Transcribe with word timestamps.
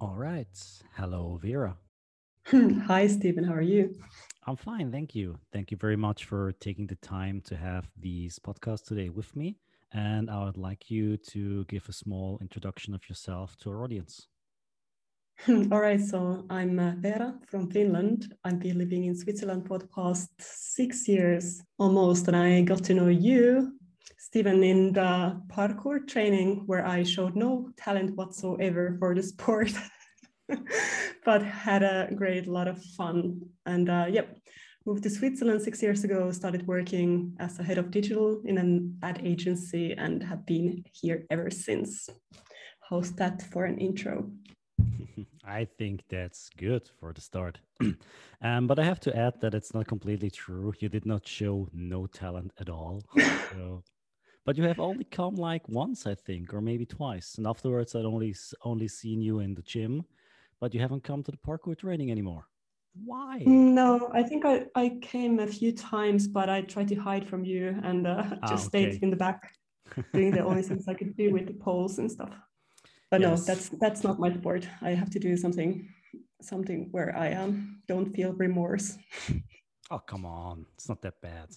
All 0.00 0.14
right. 0.16 0.48
Hello, 0.96 1.38
Vera. 1.42 1.76
Hi, 2.86 3.06
Stephen. 3.06 3.44
How 3.44 3.52
are 3.52 3.60
you? 3.60 3.94
I'm 4.46 4.56
fine. 4.56 4.90
Thank 4.90 5.14
you. 5.14 5.38
Thank 5.52 5.70
you 5.70 5.76
very 5.76 5.96
much 5.96 6.24
for 6.24 6.52
taking 6.52 6.86
the 6.86 6.94
time 6.96 7.42
to 7.42 7.54
have 7.54 7.86
these 8.00 8.38
podcasts 8.38 8.86
today 8.86 9.10
with 9.10 9.36
me. 9.36 9.58
And 9.92 10.30
I 10.30 10.44
would 10.44 10.56
like 10.56 10.90
you 10.90 11.18
to 11.32 11.66
give 11.66 11.86
a 11.86 11.92
small 11.92 12.38
introduction 12.40 12.94
of 12.94 13.06
yourself 13.10 13.58
to 13.58 13.70
our 13.70 13.84
audience. 13.84 14.26
All 15.48 15.80
right. 15.80 16.00
So 16.00 16.46
I'm 16.48 16.78
uh, 16.78 16.94
Vera 16.96 17.34
from 17.46 17.70
Finland. 17.70 18.34
I've 18.42 18.58
been 18.58 18.78
living 18.78 19.04
in 19.04 19.14
Switzerland 19.14 19.66
for 19.66 19.78
the 19.78 19.88
past 19.88 20.30
six 20.38 21.08
years 21.08 21.60
almost. 21.78 22.26
And 22.26 22.36
I 22.38 22.62
got 22.62 22.82
to 22.84 22.94
know 22.94 23.08
you, 23.08 23.74
Stephen, 24.18 24.62
in 24.62 24.92
the 24.92 25.40
parkour 25.48 26.06
training 26.06 26.62
where 26.66 26.86
I 26.86 27.02
showed 27.02 27.36
no 27.36 27.70
talent 27.76 28.16
whatsoever 28.16 28.96
for 28.98 29.14
the 29.14 29.22
sport. 29.22 29.72
but 31.24 31.42
had 31.42 31.82
a 31.82 32.08
great 32.14 32.46
lot 32.46 32.68
of 32.68 32.82
fun. 32.96 33.40
And 33.66 33.88
uh, 33.88 34.06
yep, 34.10 34.36
moved 34.86 35.02
to 35.04 35.10
Switzerland 35.10 35.62
six 35.62 35.82
years 35.82 36.04
ago, 36.04 36.30
started 36.32 36.66
working 36.66 37.34
as 37.38 37.58
a 37.58 37.62
head 37.62 37.78
of 37.78 37.90
digital 37.90 38.40
in 38.44 38.58
an 38.58 38.96
ad 39.02 39.20
agency 39.24 39.92
and 39.92 40.22
have 40.22 40.46
been 40.46 40.84
here 40.92 41.26
ever 41.30 41.50
since. 41.50 42.08
How's 42.88 43.12
that 43.12 43.42
for 43.52 43.64
an 43.64 43.78
intro? 43.78 44.30
I 45.44 45.66
think 45.78 46.02
that's 46.08 46.48
good 46.56 46.88
for 46.98 47.12
the 47.12 47.20
start. 47.20 47.58
um, 48.42 48.66
but 48.66 48.78
I 48.78 48.84
have 48.84 49.00
to 49.00 49.16
add 49.16 49.40
that 49.40 49.54
it's 49.54 49.74
not 49.74 49.86
completely 49.86 50.30
true. 50.30 50.72
You 50.80 50.88
did 50.88 51.06
not 51.06 51.26
show 51.26 51.68
no 51.72 52.06
talent 52.06 52.52
at 52.58 52.68
all. 52.68 53.02
so, 53.52 53.82
but 54.44 54.56
you 54.56 54.64
have 54.64 54.80
only 54.80 55.04
come 55.04 55.36
like 55.36 55.68
once, 55.68 56.06
I 56.06 56.14
think, 56.14 56.52
or 56.54 56.60
maybe 56.60 56.86
twice. 56.86 57.36
And 57.36 57.46
afterwards, 57.46 57.94
I'd 57.94 58.04
only 58.04 58.34
only 58.62 58.88
seen 58.88 59.20
you 59.20 59.40
in 59.40 59.54
the 59.54 59.62
gym 59.62 60.04
but 60.60 60.74
you 60.74 60.80
haven't 60.80 61.02
come 61.02 61.22
to 61.24 61.30
the 61.30 61.38
parkour 61.38 61.76
training 61.76 62.10
anymore. 62.10 62.46
Why? 63.04 63.42
No, 63.46 64.10
I 64.12 64.22
think 64.22 64.44
I, 64.44 64.66
I 64.74 64.98
came 65.00 65.38
a 65.38 65.46
few 65.46 65.72
times, 65.72 66.26
but 66.28 66.48
I 66.50 66.60
tried 66.62 66.88
to 66.88 66.96
hide 66.96 67.26
from 67.26 67.44
you 67.44 67.78
and 67.82 68.06
uh, 68.06 68.22
just 68.30 68.42
ah, 68.42 68.52
okay. 68.52 68.62
stayed 68.62 69.02
in 69.02 69.10
the 69.10 69.16
back, 69.16 69.52
doing 70.12 70.32
the 70.32 70.44
only 70.44 70.62
things 70.62 70.86
I 70.86 70.94
could 70.94 71.16
do 71.16 71.32
with 71.32 71.46
the 71.46 71.54
poles 71.54 71.98
and 71.98 72.10
stuff. 72.10 72.34
But 73.10 73.20
yes. 73.20 73.40
no, 73.40 73.44
that's 73.44 73.68
that's 73.80 74.04
not 74.04 74.20
my 74.20 74.32
sport. 74.32 74.68
I 74.82 74.90
have 74.90 75.10
to 75.10 75.18
do 75.18 75.36
something 75.36 75.88
something 76.42 76.88
where 76.92 77.16
I 77.16 77.34
um 77.34 77.80
don't 77.88 78.14
feel 78.14 78.32
remorse. 78.34 78.96
oh 79.90 79.98
come 79.98 80.24
on, 80.24 80.66
it's 80.74 80.88
not 80.88 81.02
that 81.02 81.20
bad. 81.20 81.48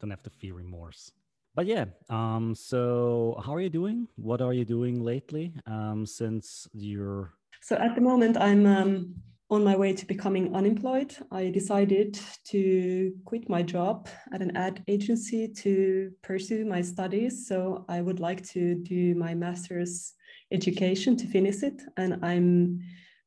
Don't 0.00 0.10
have 0.10 0.22
to 0.22 0.30
feel 0.30 0.54
remorse. 0.54 1.10
But 1.54 1.66
yeah, 1.66 1.84
um, 2.10 2.54
so 2.54 3.40
how 3.44 3.54
are 3.54 3.60
you 3.60 3.70
doing? 3.70 4.08
What 4.16 4.40
are 4.40 4.52
you 4.52 4.64
doing 4.64 5.00
lately? 5.00 5.52
Um, 5.66 6.04
since 6.04 6.68
you're 6.72 7.32
so 7.60 7.76
at 7.76 7.94
the 7.94 8.00
moment, 8.00 8.36
I'm 8.36 8.66
um, 8.66 9.14
on 9.50 9.64
my 9.64 9.76
way 9.76 9.92
to 9.94 10.04
becoming 10.04 10.54
unemployed. 10.54 11.16
I 11.30 11.50
decided 11.50 12.18
to 12.48 13.12
quit 13.24 13.48
my 13.48 13.62
job 13.62 14.08
at 14.34 14.42
an 14.42 14.56
ad 14.56 14.82
agency 14.88 15.48
to 15.48 16.10
pursue 16.22 16.66
my 16.66 16.82
studies. 16.82 17.46
So 17.46 17.86
I 17.88 18.02
would 18.02 18.20
like 18.20 18.44
to 18.48 18.74
do 18.74 19.14
my 19.14 19.34
master's 19.34 20.12
education 20.52 21.16
to 21.16 21.26
finish 21.26 21.62
it. 21.62 21.80
And 21.96 22.22
I'm 22.22 22.80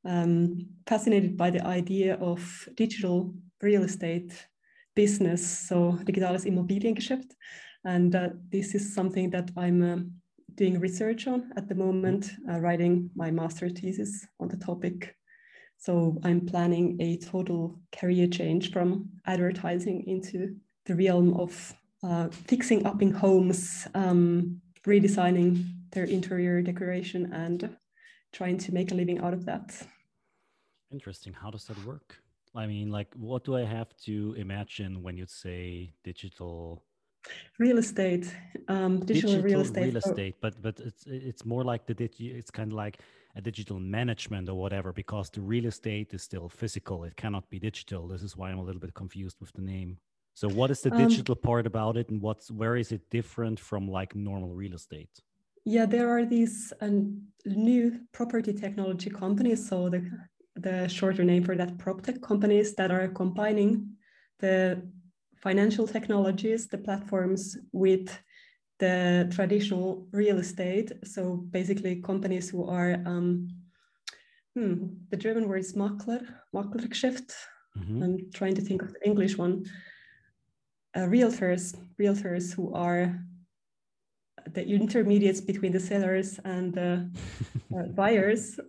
um, 0.05 0.67
fascinated 0.86 1.38
by 1.38 1.50
the 1.50 1.66
idea 1.66 2.16
of 2.16 2.70
digital 2.75 3.33
real 3.61 3.83
estate 3.83 4.33
business, 4.95 5.67
so 5.67 5.98
digitales 6.05 6.45
Immobiliengeschäft. 6.45 7.36
And 7.88 8.13
uh, 8.13 8.30
this 8.52 8.75
is 8.75 8.93
something 8.93 9.30
that 9.30 9.49
I'm 9.55 9.81
um, 9.81 10.11
doing 10.55 10.77
research 10.77 11.25
on 11.25 11.53
at 11.55 11.69
the 11.69 11.75
moment, 11.75 12.31
uh, 12.52 12.59
writing 12.59 13.09
my 13.16 13.31
master 13.31 13.69
thesis 13.69 14.27
on 14.41 14.49
the 14.49 14.57
topic. 14.57 15.16
So 15.77 16.17
I'm 16.25 16.45
planning 16.45 16.97
a 16.99 17.17
total 17.17 17.80
career 17.97 18.27
change 18.27 18.73
from 18.73 19.08
advertising 19.25 20.03
into 20.05 20.58
the 20.85 20.95
realm 20.95 21.35
of 21.35 21.73
uh, 22.03 22.27
fixing 22.27 22.86
up 22.86 23.02
in 23.02 23.11
homes, 23.11 23.87
um, 23.95 24.59
redesigning 24.86 25.64
their 25.92 26.04
interior 26.04 26.61
decoration, 26.61 27.31
and 27.31 27.77
trying 28.33 28.58
to 28.58 28.73
make 28.73 28.92
a 28.92 28.95
living 28.95 29.19
out 29.19 29.33
of 29.33 29.45
that. 29.45 29.81
Interesting. 30.92 31.31
How 31.31 31.52
does 31.52 31.64
that 31.67 31.81
work? 31.86 32.17
I 32.54 32.67
mean, 32.67 32.92
like, 32.92 33.14
what 33.15 33.45
do 33.45 33.55
I 33.55 33.64
have 33.64 33.95
to 34.05 34.33
imagine 34.37 35.02
when 35.04 35.15
you 35.15 35.25
say 35.25 35.93
digital 36.04 36.83
real 37.60 37.77
estate 37.77 38.33
um, 38.67 38.99
digital, 38.99 39.32
digital, 39.32 39.43
real 39.43 39.61
estate 39.61 39.83
real 39.83 39.98
estate 39.98 40.36
but 40.42 40.61
but 40.61 40.80
it's 40.80 41.05
it's 41.08 41.45
more 41.45 41.64
like 41.64 41.86
the 41.86 41.95
it's 42.20 42.52
kind 42.52 42.71
of 42.71 42.77
like 42.77 42.99
a 43.38 43.42
digital 43.42 43.80
management 43.80 44.49
or 44.49 44.55
whatever 44.55 44.92
because 44.92 45.30
the 45.30 45.42
real 45.42 45.67
estate 45.67 46.14
is 46.14 46.23
still 46.23 46.49
physical 46.49 47.04
it 47.04 47.16
cannot 47.16 47.48
be 47.49 47.60
digital. 47.60 48.08
This 48.08 48.23
is 48.23 48.36
why 48.36 48.49
i'm 48.49 48.58
a 48.58 48.64
little 48.64 48.82
bit 48.82 48.93
confused 48.93 49.37
with 49.39 49.54
the 49.54 49.61
name. 49.61 49.98
So 50.33 50.49
what 50.49 50.70
is 50.71 50.82
the 50.82 50.92
um, 50.92 50.98
digital 50.98 51.36
um, 51.36 51.42
part 51.42 51.66
about 51.67 51.98
it 51.98 52.10
and 52.10 52.20
what's 52.21 52.49
where 52.49 52.76
is 52.76 52.92
it 52.92 53.10
different 53.10 53.60
from 53.60 53.87
like 53.87 54.16
normal 54.16 54.54
real 54.54 54.73
estate? 54.73 55.14
Yeah 55.66 55.86
there 55.86 56.10
are 56.10 56.26
these 56.26 56.73
um, 56.82 57.21
new 57.45 57.99
property 58.11 58.54
technology 58.54 59.10
companies 59.10 59.67
so 59.70 59.89
the 59.89 60.02
the 60.55 60.87
shorter 60.87 61.23
name 61.23 61.43
for 61.43 61.55
that 61.55 61.77
prop 61.77 62.02
tech 62.02 62.20
companies 62.21 62.73
that 62.76 62.89
are 62.89 63.08
combining 63.08 63.71
the 64.39 64.82
financial 65.47 65.87
technologies, 65.87 66.67
the 66.67 66.77
platforms 66.87 67.41
with 67.71 68.08
the 68.80 68.97
traditional 69.35 70.05
real 70.11 70.39
estate. 70.39 70.91
So 71.05 71.21
basically 71.58 71.93
companies 72.11 72.49
who 72.49 72.61
are, 72.77 72.91
um, 73.11 73.30
hmm, 74.53 74.73
the 75.11 75.19
German 75.25 75.47
word 75.47 75.61
is 75.67 75.73
Makler, 75.73 76.23
Maklergeschäft. 76.53 77.30
Mm-hmm. 77.77 78.03
I'm 78.03 78.17
trying 78.39 78.55
to 78.55 78.61
think 78.67 78.81
of 78.81 78.89
the 78.93 79.02
English 79.09 79.37
one. 79.37 79.53
Uh, 80.93 81.07
realtors, 81.15 81.63
realtors 82.02 82.53
who 82.53 82.73
are 82.73 83.03
the 84.55 84.63
intermediates 84.65 85.39
between 85.39 85.71
the 85.71 85.86
sellers 85.89 86.30
and 86.43 86.73
the 86.73 87.09
uh, 87.77 87.87
buyers, 88.02 88.59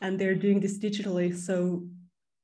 and 0.00 0.18
they're 0.18 0.40
doing 0.46 0.60
this 0.60 0.78
digitally. 0.78 1.36
So 1.36 1.82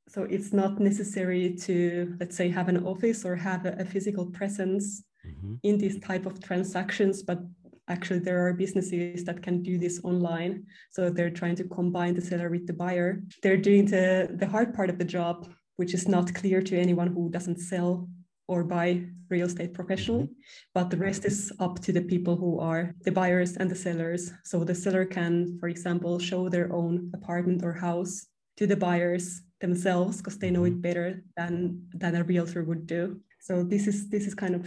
so 0.08 0.22
it's 0.22 0.52
not 0.52 0.78
necessary 0.78 1.54
to 1.54 2.16
let's 2.20 2.36
say 2.36 2.48
have 2.48 2.68
an 2.68 2.84
office 2.86 3.24
or 3.24 3.34
have 3.34 3.66
a, 3.66 3.72
a 3.78 3.84
physical 3.84 4.26
presence 4.26 5.02
mm-hmm. 5.26 5.54
in 5.62 5.78
these 5.78 5.98
type 6.00 6.26
of 6.26 6.42
transactions 6.42 7.22
but 7.22 7.40
actually 7.88 8.18
there 8.18 8.44
are 8.46 8.52
businesses 8.52 9.24
that 9.24 9.42
can 9.42 9.62
do 9.62 9.78
this 9.78 10.00
online 10.04 10.64
so 10.90 11.10
they're 11.10 11.30
trying 11.30 11.56
to 11.56 11.64
combine 11.64 12.14
the 12.14 12.20
seller 12.20 12.50
with 12.50 12.66
the 12.66 12.72
buyer 12.72 13.20
they're 13.42 13.56
doing 13.56 13.86
the, 13.86 14.28
the 14.38 14.46
hard 14.46 14.74
part 14.74 14.90
of 14.90 14.98
the 14.98 15.04
job 15.04 15.48
which 15.76 15.92
is 15.94 16.08
not 16.08 16.34
clear 16.34 16.62
to 16.62 16.78
anyone 16.78 17.08
who 17.08 17.28
doesn't 17.30 17.58
sell 17.58 18.08
or 18.48 18.62
buy 18.62 19.02
real 19.28 19.46
estate 19.46 19.74
professionally 19.74 20.24
mm-hmm. 20.24 20.72
but 20.74 20.90
the 20.90 20.96
rest 20.96 21.24
is 21.24 21.52
up 21.58 21.80
to 21.80 21.92
the 21.92 22.02
people 22.02 22.36
who 22.36 22.60
are 22.60 22.94
the 23.04 23.12
buyers 23.12 23.56
and 23.56 23.70
the 23.70 23.74
sellers 23.74 24.32
so 24.44 24.62
the 24.62 24.74
seller 24.74 25.04
can 25.04 25.56
for 25.58 25.68
example 25.68 26.18
show 26.18 26.48
their 26.48 26.72
own 26.72 27.10
apartment 27.14 27.62
or 27.64 27.72
house 27.72 28.26
to 28.56 28.66
the 28.66 28.76
buyers 28.76 29.42
themselves 29.60 30.18
because 30.18 30.38
they 30.38 30.50
know 30.50 30.64
it 30.64 30.70
mm-hmm. 30.70 30.80
better 30.80 31.22
than 31.36 31.86
than 31.94 32.16
a 32.16 32.24
realtor 32.24 32.64
would 32.64 32.86
do. 32.86 33.20
So 33.40 33.62
this 33.62 33.86
is 33.86 34.08
this 34.08 34.26
is 34.26 34.34
kind 34.34 34.54
of 34.54 34.66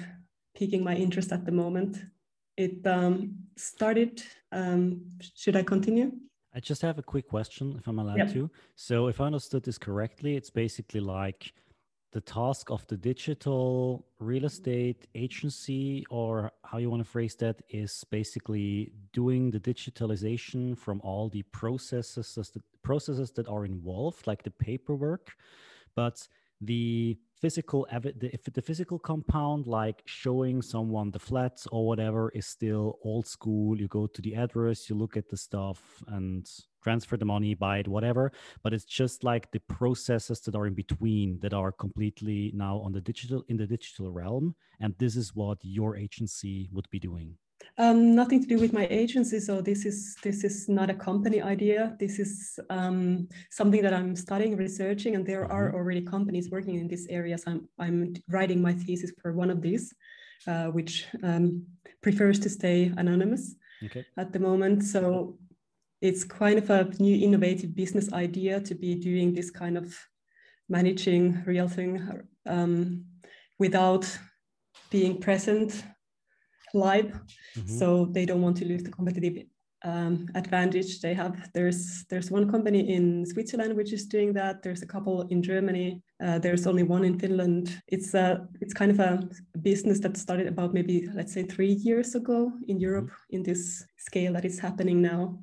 piquing 0.55 0.83
my 0.83 0.95
interest 0.95 1.31
at 1.31 1.45
the 1.45 1.51
moment. 1.51 1.97
It 2.57 2.85
um, 2.85 3.35
started. 3.55 4.22
Um, 4.51 5.01
should 5.35 5.55
I 5.55 5.63
continue? 5.63 6.11
I 6.53 6.59
just 6.59 6.81
have 6.81 6.97
a 6.97 7.03
quick 7.03 7.28
question, 7.29 7.75
if 7.78 7.88
I'm 7.88 7.99
allowed 7.99 8.17
yep. 8.17 8.33
to. 8.33 8.49
So, 8.75 9.07
if 9.07 9.22
I 9.22 9.25
understood 9.25 9.63
this 9.63 9.78
correctly, 9.78 10.35
it's 10.35 10.49
basically 10.49 10.99
like 10.99 11.53
the 12.11 12.22
task 12.22 12.72
of 12.72 12.85
the 12.88 12.97
digital 12.97 14.07
real 14.19 14.45
estate 14.45 15.07
agency, 15.13 16.05
or 16.09 16.51
how 16.63 16.79
you 16.79 16.89
want 16.89 17.03
to 17.03 17.09
phrase 17.09 17.35
that, 17.35 17.61
is 17.69 18.03
basically 18.09 18.91
doing 19.13 19.51
the 19.51 19.59
digitalization 19.59 20.75
from 20.78 20.99
all 21.01 21.29
the 21.29 21.44
processes, 21.44 22.33
the 22.53 22.61
processes 22.89 23.29
that 23.37 23.47
are 23.47 23.66
involved, 23.66 24.25
like 24.25 24.41
the 24.41 24.55
paperwork, 24.67 25.25
but 25.96 26.17
the 26.59 27.16
physical 27.41 27.87
the, 27.91 28.31
the 28.58 28.61
physical 28.69 28.99
compound 28.99 29.67
like 29.67 30.02
showing 30.05 30.61
someone 30.61 31.11
the 31.11 31.25
flats 31.29 31.67
or 31.72 31.81
whatever 31.85 32.31
is 32.40 32.47
still 32.47 32.97
old 33.03 33.28
school. 33.28 33.79
You 33.79 33.87
go 33.87 34.08
to 34.08 34.22
the 34.22 34.34
address 34.43 34.90
you 34.90 34.96
look 34.96 35.16
at 35.16 35.29
the 35.29 35.37
stuff 35.37 35.79
and 36.08 36.49
transfer 36.84 37.16
the 37.16 37.31
money 37.35 37.53
buy 37.53 37.78
it 37.78 37.87
whatever. 37.87 38.31
But 38.64 38.73
it's 38.73 38.90
just 39.02 39.23
like 39.23 39.52
the 39.52 39.64
processes 39.79 40.40
that 40.41 40.55
are 40.55 40.66
in 40.66 40.73
between 40.73 41.40
that 41.43 41.53
are 41.53 41.72
completely 41.72 42.52
now 42.55 42.75
on 42.85 42.91
the 42.91 43.02
digital 43.02 43.43
in 43.49 43.58
the 43.58 43.67
digital 43.67 44.11
realm. 44.11 44.55
And 44.81 44.96
this 44.97 45.16
is 45.16 45.35
what 45.35 45.59
your 45.61 45.96
agency 45.96 46.69
would 46.73 46.90
be 46.90 46.99
doing 46.99 47.37
um, 47.77 48.16
nothing 48.16 48.41
to 48.41 48.47
do 48.47 48.57
with 48.57 48.73
my 48.73 48.87
agency. 48.89 49.39
So 49.39 49.61
this 49.61 49.85
is 49.85 50.16
this 50.23 50.43
is 50.43 50.67
not 50.67 50.89
a 50.89 50.93
company 50.93 51.41
idea. 51.41 51.95
This 51.99 52.19
is 52.19 52.59
um, 52.69 53.27
something 53.51 53.81
that 53.81 53.93
I'm 53.93 54.16
studying, 54.16 54.57
researching, 54.57 55.16
and 55.16 55.25
there 55.25 55.45
are 55.51 55.67
mm-hmm. 55.67 55.77
already 55.77 56.01
companies 56.01 56.49
working 56.49 56.75
in 56.75 56.87
this 56.87 57.07
area. 57.09 57.37
So 57.37 57.51
I'm 57.51 57.69
I'm 57.79 58.13
writing 58.29 58.61
my 58.61 58.73
thesis 58.73 59.11
for 59.21 59.33
one 59.33 59.49
of 59.49 59.61
these, 59.61 59.93
uh, 60.47 60.67
which 60.67 61.05
um, 61.23 61.66
prefers 62.01 62.39
to 62.39 62.49
stay 62.49 62.91
anonymous 62.97 63.55
okay. 63.85 64.05
at 64.17 64.33
the 64.33 64.39
moment. 64.39 64.83
So 64.83 65.37
it's 66.01 66.23
kind 66.23 66.57
of 66.57 66.69
a 66.69 66.85
new 66.99 67.23
innovative 67.25 67.75
business 67.75 68.11
idea 68.13 68.59
to 68.61 68.75
be 68.75 68.95
doing 68.95 69.33
this 69.33 69.51
kind 69.51 69.77
of 69.77 69.97
managing 70.69 71.43
real 71.45 71.67
thing 71.67 72.23
um, 72.45 73.05
without 73.57 74.05
being 74.89 75.19
present 75.19 75.83
live. 76.73 77.19
Mm-hmm. 77.57 77.77
So 77.77 78.05
they 78.11 78.25
don't 78.25 78.41
want 78.41 78.57
to 78.57 78.66
lose 78.66 78.83
the 78.83 78.91
competitive 78.91 79.45
um, 79.83 80.27
advantage 80.35 80.99
they 80.99 81.13
have. 81.13 81.49
There's 81.53 82.05
there's 82.09 82.31
one 82.31 82.49
company 82.51 82.93
in 82.93 83.25
Switzerland 83.25 83.75
which 83.75 83.93
is 83.93 84.05
doing 84.05 84.33
that. 84.33 84.61
There's 84.61 84.81
a 84.81 84.87
couple 84.87 85.21
in 85.29 85.41
Germany. 85.41 86.01
Uh, 86.23 86.39
there's 86.39 86.67
only 86.67 86.83
one 86.83 87.05
in 87.05 87.17
Finland. 87.17 87.81
It's 87.87 88.13
a 88.13 88.47
it's 88.61 88.73
kind 88.73 88.91
of 88.91 88.99
a 88.99 89.29
business 89.61 89.99
that 90.01 90.17
started 90.17 90.47
about 90.47 90.73
maybe 90.73 91.07
let's 91.13 91.33
say 91.33 91.43
three 91.43 91.73
years 91.73 92.16
ago 92.16 92.51
in 92.67 92.75
mm-hmm. 92.75 92.81
Europe 92.81 93.11
in 93.29 93.43
this 93.43 93.85
scale 93.97 94.33
that 94.33 94.45
is 94.45 94.59
happening 94.59 95.01
now, 95.01 95.39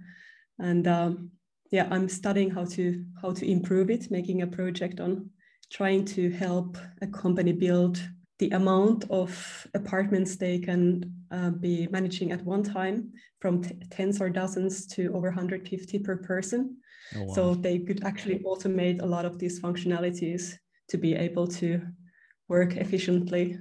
and 0.59 0.87
um, 0.87 1.31
yeah, 1.71 1.89
I'm 1.91 2.09
studying 2.09 2.51
how 2.51 2.65
to 2.65 3.05
how 3.23 3.33
to 3.33 3.51
improve 3.51 3.91
it, 3.91 4.11
making 4.11 4.43
a 4.43 4.47
project 4.47 5.01
on 5.01 5.31
trying 5.71 6.05
to 6.05 6.31
help 6.31 6.79
a 7.03 7.07
company 7.07 7.53
build 7.53 8.01
the 8.39 8.51
amount 8.51 9.11
of 9.11 9.67
apartments 9.75 10.37
they 10.37 10.59
can 10.59 11.15
uh, 11.31 11.51
be 11.51 11.89
managing 11.91 12.33
at 12.33 12.45
one 12.45 12.63
time 12.63 13.13
from 13.41 13.63
tens 13.91 14.21
or 14.21 14.29
dozens 14.29 14.87
to 14.87 15.13
over 15.15 15.29
150 15.29 15.99
per 16.01 16.17
person. 16.17 16.77
Oh, 17.15 17.23
wow. 17.23 17.35
So 17.35 17.55
they 17.55 17.79
could 17.79 18.05
actually 18.05 18.41
automate 18.41 19.01
a 19.01 19.07
lot 19.07 19.25
of 19.25 19.39
these 19.39 19.61
functionalities 19.61 20.55
to 20.89 20.99
be 20.99 21.15
able 21.15 21.47
to 21.49 21.81
work 22.49 22.77
efficiently 22.77 23.59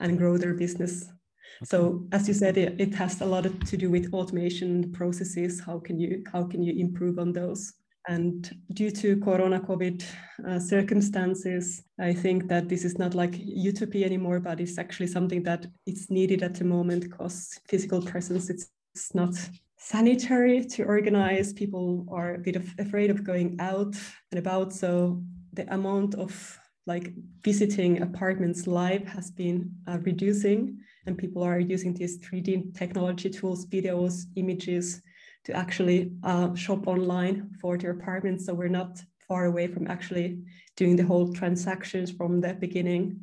and 0.00 0.18
grow 0.18 0.36
their 0.36 0.54
business. 0.54 1.04
Okay. 1.04 1.64
So 1.64 2.06
as 2.12 2.28
you 2.28 2.34
said, 2.34 2.56
it, 2.56 2.80
it 2.80 2.94
has 2.94 3.20
a 3.20 3.26
lot 3.26 3.44
to 3.44 3.76
do 3.76 3.90
with 3.90 4.12
automation 4.12 4.92
processes. 4.92 5.60
How 5.60 5.78
can 5.78 5.98
you 5.98 6.22
how 6.32 6.44
can 6.44 6.62
you 6.62 6.74
improve 6.76 7.18
on 7.18 7.32
those? 7.32 7.74
And 8.08 8.50
due 8.72 8.90
to 8.90 9.20
Corona 9.20 9.60
COVID 9.60 10.04
uh, 10.48 10.58
circumstances, 10.58 11.84
I 12.00 12.12
think 12.12 12.48
that 12.48 12.68
this 12.68 12.84
is 12.84 12.98
not 12.98 13.14
like 13.14 13.34
utopia 13.38 14.06
anymore, 14.06 14.40
but 14.40 14.60
it's 14.60 14.78
actually 14.78 15.06
something 15.06 15.42
that 15.44 15.66
it's 15.86 16.10
needed 16.10 16.42
at 16.42 16.54
the 16.54 16.64
moment 16.64 17.04
because 17.04 17.60
physical 17.68 18.02
presence 18.02 18.50
it's, 18.50 18.68
it's 18.94 19.14
not 19.14 19.34
sanitary 19.76 20.64
to 20.64 20.84
organize. 20.84 21.52
People 21.52 22.06
are 22.10 22.34
a 22.34 22.38
bit 22.38 22.56
of 22.56 22.68
afraid 22.78 23.10
of 23.10 23.24
going 23.24 23.56
out 23.60 23.94
and 24.32 24.38
about. 24.38 24.72
So 24.72 25.22
the 25.52 25.72
amount 25.72 26.14
of 26.16 26.58
like 26.86 27.12
visiting 27.44 28.02
apartments 28.02 28.66
live 28.66 29.06
has 29.06 29.30
been 29.30 29.70
uh, 29.86 29.98
reducing 30.00 30.78
and 31.06 31.16
people 31.16 31.42
are 31.42 31.60
using 31.60 31.94
these 31.94 32.18
3D 32.18 32.76
technology 32.76 33.30
tools, 33.30 33.66
videos, 33.66 34.24
images 34.36 35.02
to 35.44 35.52
actually 35.52 36.12
uh, 36.22 36.54
shop 36.54 36.86
online 36.86 37.50
for 37.60 37.76
their 37.76 37.90
apartments. 37.90 38.46
So 38.46 38.54
we're 38.54 38.68
not 38.68 39.02
far 39.28 39.46
away 39.46 39.66
from 39.66 39.86
actually 39.86 40.42
doing 40.76 40.96
the 40.96 41.04
whole 41.04 41.32
transactions 41.32 42.10
from 42.10 42.40
the 42.40 42.54
beginning 42.54 43.20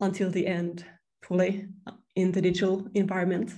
until 0.00 0.30
the 0.30 0.46
end 0.46 0.84
fully 1.22 1.66
in 2.14 2.32
the 2.32 2.42
digital 2.42 2.86
environment. 2.94 3.52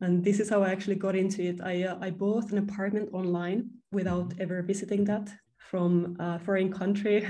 And 0.00 0.24
this 0.24 0.40
is 0.40 0.48
how 0.48 0.62
I 0.62 0.70
actually 0.70 0.96
got 0.96 1.14
into 1.14 1.42
it. 1.42 1.60
I, 1.60 1.84
uh, 1.84 1.98
I 2.00 2.10
bought 2.10 2.50
an 2.52 2.58
apartment 2.58 3.10
online 3.12 3.70
without 3.92 4.32
ever 4.38 4.62
visiting 4.62 5.04
that 5.04 5.28
from 5.58 6.16
a 6.18 6.38
foreign 6.38 6.72
country 6.72 7.26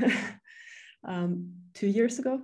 um, 1.04 1.52
two 1.74 1.88
years 1.88 2.18
ago. 2.18 2.40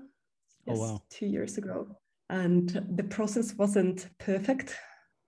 Oh, 0.68 0.72
yes, 0.72 0.78
oh, 0.78 0.80
wow. 0.80 1.02
two 1.10 1.26
years 1.26 1.58
ago. 1.58 1.96
And 2.28 2.68
the 2.96 3.04
process 3.04 3.54
wasn't 3.54 4.08
perfect. 4.18 4.76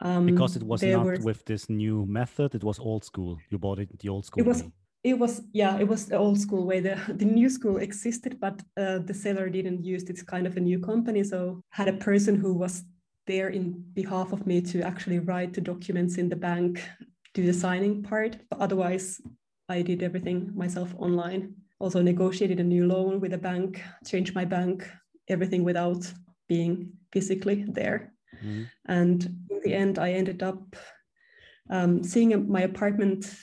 Um, 0.00 0.26
because 0.26 0.56
it 0.56 0.62
was 0.62 0.82
not 0.82 1.04
were, 1.04 1.18
with 1.22 1.44
this 1.44 1.68
new 1.68 2.06
method, 2.06 2.54
it 2.54 2.62
was 2.62 2.78
old 2.78 3.04
school. 3.04 3.38
You 3.50 3.58
bought 3.58 3.80
it 3.80 3.98
the 3.98 4.08
old 4.08 4.24
school. 4.24 4.42
It 4.42 4.46
was. 4.46 4.62
Way. 4.62 4.72
It 5.04 5.18
was 5.18 5.42
yeah, 5.52 5.78
it 5.78 5.86
was 5.86 6.06
the 6.06 6.18
old 6.18 6.40
school 6.40 6.66
way. 6.66 6.80
The 6.80 6.98
the 7.08 7.24
new 7.24 7.48
school 7.48 7.78
existed, 7.78 8.38
but 8.40 8.60
uh, 8.76 8.98
the 8.98 9.14
seller 9.14 9.48
didn't 9.48 9.84
use 9.84 10.02
it. 10.02 10.10
It's 10.10 10.22
kind 10.22 10.46
of 10.46 10.56
a 10.56 10.60
new 10.60 10.78
company, 10.80 11.24
so 11.24 11.60
had 11.70 11.88
a 11.88 11.92
person 11.92 12.34
who 12.34 12.52
was 12.54 12.84
there 13.26 13.48
in 13.48 13.84
behalf 13.94 14.32
of 14.32 14.46
me 14.46 14.60
to 14.60 14.82
actually 14.82 15.20
write 15.20 15.52
the 15.52 15.60
documents 15.60 16.16
in 16.16 16.28
the 16.28 16.36
bank, 16.36 16.82
do 17.34 17.46
the 17.46 17.52
signing 17.52 18.02
part. 18.02 18.38
But 18.50 18.58
otherwise, 18.58 19.20
I 19.68 19.82
did 19.82 20.02
everything 20.02 20.50
myself 20.54 20.94
online. 20.98 21.54
Also 21.78 22.02
negotiated 22.02 22.58
a 22.58 22.64
new 22.64 22.86
loan 22.86 23.20
with 23.20 23.34
a 23.34 23.38
bank, 23.38 23.82
changed 24.04 24.34
my 24.34 24.44
bank, 24.44 24.88
everything 25.28 25.62
without 25.62 26.12
being 26.48 26.92
physically 27.12 27.64
there. 27.68 28.12
Mm-hmm. 28.36 28.62
And 28.86 29.25
in 29.50 29.60
the 29.64 29.75
end, 29.75 29.98
I 29.98 30.12
ended 30.12 30.42
up 30.42 30.76
um, 31.70 32.02
seeing 32.02 32.50
my 32.50 32.62
apartment 32.62 33.34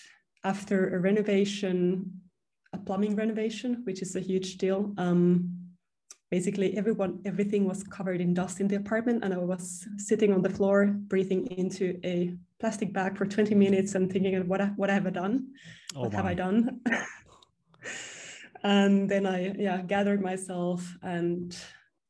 after 0.43 0.95
a 0.95 0.99
renovation, 0.99 2.21
a 2.73 2.77
plumbing 2.77 3.15
renovation, 3.15 3.81
which 3.83 4.01
is 4.01 4.15
a 4.15 4.19
huge 4.19 4.57
deal. 4.57 4.93
Um, 4.97 5.49
basically, 6.29 6.77
everyone, 6.77 7.21
everything 7.25 7.67
was 7.67 7.83
covered 7.83 8.21
in 8.21 8.33
dust 8.33 8.59
in 8.59 8.67
the 8.67 8.75
apartment, 8.75 9.23
and 9.23 9.33
I 9.33 9.37
was 9.37 9.87
sitting 9.97 10.33
on 10.33 10.41
the 10.41 10.49
floor, 10.49 10.87
breathing 10.87 11.47
into 11.47 11.99
a 12.03 12.35
plastic 12.59 12.93
bag 12.93 13.17
for 13.17 13.25
20 13.25 13.55
minutes 13.55 13.95
and 13.95 14.11
thinking, 14.11 14.47
"What 14.47 14.61
what 14.77 14.89
have 14.89 15.07
I 15.07 15.11
done? 15.11 15.53
Oh, 15.95 16.01
what 16.01 16.13
have 16.13 16.25
I 16.25 16.33
done?" 16.33 16.81
and 18.63 19.09
then 19.09 19.25
I 19.25 19.53
yeah 19.57 19.81
gathered 19.81 20.21
myself 20.21 20.97
and 21.01 21.55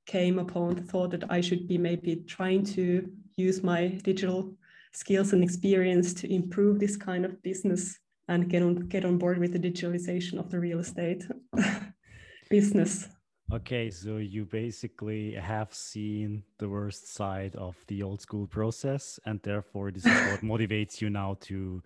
came 0.06 0.40
upon 0.40 0.75
the 0.75 0.81
thought 0.81 1.12
that 1.12 1.24
I 1.30 1.42
should 1.42 1.68
be 1.68 1.78
maybe 1.78 2.18
trying 2.28 2.63
to 2.75 3.10
use 3.38 3.63
my 3.63 3.88
digital 4.04 4.54
skills 4.94 5.34
and 5.34 5.44
experience 5.44 6.13
to 6.16 6.34
improve 6.34 6.80
this 6.80 6.96
kind 6.96 7.25
of 7.25 7.42
business 7.44 8.00
and 8.28 8.50
get 8.50 8.63
on 8.63 8.75
get 8.88 9.06
on 9.06 9.18
board 9.18 9.38
with 9.38 9.54
the 9.54 9.60
digitalization 9.60 10.40
of 10.40 10.50
the 10.50 10.60
real 10.60 10.80
estate 10.80 11.25
business. 12.50 13.07
Okay, 13.54 13.92
so 13.92 14.18
you 14.18 14.44
basically 14.46 15.34
have 15.34 15.72
seen 15.72 16.44
the 16.58 16.68
worst 16.68 17.13
side 17.13 17.56
of 17.56 17.75
the 17.88 18.01
old 18.01 18.19
school 18.19 18.48
process, 18.48 19.19
and 19.25 19.40
therefore 19.44 19.92
this 19.92 20.06
is 20.06 20.31
what 20.31 20.42
motivates 20.54 21.00
you 21.00 21.12
now 21.12 21.38
to 21.42 21.84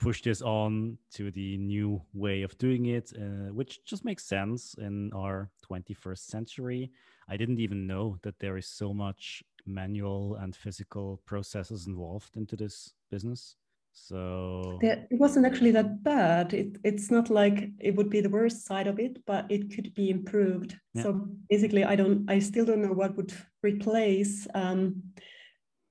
push 0.00 0.22
this 0.22 0.40
on 0.40 0.96
to 1.12 1.30
the 1.30 1.58
new 1.58 2.00
way 2.14 2.42
of 2.42 2.56
doing 2.56 2.86
it, 2.86 3.12
uh, 3.16 3.52
which 3.52 3.84
just 3.84 4.04
makes 4.04 4.24
sense 4.24 4.74
in 4.78 5.12
our 5.12 5.50
21st 5.70 6.18
century. 6.18 6.90
I 7.28 7.36
didn't 7.36 7.60
even 7.60 7.86
know 7.86 8.18
that 8.22 8.38
there 8.38 8.56
is 8.56 8.68
so 8.68 8.92
much 8.92 9.42
manual 9.66 10.36
and 10.36 10.54
physical 10.54 11.20
processes 11.26 11.86
involved 11.86 12.36
into 12.36 12.56
this 12.56 12.92
business. 13.10 13.56
So 13.94 14.78
it 14.80 15.06
wasn't 15.10 15.46
actually 15.46 15.72
that 15.72 16.02
bad. 16.02 16.54
It, 16.54 16.78
it's 16.82 17.10
not 17.10 17.28
like 17.28 17.68
it 17.78 17.94
would 17.94 18.08
be 18.08 18.22
the 18.22 18.30
worst 18.30 18.64
side 18.64 18.86
of 18.86 18.98
it, 18.98 19.18
but 19.26 19.50
it 19.50 19.74
could 19.74 19.92
be 19.94 20.08
improved. 20.08 20.76
Yeah. 20.94 21.02
So 21.02 21.28
basically, 21.50 21.84
I 21.84 21.94
don't, 21.94 22.28
I 22.28 22.38
still 22.38 22.64
don't 22.64 22.82
know 22.82 22.92
what 22.92 23.16
would 23.16 23.34
replace 23.62 24.48
um, 24.54 25.02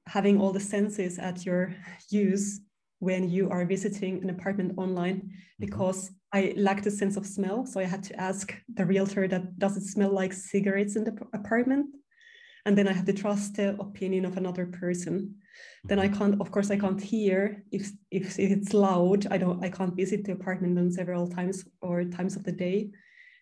having 0.08 0.42
all 0.42 0.52
the 0.52 0.60
senses 0.60 1.20
at 1.20 1.46
your 1.46 1.76
use 2.10 2.60
when 3.00 3.30
you 3.30 3.50
are 3.50 3.66
visiting 3.66 4.22
an 4.24 4.30
apartment 4.30 4.74
online 4.78 5.18
mm-hmm. 5.18 5.30
because 5.60 6.06
mm-hmm. 6.06 6.16
I 6.34 6.54
lacked 6.56 6.86
a 6.86 6.92
sense 6.92 7.18
of 7.18 7.26
smell. 7.26 7.66
So 7.66 7.80
I 7.80 7.86
had 7.86 8.04
to 8.04 8.20
ask 8.20 8.54
the 8.74 8.86
realtor 8.86 9.28
that 9.28 9.60
does 9.60 9.78
it 9.78 9.84
smell 9.84 10.14
like 10.14 10.34
cigarettes 10.34 10.96
in 10.96 11.04
the 11.04 11.18
apartment? 11.34 11.88
And 12.66 12.78
then 12.78 12.88
I 12.88 12.94
had 12.94 13.08
to 13.08 13.14
trust 13.14 13.56
the 13.56 13.76
opinion 13.80 14.24
of 14.26 14.38
another 14.38 14.68
person. 14.68 15.36
Then 15.84 16.00
I 16.00 16.08
mm-hmm. 16.08 16.18
can't, 16.18 16.42
of 16.42 16.52
course, 16.52 16.70
I 16.70 16.78
can't 16.78 17.02
hear 17.02 17.64
if, 17.72 17.90
if 18.12 18.38
it's 18.38 18.74
loud. 18.74 19.28
I 19.32 19.38
don't, 19.38 19.64
I 19.64 19.70
can't 19.70 19.96
visit 19.96 20.24
the 20.24 20.34
apartment 20.34 20.78
on 20.78 20.92
several 20.92 21.28
times 21.28 21.66
or 21.82 22.04
times 22.04 22.36
of 22.36 22.44
the 22.44 22.52
day 22.52 22.92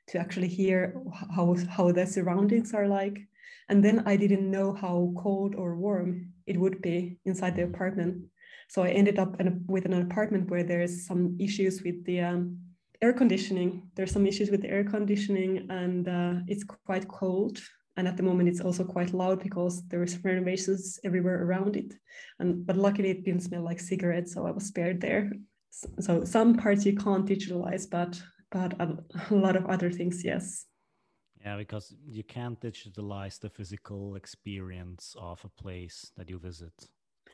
to 0.07 0.17
actually 0.17 0.47
hear 0.47 0.95
how, 1.35 1.55
how 1.69 1.91
the 1.91 2.07
surroundings 2.07 2.73
are 2.73 2.87
like. 2.87 3.19
And 3.67 3.83
then 3.83 4.03
I 4.07 4.15
didn't 4.15 4.49
know 4.49 4.73
how 4.73 5.13
cold 5.17 5.53
or 5.55 5.75
warm 5.75 6.29
it 6.47 6.59
would 6.59 6.81
be 6.81 7.19
inside 7.25 7.55
the 7.55 7.63
apartment. 7.63 8.23
So 8.69 8.83
I 8.83 8.89
ended 8.89 9.19
up 9.19 9.39
a, 9.39 9.51
with 9.67 9.85
an 9.85 9.93
apartment 9.93 10.49
where 10.49 10.63
there's 10.63 11.05
some 11.05 11.35
issues 11.39 11.83
with 11.83 12.03
the 12.05 12.21
um, 12.21 12.57
air 13.01 13.13
conditioning. 13.13 13.89
There's 13.95 14.11
some 14.11 14.27
issues 14.27 14.49
with 14.49 14.61
the 14.61 14.69
air 14.69 14.83
conditioning, 14.83 15.67
and 15.69 16.07
uh, 16.07 16.33
it's 16.47 16.63
quite 16.63 17.07
cold. 17.07 17.59
And 17.97 18.07
at 18.07 18.15
the 18.15 18.23
moment, 18.23 18.49
it's 18.49 18.61
also 18.61 18.83
quite 18.83 19.13
loud 19.13 19.41
because 19.41 19.85
there's 19.87 20.23
renovations 20.23 20.99
everywhere 21.03 21.43
around 21.43 21.75
it. 21.75 21.93
And 22.39 22.65
but 22.65 22.77
luckily, 22.77 23.09
it 23.09 23.25
didn't 23.25 23.43
smell 23.43 23.63
like 23.63 23.79
cigarettes, 23.79 24.33
so 24.33 24.45
I 24.45 24.51
was 24.51 24.65
spared 24.65 25.01
there. 25.01 25.31
So, 25.71 25.87
so 25.99 26.23
some 26.23 26.55
parts 26.55 26.85
you 26.85 26.95
can't 26.95 27.25
digitalize, 27.25 27.89
but 27.89 28.21
but 28.51 28.73
a, 28.79 28.97
a 29.29 29.35
lot 29.35 29.55
of 29.55 29.65
other 29.65 29.91
things, 29.91 30.23
yes. 30.23 30.65
Yeah, 31.41 31.57
because 31.57 31.95
you 32.05 32.23
can't 32.23 32.59
digitalize 32.59 33.39
the 33.39 33.49
physical 33.49 34.15
experience 34.15 35.15
of 35.17 35.43
a 35.45 35.61
place 35.61 36.11
that 36.17 36.29
you 36.29 36.37
visit 36.37 36.73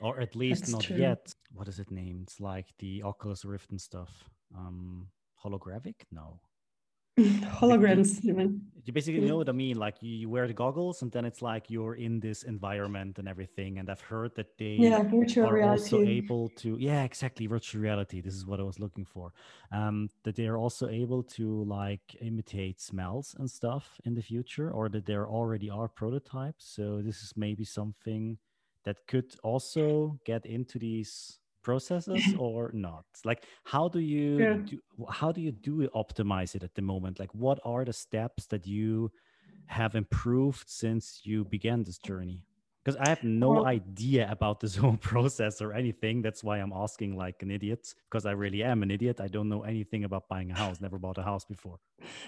or 0.02 0.20
at 0.20 0.36
least 0.36 0.62
That's 0.62 0.72
not 0.74 0.84
true. 0.84 0.98
yet. 0.98 1.34
What 1.54 1.68
is 1.68 1.80
it 1.80 1.92
named? 1.92 2.24
It's 2.24 2.40
like 2.40 2.68
the 2.80 3.04
Oculus 3.04 3.46
Rift 3.46 3.72
and 3.72 3.80
stuff. 3.80 4.12
Um, 4.56 5.08
holographic? 5.46 5.96
No. 6.12 6.40
holograms 7.20 8.22
you 8.86 8.94
basically 8.94 9.22
know 9.22 9.38
what 9.38 9.50
I 9.50 9.52
mean. 9.52 9.78
Like 9.78 9.96
you, 10.02 10.16
you, 10.16 10.30
wear 10.30 10.48
the 10.48 10.54
goggles, 10.54 11.02
and 11.02 11.12
then 11.12 11.26
it's 11.26 11.42
like 11.42 11.72
you're 11.72 11.96
in 11.96 12.20
this 12.20 12.44
environment 12.44 13.18
and 13.18 13.28
everything. 13.28 13.80
And 13.80 13.90
I've 13.90 14.02
heard 14.02 14.36
that 14.36 14.58
they 14.60 14.78
yeah, 14.80 15.02
virtual 15.02 15.48
are 15.48 15.56
reality. 15.56 15.82
also 15.82 16.02
able 16.04 16.50
to 16.58 16.78
yeah, 16.80 17.04
exactly 17.04 17.48
virtual 17.48 17.82
reality. 17.82 18.22
This 18.22 18.36
is 18.36 18.46
what 18.46 18.60
I 18.60 18.64
was 18.64 18.80
looking 18.80 19.04
for. 19.04 19.34
Um, 19.72 20.10
that 20.24 20.36
they 20.36 20.46
are 20.46 20.58
also 20.58 20.88
able 20.88 21.24
to 21.24 21.64
like 21.64 22.16
imitate 22.22 22.80
smells 22.80 23.36
and 23.40 23.50
stuff 23.50 24.00
in 24.06 24.14
the 24.14 24.22
future, 24.22 24.70
or 24.70 24.88
that 24.90 25.08
there 25.08 25.28
already 25.28 25.70
are 25.70 25.88
prototypes. 25.88 26.66
So 26.76 27.02
this 27.02 27.24
is 27.24 27.34
maybe 27.36 27.66
something 27.66 28.38
that 28.84 28.98
could 29.08 29.34
also 29.44 30.20
get 30.26 30.46
into 30.46 30.78
these 30.78 31.40
processes 31.70 32.24
or 32.38 32.72
not? 32.74 33.06
Like 33.30 33.42
how 33.74 33.86
do 33.96 34.00
you 34.00 34.30
yeah. 34.44 34.58
do, 34.70 34.76
how 35.20 35.32
do 35.32 35.42
you 35.42 35.52
do 35.52 35.76
optimize 36.04 36.56
it 36.56 36.64
at 36.64 36.76
the 36.76 36.82
moment? 36.94 37.20
Like 37.20 37.34
what 37.34 37.60
are 37.66 37.84
the 37.84 37.94
steps 38.06 38.46
that 38.48 38.66
you 38.66 39.12
have 39.68 39.96
improved 39.96 40.68
since 40.68 41.22
you 41.24 41.38
began 41.46 41.84
this 41.84 41.98
journey 41.98 42.40
because 42.86 43.00
I 43.02 43.10
have 43.10 43.24
no 43.24 43.50
well, 43.50 43.66
idea 43.66 44.28
about 44.30 44.60
this 44.60 44.76
whole 44.82 44.98
process 44.98 45.62
or 45.62 45.74
anything. 45.74 46.22
That's 46.22 46.44
why 46.44 46.60
I'm 46.60 46.72
asking 46.72 47.18
like 47.18 47.42
an 47.42 47.50
idiot 47.50 47.94
because 48.10 48.26
I 48.28 48.32
really 48.32 48.64
am 48.64 48.84
an 48.84 48.92
idiot. 48.92 49.20
I 49.20 49.28
don't 49.28 49.50
know 49.50 49.64
anything 49.64 50.04
about 50.04 50.30
buying 50.30 50.52
a 50.52 50.56
house. 50.56 50.80
Never 50.80 51.00
bought 51.00 51.18
a 51.18 51.24
house 51.24 51.46
before. 51.46 51.80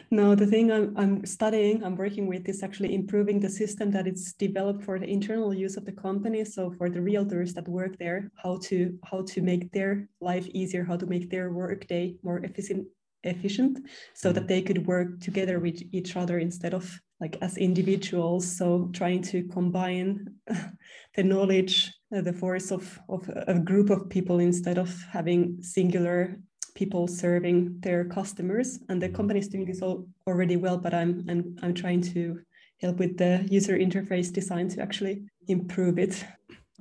No, 0.09 0.33
the 0.33 0.47
thing 0.47 0.71
I'm, 0.71 0.97
I'm 0.97 1.25
studying, 1.25 1.83
I'm 1.83 1.95
working 1.95 2.25
with 2.27 2.49
is 2.49 2.63
actually 2.63 2.95
improving 2.95 3.39
the 3.39 3.49
system 3.49 3.91
that 3.91 4.07
it's 4.07 4.33
developed 4.33 4.83
for 4.83 4.97
the 4.97 5.07
internal 5.07 5.53
use 5.53 5.77
of 5.77 5.85
the 5.85 5.91
company. 5.91 6.43
So 6.43 6.71
for 6.71 6.89
the 6.89 6.99
realtors 6.99 7.53
that 7.53 7.67
work 7.67 7.97
there, 7.99 8.31
how 8.35 8.57
to 8.63 8.97
how 9.03 9.21
to 9.21 9.41
make 9.41 9.71
their 9.71 10.09
life 10.21 10.47
easier, 10.47 10.83
how 10.83 10.97
to 10.97 11.05
make 11.05 11.29
their 11.29 11.51
workday 11.51 12.15
more 12.23 12.39
efficient 12.39 12.87
efficient 13.23 13.79
so 14.13 14.31
that 14.31 14.41
mm-hmm. 14.41 14.47
they 14.47 14.61
could 14.61 14.85
work 14.85 15.19
together 15.19 15.59
with 15.59 15.81
each 15.91 16.15
other 16.15 16.39
instead 16.39 16.73
of 16.73 16.99
like 17.19 17.37
as 17.41 17.57
individuals 17.57 18.45
so 18.57 18.89
trying 18.93 19.21
to 19.21 19.43
combine 19.45 20.27
the 21.15 21.23
knowledge 21.23 21.91
uh, 22.15 22.21
the 22.21 22.33
force 22.33 22.71
of, 22.71 22.99
of 23.09 23.29
a 23.47 23.59
group 23.59 23.89
of 23.89 24.09
people 24.09 24.39
instead 24.39 24.77
of 24.77 24.89
having 25.11 25.57
singular 25.61 26.39
people 26.75 27.07
serving 27.07 27.75
their 27.79 28.05
customers 28.05 28.79
and 28.89 29.01
the 29.01 29.07
mm-hmm. 29.07 29.15
company 29.15 29.39
is 29.39 29.47
doing 29.47 29.65
this 29.65 29.81
all 29.81 30.07
already 30.27 30.55
well 30.55 30.77
but 30.77 30.93
i'm 30.93 31.25
i'm, 31.27 31.55
I'm 31.63 31.73
trying 31.73 32.01
to 32.13 32.39
help 32.79 32.97
with 32.97 33.17
the 33.17 33.45
user 33.49 33.77
interface 33.77 34.31
design 34.31 34.69
to 34.69 34.81
actually 34.81 35.23
improve 35.47 35.97
it 35.97 36.23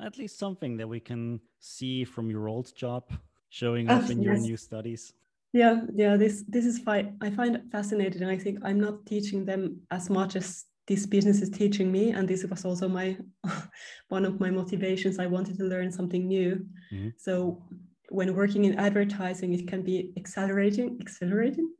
at 0.04 0.18
least 0.18 0.38
something 0.38 0.76
that 0.76 0.86
we 0.86 1.00
can 1.00 1.40
see 1.60 2.04
from 2.04 2.30
your 2.30 2.48
old 2.48 2.76
job 2.76 3.04
showing 3.48 3.88
up 3.88 4.10
in 4.10 4.20
yes. 4.20 4.24
your 4.24 4.36
new 4.36 4.56
studies 4.56 5.14
yeah 5.56 5.80
yeah 5.94 6.16
this 6.16 6.44
this 6.48 6.66
is 6.66 6.78
fine 6.78 7.16
i 7.22 7.30
find 7.30 7.56
it 7.56 7.62
fascinating 7.72 8.22
and 8.22 8.30
i 8.30 8.36
think 8.36 8.58
i'm 8.62 8.78
not 8.78 9.06
teaching 9.06 9.44
them 9.44 9.80
as 9.90 10.10
much 10.10 10.36
as 10.36 10.66
this 10.86 11.06
business 11.06 11.40
is 11.40 11.48
teaching 11.48 11.90
me 11.90 12.10
and 12.10 12.28
this 12.28 12.44
was 12.44 12.64
also 12.64 12.86
my 12.88 13.16
one 14.08 14.26
of 14.26 14.38
my 14.38 14.50
motivations 14.50 15.18
i 15.18 15.26
wanted 15.26 15.56
to 15.56 15.64
learn 15.64 15.90
something 15.90 16.28
new 16.28 16.64
mm-hmm. 16.92 17.08
so 17.16 17.62
when 18.10 18.34
working 18.34 18.66
in 18.66 18.78
advertising 18.78 19.54
it 19.54 19.66
can 19.66 19.82
be 19.82 20.12
accelerating 20.18 20.98
accelerating 21.00 21.70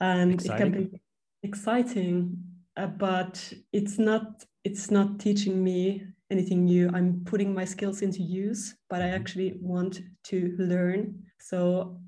and 0.00 0.34
exciting. 0.34 0.54
it 0.54 0.58
can 0.58 0.72
be 0.72 1.00
exciting 1.42 2.36
uh, 2.76 2.86
but 2.86 3.52
it's 3.72 3.98
not 3.98 4.44
it's 4.64 4.90
not 4.90 5.18
teaching 5.18 5.64
me 5.64 6.04
anything 6.30 6.66
new 6.66 6.90
i'm 6.92 7.22
putting 7.24 7.54
my 7.54 7.64
skills 7.64 8.02
into 8.02 8.22
use 8.22 8.76
but 8.90 9.00
i 9.00 9.06
mm-hmm. 9.06 9.14
actually 9.14 9.54
want 9.60 10.00
to 10.22 10.54
learn 10.58 11.14
so 11.40 11.98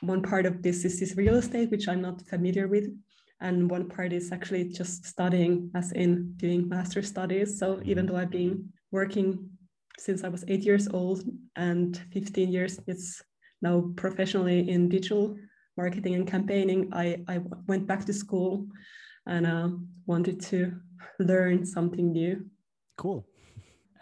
one 0.00 0.22
part 0.22 0.46
of 0.46 0.62
this 0.62 0.84
is 0.84 1.00
this 1.00 1.16
real 1.16 1.36
estate, 1.36 1.70
which 1.70 1.88
I'm 1.88 2.02
not 2.02 2.26
familiar 2.26 2.68
with. 2.68 2.86
And 3.40 3.70
one 3.70 3.88
part 3.88 4.12
is 4.12 4.32
actually 4.32 4.64
just 4.64 5.04
studying, 5.04 5.70
as 5.74 5.92
in 5.92 6.32
doing 6.36 6.68
master 6.68 7.02
studies. 7.02 7.58
So 7.58 7.80
even 7.84 8.06
though 8.06 8.16
I've 8.16 8.30
been 8.30 8.72
working 8.90 9.50
since 9.98 10.24
I 10.24 10.28
was 10.28 10.44
eight 10.48 10.62
years 10.62 10.88
old 10.88 11.22
and 11.56 12.00
15 12.12 12.50
years, 12.50 12.80
it's 12.86 13.22
now 13.62 13.90
professionally 13.96 14.68
in 14.68 14.88
digital 14.88 15.36
marketing 15.76 16.14
and 16.14 16.26
campaigning, 16.26 16.90
I, 16.92 17.22
I 17.28 17.40
went 17.66 17.86
back 17.86 18.04
to 18.06 18.12
school 18.12 18.66
and 19.26 19.46
uh, 19.46 19.68
wanted 20.06 20.40
to 20.42 20.72
learn 21.18 21.64
something 21.64 22.12
new. 22.12 22.44
Cool. 22.96 23.26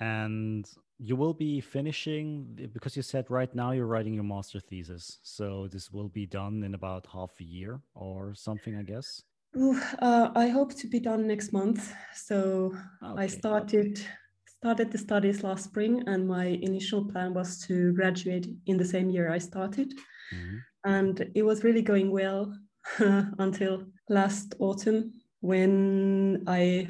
And 0.00 0.64
you 1.04 1.16
will 1.16 1.34
be 1.34 1.60
finishing 1.60 2.70
because 2.72 2.96
you 2.96 3.02
said 3.02 3.30
right 3.30 3.54
now 3.54 3.72
you're 3.72 3.92
writing 3.94 4.14
your 4.14 4.24
master 4.24 4.58
thesis 4.58 5.18
so 5.22 5.68
this 5.70 5.92
will 5.92 6.08
be 6.08 6.24
done 6.24 6.62
in 6.64 6.74
about 6.74 7.06
half 7.12 7.32
a 7.40 7.44
year 7.44 7.78
or 7.94 8.34
something 8.34 8.74
i 8.76 8.82
guess 8.82 9.22
Ooh, 9.56 9.78
uh, 10.00 10.30
i 10.34 10.48
hope 10.48 10.74
to 10.74 10.86
be 10.88 10.98
done 10.98 11.26
next 11.26 11.52
month 11.52 11.92
so 12.14 12.74
okay. 13.02 13.22
i 13.22 13.26
started 13.26 14.00
started 14.46 14.90
the 14.90 14.98
studies 14.98 15.44
last 15.44 15.64
spring 15.64 16.02
and 16.06 16.26
my 16.26 16.46
initial 16.68 17.04
plan 17.04 17.34
was 17.34 17.58
to 17.66 17.92
graduate 17.92 18.48
in 18.66 18.78
the 18.78 18.84
same 18.94 19.10
year 19.10 19.30
i 19.30 19.38
started 19.38 19.92
mm-hmm. 20.34 20.56
and 20.84 21.30
it 21.34 21.42
was 21.42 21.64
really 21.64 21.82
going 21.82 22.10
well 22.10 22.56
until 23.38 23.84
last 24.08 24.54
autumn 24.58 25.12
when 25.40 26.42
i 26.46 26.88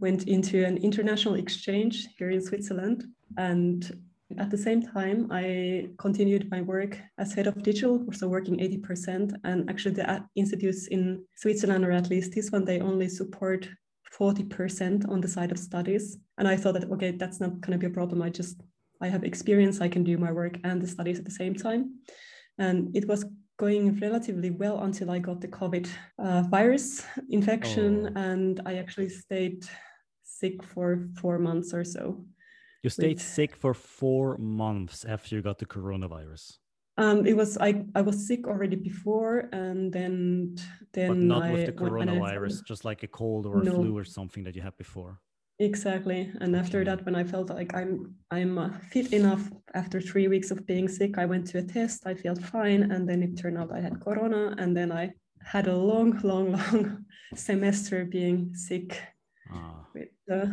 went 0.00 0.24
into 0.24 0.64
an 0.64 0.76
international 0.78 1.34
exchange 1.34 2.08
here 2.18 2.30
in 2.30 2.40
switzerland 2.40 3.04
and 3.36 3.92
at 4.38 4.50
the 4.50 4.58
same 4.58 4.80
time, 4.80 5.26
I 5.30 5.88
continued 5.98 6.50
my 6.50 6.60
work 6.60 6.96
as 7.18 7.32
head 7.32 7.46
of 7.46 7.62
digital, 7.62 8.04
also 8.06 8.28
working 8.28 8.58
80%. 8.58 9.34
And 9.42 9.68
actually, 9.68 9.96
the 9.96 10.24
institutes 10.36 10.86
in 10.86 11.24
Switzerland, 11.34 11.84
or 11.84 11.90
at 11.90 12.10
least 12.10 12.32
this 12.32 12.50
one, 12.50 12.64
they 12.64 12.80
only 12.80 13.08
support 13.08 13.68
40% 14.16 15.08
on 15.08 15.20
the 15.20 15.28
side 15.28 15.50
of 15.50 15.58
studies. 15.58 16.18
And 16.38 16.46
I 16.46 16.56
thought 16.56 16.74
that, 16.74 16.90
okay, 16.92 17.12
that's 17.12 17.40
not 17.40 17.60
going 17.60 17.72
to 17.72 17.78
be 17.78 17.86
a 17.86 17.94
problem. 17.94 18.22
I 18.22 18.30
just, 18.30 18.62
I 19.00 19.08
have 19.08 19.24
experience, 19.24 19.80
I 19.80 19.88
can 19.88 20.04
do 20.04 20.16
my 20.16 20.30
work 20.30 20.58
and 20.62 20.80
the 20.80 20.86
studies 20.86 21.18
at 21.18 21.24
the 21.24 21.30
same 21.30 21.54
time. 21.54 21.98
And 22.58 22.94
it 22.96 23.08
was 23.08 23.24
going 23.56 23.98
relatively 23.98 24.50
well 24.50 24.80
until 24.80 25.10
I 25.10 25.18
got 25.18 25.40
the 25.40 25.48
COVID 25.48 25.88
uh, 26.18 26.42
virus 26.42 27.04
infection. 27.30 28.12
Oh. 28.14 28.20
And 28.20 28.60
I 28.64 28.76
actually 28.76 29.08
stayed 29.08 29.66
sick 30.40 30.62
for 30.62 31.08
four 31.20 31.38
months 31.38 31.74
or 31.74 31.84
so. 31.84 32.24
You 32.82 32.90
stayed 32.90 33.18
with... 33.18 33.22
sick 33.22 33.56
for 33.56 33.74
four 33.74 34.38
months 34.38 35.04
after 35.04 35.36
you 35.36 35.42
got 35.42 35.58
the 35.58 35.66
coronavirus. 35.66 36.44
Um, 36.96 37.26
it 37.26 37.36
was 37.36 37.56
I, 37.58 37.84
I 37.94 38.02
was 38.02 38.26
sick 38.26 38.46
already 38.46 38.76
before, 38.76 39.48
and 39.52 39.92
then 39.92 40.56
then 40.92 41.08
but 41.08 41.18
not 41.18 41.42
I, 41.44 41.52
with 41.52 41.66
the 41.66 41.72
coronavirus, 41.72 42.64
just 42.64 42.84
like 42.84 43.02
a 43.02 43.06
cold 43.06 43.46
or 43.46 43.60
a 43.60 43.64
no. 43.64 43.74
flu 43.76 43.96
or 43.96 44.04
something 44.04 44.44
that 44.44 44.54
you 44.56 44.62
had 44.62 44.76
before. 44.76 45.20
Exactly, 45.58 46.30
and 46.40 46.56
after 46.56 46.84
that, 46.84 47.04
when 47.06 47.14
I 47.14 47.24
felt 47.24 47.48
like 47.50 47.74
I'm 47.74 48.14
I'm 48.30 48.58
uh, 48.58 48.70
fit 48.90 49.12
enough 49.12 49.42
after 49.74 50.00
three 50.00 50.28
weeks 50.28 50.50
of 50.50 50.66
being 50.66 50.88
sick, 50.88 51.16
I 51.16 51.26
went 51.26 51.46
to 51.48 51.58
a 51.58 51.62
test. 51.62 52.06
I 52.06 52.14
felt 52.14 52.42
fine, 52.42 52.82
and 52.92 53.08
then 53.08 53.22
it 53.22 53.36
turned 53.36 53.58
out 53.58 53.72
I 53.72 53.80
had 53.80 54.00
corona, 54.00 54.54
and 54.58 54.76
then 54.76 54.90
I 54.92 55.10
had 55.42 55.68
a 55.68 55.76
long, 55.76 56.18
long, 56.22 56.52
long 56.58 57.04
semester 57.34 58.04
being 58.04 58.54
sick 58.54 59.00
uh, 60.30 60.46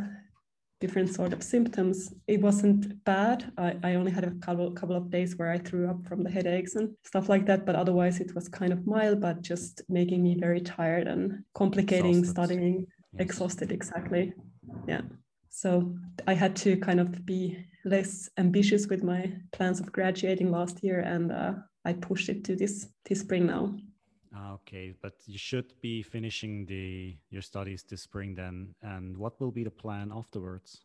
different 0.80 1.14
sort 1.14 1.34
of 1.34 1.42
symptoms. 1.42 2.14
It 2.28 2.42
wasn't 2.42 3.04
bad. 3.04 3.52
I, 3.58 3.76
I 3.84 3.96
only 3.96 4.12
had 4.12 4.24
a 4.24 4.32
couple 4.32 4.72
couple 4.72 4.96
of 4.96 5.10
days 5.10 5.36
where 5.38 5.52
I 5.52 5.58
threw 5.58 5.90
up 5.90 6.06
from 6.08 6.24
the 6.24 6.30
headaches 6.30 6.76
and 6.76 6.96
stuff 7.04 7.30
like 7.30 7.46
that. 7.48 7.66
But 7.66 7.76
otherwise, 7.76 8.20
it 8.20 8.36
was 8.36 8.48
kind 8.48 8.72
of 8.74 8.86
mild, 8.86 9.22
but 9.22 9.42
just 9.42 9.82
making 9.90 10.24
me 10.24 10.36
very 10.40 10.62
tired 10.62 11.08
and 11.08 11.44
complicating 11.56 12.20
exhausted. 12.20 12.32
studying. 12.32 12.88
Yes. 13.14 13.22
Exhausted, 13.22 13.72
exactly. 13.72 14.34
Yeah. 14.88 15.02
So 15.50 15.96
I 16.28 16.34
had 16.34 16.56
to 16.58 16.78
kind 16.78 17.00
of 17.00 17.26
be 17.26 17.58
less 17.84 18.30
ambitious 18.38 18.88
with 18.88 19.04
my 19.04 19.32
plans 19.54 19.80
of 19.80 19.92
graduating 19.92 20.52
last 20.52 20.84
year, 20.84 21.00
and 21.00 21.32
uh, 21.32 21.54
I 21.86 21.94
pushed 21.94 22.30
it 22.30 22.44
to 22.46 22.56
this 22.56 22.88
this 23.06 23.22
spring 23.22 23.48
now. 23.48 23.76
Ah, 24.38 24.54
okay, 24.54 24.94
but 25.02 25.14
you 25.26 25.38
should 25.38 25.74
be 25.82 26.04
finishing 26.04 26.66
the 26.66 27.18
your 27.30 27.42
studies 27.42 27.84
this 27.84 28.04
spring 28.04 28.36
then. 28.36 28.76
And 28.82 29.18
what 29.18 29.40
will 29.40 29.52
be 29.52 29.64
the 29.64 29.72
plan 29.72 30.12
afterwards? 30.14 30.82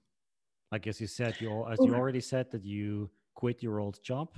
Like 0.70 0.86
as 0.86 1.00
you 1.00 1.06
said, 1.06 1.36
you 1.40 1.66
as 1.68 1.78
you 1.84 1.94
already 1.94 2.20
said 2.20 2.50
that 2.52 2.64
you 2.64 3.10
quit 3.34 3.62
your 3.62 3.80
old 3.80 4.02
job, 4.02 4.28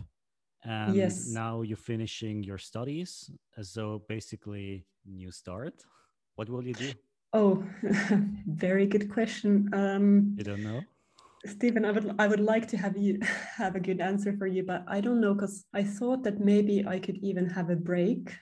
and 0.64 0.96
yes. 0.96 1.28
now 1.28 1.62
you're 1.62 1.84
finishing 1.92 2.42
your 2.42 2.58
studies. 2.58 3.30
So 3.62 4.02
basically, 4.08 4.84
new 5.06 5.30
start. 5.30 5.84
What 6.34 6.48
will 6.48 6.66
you 6.66 6.74
do? 6.74 6.92
Oh, 7.32 7.62
very 8.46 8.86
good 8.86 9.08
question. 9.10 9.70
Um, 9.72 10.34
you 10.36 10.44
don't 10.44 10.64
know. 10.64 10.82
Stephen, 11.46 11.84
I 11.84 11.92
would 11.92 12.14
I 12.18 12.26
would 12.26 12.40
like 12.40 12.66
to 12.68 12.76
have 12.76 12.96
you 12.96 13.20
have 13.58 13.76
a 13.76 13.80
good 13.80 14.00
answer 14.00 14.32
for 14.32 14.48
you, 14.48 14.64
but 14.64 14.82
I 14.88 15.00
don't 15.00 15.20
know 15.20 15.34
because 15.34 15.66
I 15.72 15.84
thought 15.84 16.24
that 16.24 16.40
maybe 16.40 16.84
I 16.86 16.98
could 16.98 17.18
even 17.18 17.46
have 17.50 17.70
a 17.70 17.76
break. 17.76 18.34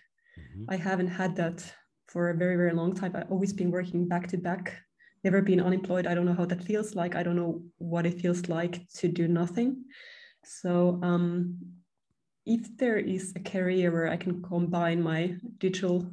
I 0.69 0.77
haven't 0.77 1.09
had 1.09 1.37
that 1.37 1.65
for 2.07 2.31
a 2.31 2.35
very, 2.35 2.57
very 2.57 2.73
long 2.73 2.95
time. 2.95 3.13
I've 3.15 3.31
always 3.31 3.53
been 3.53 3.71
working 3.71 4.07
back 4.07 4.29
to 4.29 4.37
back, 4.37 4.77
never 5.25 5.41
been 5.41 5.61
unemployed. 5.61 6.07
I 6.07 6.15
don't 6.15 6.27
know 6.27 6.35
how 6.35 6.47
that 6.47 6.63
feels 6.65 6.95
like. 6.95 7.15
I 7.15 7.23
don't 7.23 7.37
know 7.37 7.63
what 7.79 8.07
it 8.07 8.21
feels 8.21 8.49
like 8.49 8.87
to 8.97 9.09
do 9.09 9.29
nothing. 9.29 9.85
So, 10.45 10.99
um, 11.03 11.59
if 12.45 12.77
there 12.77 12.99
is 12.99 13.33
a 13.37 13.41
career 13.41 13.93
where 13.93 14.09
I 14.09 14.17
can 14.17 14.43
combine 14.43 15.01
my 15.01 15.37
digital 15.59 16.11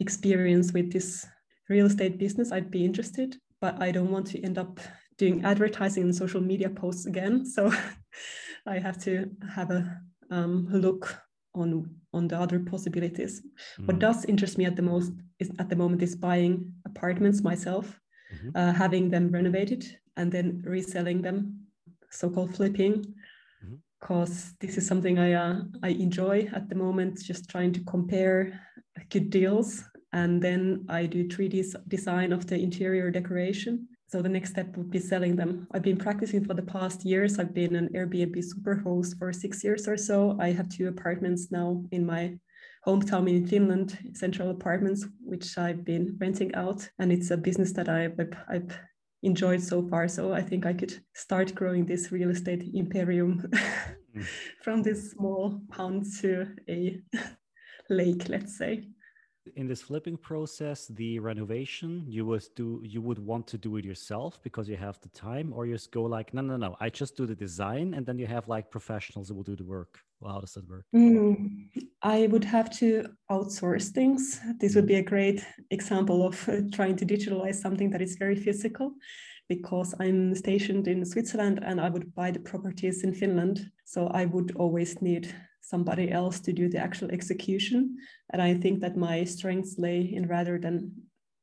experience 0.00 0.72
with 0.72 0.92
this 0.92 1.26
real 1.68 1.86
estate 1.86 2.18
business, 2.18 2.52
I'd 2.52 2.70
be 2.70 2.84
interested, 2.84 3.36
but 3.60 3.80
I 3.80 3.90
don't 3.90 4.10
want 4.10 4.26
to 4.28 4.40
end 4.42 4.58
up 4.58 4.80
doing 5.16 5.44
advertising 5.44 6.02
and 6.04 6.14
social 6.14 6.40
media 6.40 6.68
posts 6.68 7.06
again. 7.06 7.46
So 7.46 7.72
I 8.66 8.78
have 8.78 9.02
to 9.04 9.30
have 9.54 9.70
a 9.70 10.00
um, 10.30 10.68
look 10.70 11.16
on 11.54 11.90
on 12.12 12.28
the 12.28 12.38
other 12.38 12.60
possibilities. 12.60 13.42
Mm. 13.78 13.86
What 13.86 13.98
does 13.98 14.24
interest 14.26 14.58
me 14.58 14.64
at 14.64 14.76
the 14.76 14.82
most 14.82 15.12
is 15.38 15.50
at 15.58 15.68
the 15.68 15.76
moment 15.76 16.02
is 16.02 16.16
buying 16.16 16.72
apartments 16.86 17.42
myself, 17.42 17.98
mm-hmm. 18.34 18.50
uh, 18.54 18.72
having 18.72 19.10
them 19.10 19.30
renovated, 19.30 19.84
and 20.16 20.30
then 20.30 20.62
reselling 20.64 21.22
them, 21.22 21.66
so-called 22.10 22.54
flipping. 22.54 23.04
Because 24.00 24.30
mm-hmm. 24.30 24.66
this 24.66 24.76
is 24.76 24.86
something 24.86 25.18
I 25.18 25.32
uh, 25.32 25.60
I 25.82 25.88
enjoy 25.88 26.50
at 26.52 26.68
the 26.68 26.74
moment, 26.74 27.22
just 27.22 27.48
trying 27.48 27.72
to 27.72 27.84
compare 27.84 28.60
good 29.10 29.30
deals, 29.30 29.84
and 30.12 30.42
then 30.42 30.84
I 30.88 31.06
do 31.06 31.28
3D 31.28 31.88
design 31.88 32.32
of 32.32 32.46
the 32.46 32.58
interior 32.58 33.10
decoration 33.10 33.88
so 34.12 34.20
the 34.20 34.28
next 34.28 34.50
step 34.50 34.76
would 34.76 34.90
be 34.90 34.98
selling 34.98 35.36
them. 35.36 35.66
I've 35.72 35.80
been 35.80 35.96
practicing 35.96 36.44
for 36.44 36.52
the 36.52 36.60
past 36.60 37.02
years. 37.02 37.38
I've 37.38 37.54
been 37.54 37.74
an 37.74 37.88
Airbnb 37.94 38.36
superhost 38.44 39.18
for 39.18 39.32
six 39.32 39.64
years 39.64 39.88
or 39.88 39.96
so. 39.96 40.36
I 40.38 40.52
have 40.52 40.68
two 40.68 40.88
apartments 40.88 41.50
now 41.50 41.82
in 41.92 42.04
my 42.04 42.38
hometown 42.86 43.26
in 43.26 43.46
Finland, 43.46 43.98
central 44.12 44.50
apartments, 44.50 45.06
which 45.24 45.56
I've 45.56 45.82
been 45.82 46.18
renting 46.20 46.54
out. 46.54 46.86
And 46.98 47.10
it's 47.10 47.30
a 47.30 47.38
business 47.38 47.72
that 47.72 47.88
I've, 47.88 48.20
I've 48.50 48.78
enjoyed 49.22 49.62
so 49.62 49.88
far. 49.88 50.08
So 50.08 50.34
I 50.34 50.42
think 50.42 50.66
I 50.66 50.74
could 50.74 50.94
start 51.14 51.54
growing 51.54 51.86
this 51.86 52.12
real 52.12 52.28
estate 52.28 52.70
imperium 52.74 53.48
mm. 54.14 54.26
from 54.62 54.82
this 54.82 55.12
small 55.12 55.58
pond 55.70 56.04
to 56.20 56.48
a 56.68 57.00
lake, 57.88 58.28
let's 58.28 58.58
say 58.58 58.88
in 59.56 59.66
this 59.66 59.82
flipping 59.82 60.16
process 60.16 60.86
the 60.88 61.18
renovation 61.18 62.04
you 62.06 62.24
would 62.24 62.44
do 62.54 62.80
you 62.84 63.00
would 63.02 63.18
want 63.18 63.46
to 63.46 63.58
do 63.58 63.76
it 63.76 63.84
yourself 63.84 64.40
because 64.42 64.68
you 64.68 64.76
have 64.76 65.00
the 65.00 65.08
time 65.08 65.52
or 65.52 65.66
you 65.66 65.74
just 65.74 65.90
go 65.90 66.02
like 66.02 66.32
no 66.32 66.40
no 66.40 66.56
no 66.56 66.76
i 66.80 66.88
just 66.88 67.16
do 67.16 67.26
the 67.26 67.34
design 67.34 67.94
and 67.94 68.06
then 68.06 68.18
you 68.18 68.26
have 68.26 68.46
like 68.48 68.70
professionals 68.70 69.28
who 69.28 69.34
will 69.34 69.42
do 69.42 69.56
the 69.56 69.64
work. 69.64 70.00
Well, 70.20 70.34
how 70.34 70.40
does 70.40 70.54
that 70.54 70.68
work? 70.68 70.84
Mm, 70.94 71.68
i 72.02 72.28
would 72.28 72.44
have 72.44 72.70
to 72.78 73.08
outsource 73.30 73.88
things. 73.88 74.40
This 74.60 74.74
would 74.76 74.86
be 74.86 74.96
a 74.96 75.02
great 75.02 75.44
example 75.70 76.24
of 76.24 76.48
uh, 76.48 76.60
trying 76.72 76.96
to 76.96 77.06
digitalize 77.06 77.56
something 77.56 77.90
that 77.90 78.02
is 78.02 78.16
very 78.16 78.36
physical 78.36 78.94
because 79.48 79.94
i'm 79.98 80.34
stationed 80.36 80.86
in 80.86 81.04
switzerland 81.04 81.58
and 81.64 81.80
i 81.80 81.88
would 81.88 82.14
buy 82.14 82.30
the 82.30 82.38
properties 82.38 83.02
in 83.02 83.12
finland. 83.12 83.70
So 83.84 84.06
i 84.08 84.24
would 84.24 84.54
always 84.56 85.02
need 85.02 85.34
somebody 85.72 86.06
else 86.20 86.36
to 86.40 86.52
do 86.52 86.68
the 86.68 86.82
actual 86.86 87.10
execution. 87.10 87.80
And 88.32 88.40
I 88.48 88.52
think 88.62 88.80
that 88.80 88.96
my 89.08 89.24
strengths 89.24 89.78
lay 89.78 90.00
in 90.16 90.24
rather 90.28 90.58
than 90.64 90.76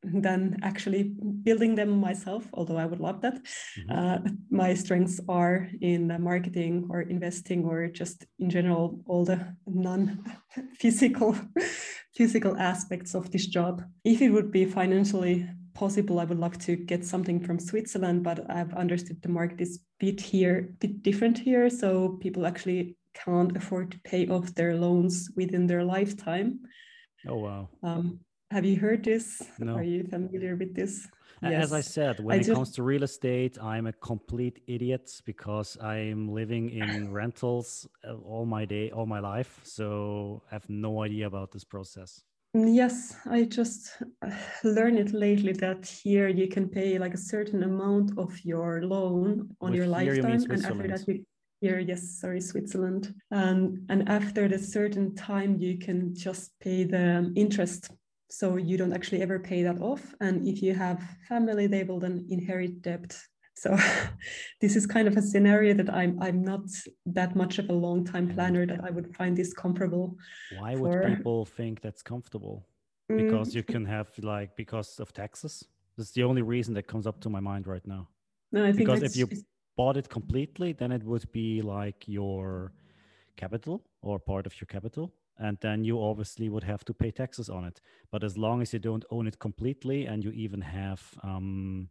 than 0.03 0.41
actually 0.61 1.03
building 1.47 1.75
them 1.75 1.89
myself, 1.89 2.43
although 2.53 2.77
I 2.77 2.85
would 2.85 3.01
love 3.01 3.19
that. 3.21 3.35
Mm-hmm. 3.35 3.91
Uh, 3.97 4.17
my 4.49 4.73
strengths 4.73 5.19
are 5.27 5.67
in 5.81 6.01
marketing 6.31 6.87
or 6.89 7.01
investing 7.01 7.65
or 7.65 7.87
just 8.01 8.25
in 8.39 8.49
general 8.49 9.01
all 9.07 9.25
the 9.25 9.39
non-physical 9.65 11.35
physical 12.15 12.55
aspects 12.57 13.15
of 13.15 13.31
this 13.31 13.47
job. 13.47 13.83
If 14.03 14.21
it 14.21 14.29
would 14.29 14.51
be 14.51 14.65
financially 14.65 15.47
possible, 15.73 16.19
I 16.19 16.25
would 16.25 16.39
love 16.39 16.57
to 16.59 16.75
get 16.75 17.05
something 17.05 17.39
from 17.39 17.59
Switzerland, 17.59 18.23
but 18.23 18.49
I've 18.49 18.73
understood 18.73 19.21
the 19.21 19.29
market 19.29 19.61
is 19.61 19.77
a 19.77 20.05
bit 20.05 20.19
here, 20.21 20.75
bit 20.79 21.03
different 21.03 21.37
here. 21.37 21.69
So 21.69 22.17
people 22.21 22.45
actually 22.45 22.97
can't 23.23 23.55
afford 23.55 23.91
to 23.91 23.99
pay 23.99 24.27
off 24.27 24.53
their 24.55 24.75
loans 24.75 25.29
within 25.35 25.67
their 25.67 25.83
lifetime. 25.83 26.59
Oh 27.27 27.37
wow! 27.37 27.69
Um, 27.83 28.19
have 28.51 28.65
you 28.65 28.77
heard 28.79 29.03
this? 29.03 29.43
No. 29.59 29.75
Are 29.75 29.83
you 29.83 30.03
familiar 30.03 30.55
with 30.55 30.73
this? 30.73 31.07
As 31.41 31.71
I 31.71 31.81
said, 31.81 32.19
when 32.19 32.35
I 32.35 32.41
it 32.41 32.43
just... 32.43 32.55
comes 32.55 32.71
to 32.71 32.83
real 32.83 33.03
estate, 33.03 33.57
I'm 33.61 33.87
a 33.87 33.93
complete 33.93 34.61
idiot 34.67 35.09
because 35.25 35.77
I'm 35.81 36.27
living 36.27 36.69
in 36.71 37.11
rentals 37.21 37.87
uh, 38.05 38.15
all 38.15 38.45
my 38.45 38.65
day, 38.65 38.91
all 38.91 39.05
my 39.05 39.19
life. 39.19 39.59
So 39.63 40.41
I 40.51 40.55
have 40.55 40.69
no 40.69 41.03
idea 41.03 41.27
about 41.27 41.51
this 41.51 41.63
process. 41.63 42.23
Yes, 42.53 43.15
I 43.29 43.43
just 43.43 43.91
uh, 44.25 44.31
learned 44.63 44.97
it 44.97 45.13
lately 45.13 45.53
that 45.53 45.85
here 45.85 46.27
you 46.27 46.47
can 46.47 46.67
pay 46.67 46.97
like 46.97 47.13
a 47.13 47.17
certain 47.17 47.61
amount 47.63 48.17
of 48.17 48.33
your 48.43 48.81
loan 48.81 49.55
on 49.61 49.71
With 49.71 49.77
your 49.77 49.87
lifetime, 49.87 50.39
you 50.39 50.47
and 50.49 50.65
after 50.65 50.87
that 50.87 51.07
you 51.07 51.25
here 51.61 51.79
yes 51.79 52.19
sorry 52.19 52.41
switzerland. 52.41 53.13
Um, 53.31 53.85
and 53.89 54.07
after 54.09 54.45
a 54.45 54.59
certain 54.59 55.15
time 55.15 55.57
you 55.59 55.77
can 55.77 56.15
just 56.15 56.59
pay 56.59 56.83
the 56.83 57.31
interest. 57.35 57.91
So 58.31 58.57
you 58.57 58.77
don't 58.77 58.93
actually 58.93 59.21
ever 59.21 59.39
pay 59.39 59.63
that 59.63 59.81
off. 59.81 60.13
And 60.21 60.47
if 60.47 60.61
you 60.61 60.73
have 60.75 61.03
family 61.27 61.67
they 61.67 61.83
will 61.83 61.99
then 61.99 62.25
inherit 62.29 62.81
debt. 62.81 63.17
So 63.55 63.77
this 64.61 64.75
is 64.75 64.85
kind 64.85 65.07
of 65.07 65.17
a 65.17 65.21
scenario 65.21 65.73
that 65.73 65.89
i'm 65.93 66.17
i'm 66.21 66.41
not 66.41 66.65
that 67.05 67.35
much 67.35 67.59
of 67.59 67.69
a 67.69 67.73
long 67.73 68.05
time 68.05 68.29
planner 68.33 68.65
that 68.65 68.81
i 68.85 68.89
would 68.89 69.13
find 69.15 69.35
this 69.35 69.51
comparable 69.53 70.15
why 70.57 70.75
for... 70.75 70.81
would 70.81 71.17
people 71.17 71.45
think 71.45 71.81
that's 71.81 72.01
comfortable? 72.01 72.65
Because 73.09 73.49
mm. 73.49 73.55
you 73.55 73.63
can 73.63 73.85
have 73.85 74.07
like 74.21 74.55
because 74.55 74.99
of 74.99 75.11
taxes? 75.11 75.65
That's 75.97 76.11
the 76.11 76.23
only 76.23 76.43
reason 76.43 76.73
that 76.75 76.87
comes 76.87 77.05
up 77.05 77.19
to 77.21 77.29
my 77.29 77.41
mind 77.41 77.67
right 77.67 77.85
now. 77.85 78.07
No 78.51 78.63
i 78.63 78.71
think 78.71 78.87
because 78.87 79.03
if 79.03 79.17
you 79.17 79.27
bought 79.79 79.95
it 79.95 80.09
completely, 80.09 80.73
then 80.73 80.91
it 80.91 81.03
would 81.05 81.31
be 81.31 81.61
like 81.61 82.05
your 82.05 82.73
capital 83.37 83.81
or 84.01 84.19
part 84.19 84.45
of 84.45 84.53
your 84.59 84.65
capital. 84.65 85.13
And 85.37 85.57
then 85.61 85.85
you 85.85 86.01
obviously 86.01 86.49
would 86.49 86.65
have 86.65 86.83
to 86.83 86.93
pay 86.93 87.11
taxes 87.11 87.49
on 87.49 87.63
it. 87.63 87.79
But 88.11 88.25
as 88.25 88.37
long 88.37 88.61
as 88.61 88.73
you 88.73 88.79
don't 88.79 89.05
own 89.09 89.25
it 89.25 89.39
completely 89.39 90.05
and 90.05 90.21
you 90.21 90.31
even 90.31 90.59
have 90.59 91.01
um, 91.23 91.87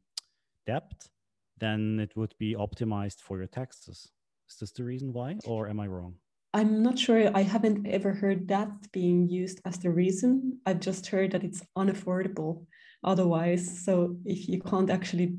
debt, 0.66 1.08
then 1.56 1.98
it 1.98 2.14
would 2.14 2.34
be 2.38 2.54
optimized 2.54 3.20
for 3.22 3.38
your 3.38 3.46
taxes. 3.46 4.12
Is 4.50 4.56
this 4.60 4.72
the 4.72 4.84
reason 4.84 5.14
why, 5.14 5.38
or 5.46 5.66
am 5.66 5.80
I 5.80 5.86
wrong? 5.86 6.16
I'm 6.52 6.82
not 6.82 6.98
sure. 6.98 7.30
I 7.34 7.42
haven't 7.42 7.86
ever 7.86 8.12
heard 8.12 8.48
that 8.48 8.70
being 8.92 9.30
used 9.30 9.62
as 9.64 9.78
the 9.78 9.90
reason. 9.90 10.60
I've 10.66 10.80
just 10.80 11.06
heard 11.06 11.30
that 11.32 11.42
it's 11.42 11.62
unaffordable 11.74 12.66
otherwise. 13.02 13.82
So 13.82 14.18
if 14.26 14.46
you 14.46 14.60
can't 14.60 14.90
actually 14.90 15.38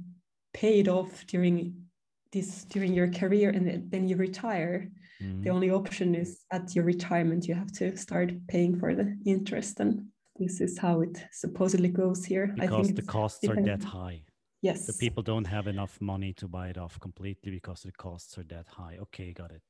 pay 0.52 0.80
it 0.80 0.88
off 0.88 1.28
during 1.28 1.89
this 2.32 2.66
during 2.66 2.94
your 2.94 3.10
career 3.12 3.50
and 3.50 3.92
then 3.92 4.08
you 4.08 4.16
retire 4.16 4.88
mm. 5.22 5.44
the 5.44 5.50
only 5.50 5.72
option 5.72 6.14
is 6.14 6.46
at 6.52 6.76
your 6.76 6.86
retirement 6.86 7.48
you 7.48 7.56
have 7.56 7.72
to 7.72 7.96
start 7.98 8.32
paying 8.48 8.78
for 8.78 8.94
the 8.94 9.18
interest 9.26 9.80
and 9.80 10.10
this 10.40 10.62
is 10.62 10.78
how 10.78 11.02
it 11.02 11.22
supposedly 11.32 11.90
goes 11.90 12.24
here. 12.26 12.48
Because 12.48 12.72
I 12.72 12.82
think 12.82 12.96
the 12.96 13.02
costs 13.02 13.48
are 13.48 13.62
that 13.62 13.84
high. 13.84 14.22
Yes. 14.62 14.86
The 14.86 14.94
people 14.94 15.22
don't 15.22 15.46
have 15.46 15.68
enough 15.68 16.00
money 16.02 16.34
to 16.34 16.48
buy 16.48 16.70
it 16.70 16.78
off 16.78 17.00
completely 17.00 17.52
because 17.52 17.82
the 17.82 17.92
costs 17.92 18.38
are 18.38 18.44
that 18.44 18.68
high. 18.68 18.98
Okay 19.02 19.34
got 19.34 19.52
it. 19.52 19.62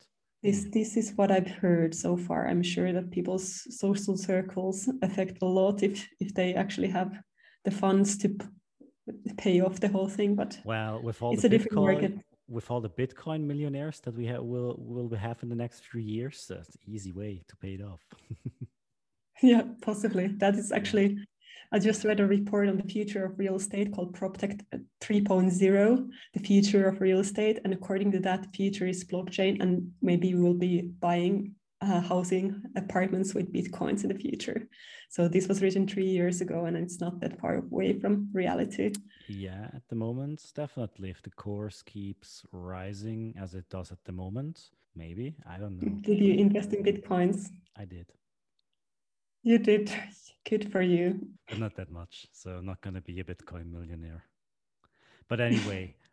This 0.43 0.65
mm. 0.65 0.71
this 0.71 0.95
is 0.95 1.13
what 1.17 1.31
i've 1.31 1.51
heard 1.63 1.93
so 1.93 2.15
far. 2.15 2.47
I'm 2.47 2.63
sure 2.63 2.93
that 2.93 3.11
people's 3.11 3.47
social 3.83 4.15
circles 4.15 4.89
affect 5.01 5.41
a 5.41 5.45
lot 5.45 5.83
if 5.83 6.07
if 6.19 6.33
they 6.33 6.53
actually 6.53 6.89
have 6.89 7.11
the 7.65 7.71
funds 7.71 8.17
to 8.19 8.27
pay 9.37 9.59
off 9.59 9.79
the 9.79 9.87
whole 9.87 10.07
thing 10.07 10.35
but 10.35 10.59
well 10.63 11.01
with 11.01 11.19
all 11.21 11.33
it's 11.33 11.43
a 11.43 11.49
different 11.49 11.73
market 11.73 12.13
with 12.49 12.71
all 12.71 12.81
the 12.81 12.89
Bitcoin 12.89 13.41
millionaires 13.41 13.99
that 14.01 14.15
we 14.15 14.25
have 14.25 14.43
will 14.43 14.75
will 14.79 15.09
have 15.15 15.41
in 15.43 15.49
the 15.49 15.55
next 15.55 15.85
few 15.85 16.01
years, 16.01 16.49
uh, 16.51 16.55
that's 16.55 16.75
an 16.75 16.81
easy 16.87 17.11
way 17.11 17.43
to 17.47 17.55
pay 17.57 17.75
it 17.75 17.81
off. 17.81 18.01
yeah, 19.41 19.63
possibly. 19.81 20.27
That 20.27 20.55
is 20.55 20.71
actually. 20.71 21.17
I 21.71 21.77
just 21.77 22.03
read 22.03 22.19
a 22.19 22.25
report 22.25 22.67
on 22.67 22.77
the 22.77 22.83
future 22.83 23.23
of 23.25 23.37
real 23.37 23.57
estate 23.57 23.93
called 23.93 24.17
PropTech 24.17 24.59
uh, 24.73 24.77
3.0, 25.01 26.07
the 26.33 26.39
future 26.39 26.87
of 26.87 26.99
real 26.99 27.19
estate. 27.19 27.59
And 27.63 27.71
according 27.71 28.11
to 28.13 28.19
that, 28.21 28.41
the 28.41 28.49
future 28.49 28.87
is 28.87 29.05
blockchain, 29.05 29.61
and 29.61 29.91
maybe 30.01 30.33
we 30.33 30.41
will 30.41 30.55
be 30.55 30.81
buying 30.99 31.53
uh, 31.81 32.01
housing 32.01 32.61
apartments 32.75 33.33
with 33.33 33.53
bitcoins 33.53 34.03
in 34.03 34.09
the 34.09 34.15
future. 34.15 34.67
So 35.09 35.27
this 35.27 35.47
was 35.47 35.61
written 35.61 35.87
three 35.87 36.05
years 36.05 36.41
ago, 36.41 36.65
and 36.65 36.75
it's 36.77 36.99
not 36.99 37.19
that 37.21 37.39
far 37.39 37.55
away 37.55 37.99
from 37.99 38.29
reality. 38.33 38.93
Yeah, 39.27 39.69
at 39.73 39.87
the 39.89 39.95
moment, 39.95 40.43
definitely. 40.55 41.09
If 41.09 41.21
the 41.21 41.31
course 41.31 41.81
keeps 41.81 42.43
rising 42.51 43.33
as 43.39 43.55
it 43.55 43.69
does 43.69 43.91
at 43.91 44.03
the 44.05 44.11
moment, 44.11 44.69
maybe 44.95 45.35
I 45.47 45.57
don't 45.57 45.79
know. 45.79 45.89
Did 46.01 46.19
you 46.19 46.33
invest 46.33 46.73
in 46.73 46.83
bitcoins? 46.83 47.49
I 47.77 47.85
did. 47.85 48.07
You 49.43 49.57
did. 49.57 49.91
Good 50.47 50.71
for 50.71 50.81
you. 50.81 51.27
But 51.47 51.59
not 51.59 51.75
that 51.77 51.91
much, 51.91 52.27
so 52.33 52.51
I'm 52.51 52.65
not 52.65 52.81
going 52.81 52.95
to 52.95 53.01
be 53.01 53.19
a 53.19 53.23
Bitcoin 53.23 53.71
millionaire. 53.71 54.23
But 55.27 55.39
anyway. 55.39 55.95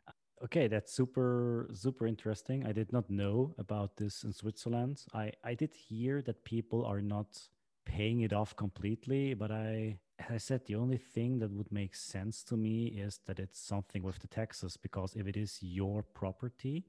Okay, 0.44 0.68
that's 0.68 0.92
super 0.92 1.68
super 1.72 2.06
interesting. 2.06 2.66
I 2.66 2.72
did 2.72 2.92
not 2.92 3.08
know 3.10 3.54
about 3.58 3.96
this 3.96 4.22
in 4.22 4.32
Switzerland. 4.32 5.04
I 5.14 5.32
I 5.42 5.54
did 5.54 5.74
hear 5.74 6.20
that 6.22 6.44
people 6.44 6.84
are 6.84 7.00
not 7.00 7.40
paying 7.86 8.20
it 8.20 8.32
off 8.32 8.54
completely, 8.54 9.32
but 9.34 9.50
I 9.50 9.98
as 10.18 10.30
I 10.30 10.36
said 10.38 10.66
the 10.66 10.74
only 10.74 10.98
thing 10.98 11.38
that 11.38 11.50
would 11.52 11.72
make 11.72 11.94
sense 11.94 12.44
to 12.44 12.56
me 12.56 12.86
is 12.88 13.18
that 13.26 13.38
it's 13.38 13.58
something 13.60 14.02
with 14.02 14.18
the 14.18 14.28
taxes 14.28 14.76
because 14.76 15.14
if 15.16 15.26
it 15.26 15.36
is 15.38 15.58
your 15.62 16.02
property, 16.02 16.84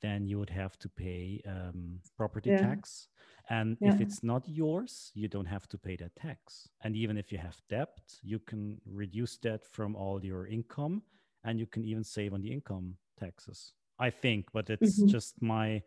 then 0.00 0.26
you 0.26 0.38
would 0.38 0.50
have 0.50 0.76
to 0.78 0.88
pay 0.88 1.40
um, 1.46 2.00
property 2.16 2.50
Yeah. 2.50 2.52
tax. 2.52 3.08
And 3.48 3.78
Yeah. 3.80 3.94
if 3.94 4.00
it's 4.00 4.22
not 4.22 4.48
yours, 4.48 5.12
you 5.14 5.28
don't 5.28 5.46
have 5.46 5.68
to 5.68 5.78
pay 5.78 5.96
that 5.96 6.16
tax. 6.16 6.68
And 6.82 6.96
even 6.96 7.16
if 7.16 7.32
you 7.32 7.38
have 7.38 7.60
debt, 7.68 7.98
you 8.22 8.38
can 8.38 8.80
reduce 8.86 9.36
that 9.38 9.64
from 9.64 9.96
all 9.96 10.24
your 10.24 10.46
income 10.46 11.02
and 11.48 11.58
you 11.58 11.66
can 11.66 11.84
even 11.84 12.04
save 12.04 12.34
on 12.34 12.42
the 12.42 12.52
income 12.52 12.94
taxes. 13.18 13.72
I 13.98 14.10
think, 14.10 14.52
but 14.52 14.70
it's 14.70 15.00
Mhm. 15.00 15.08
just 15.08 15.42
my 15.42 15.82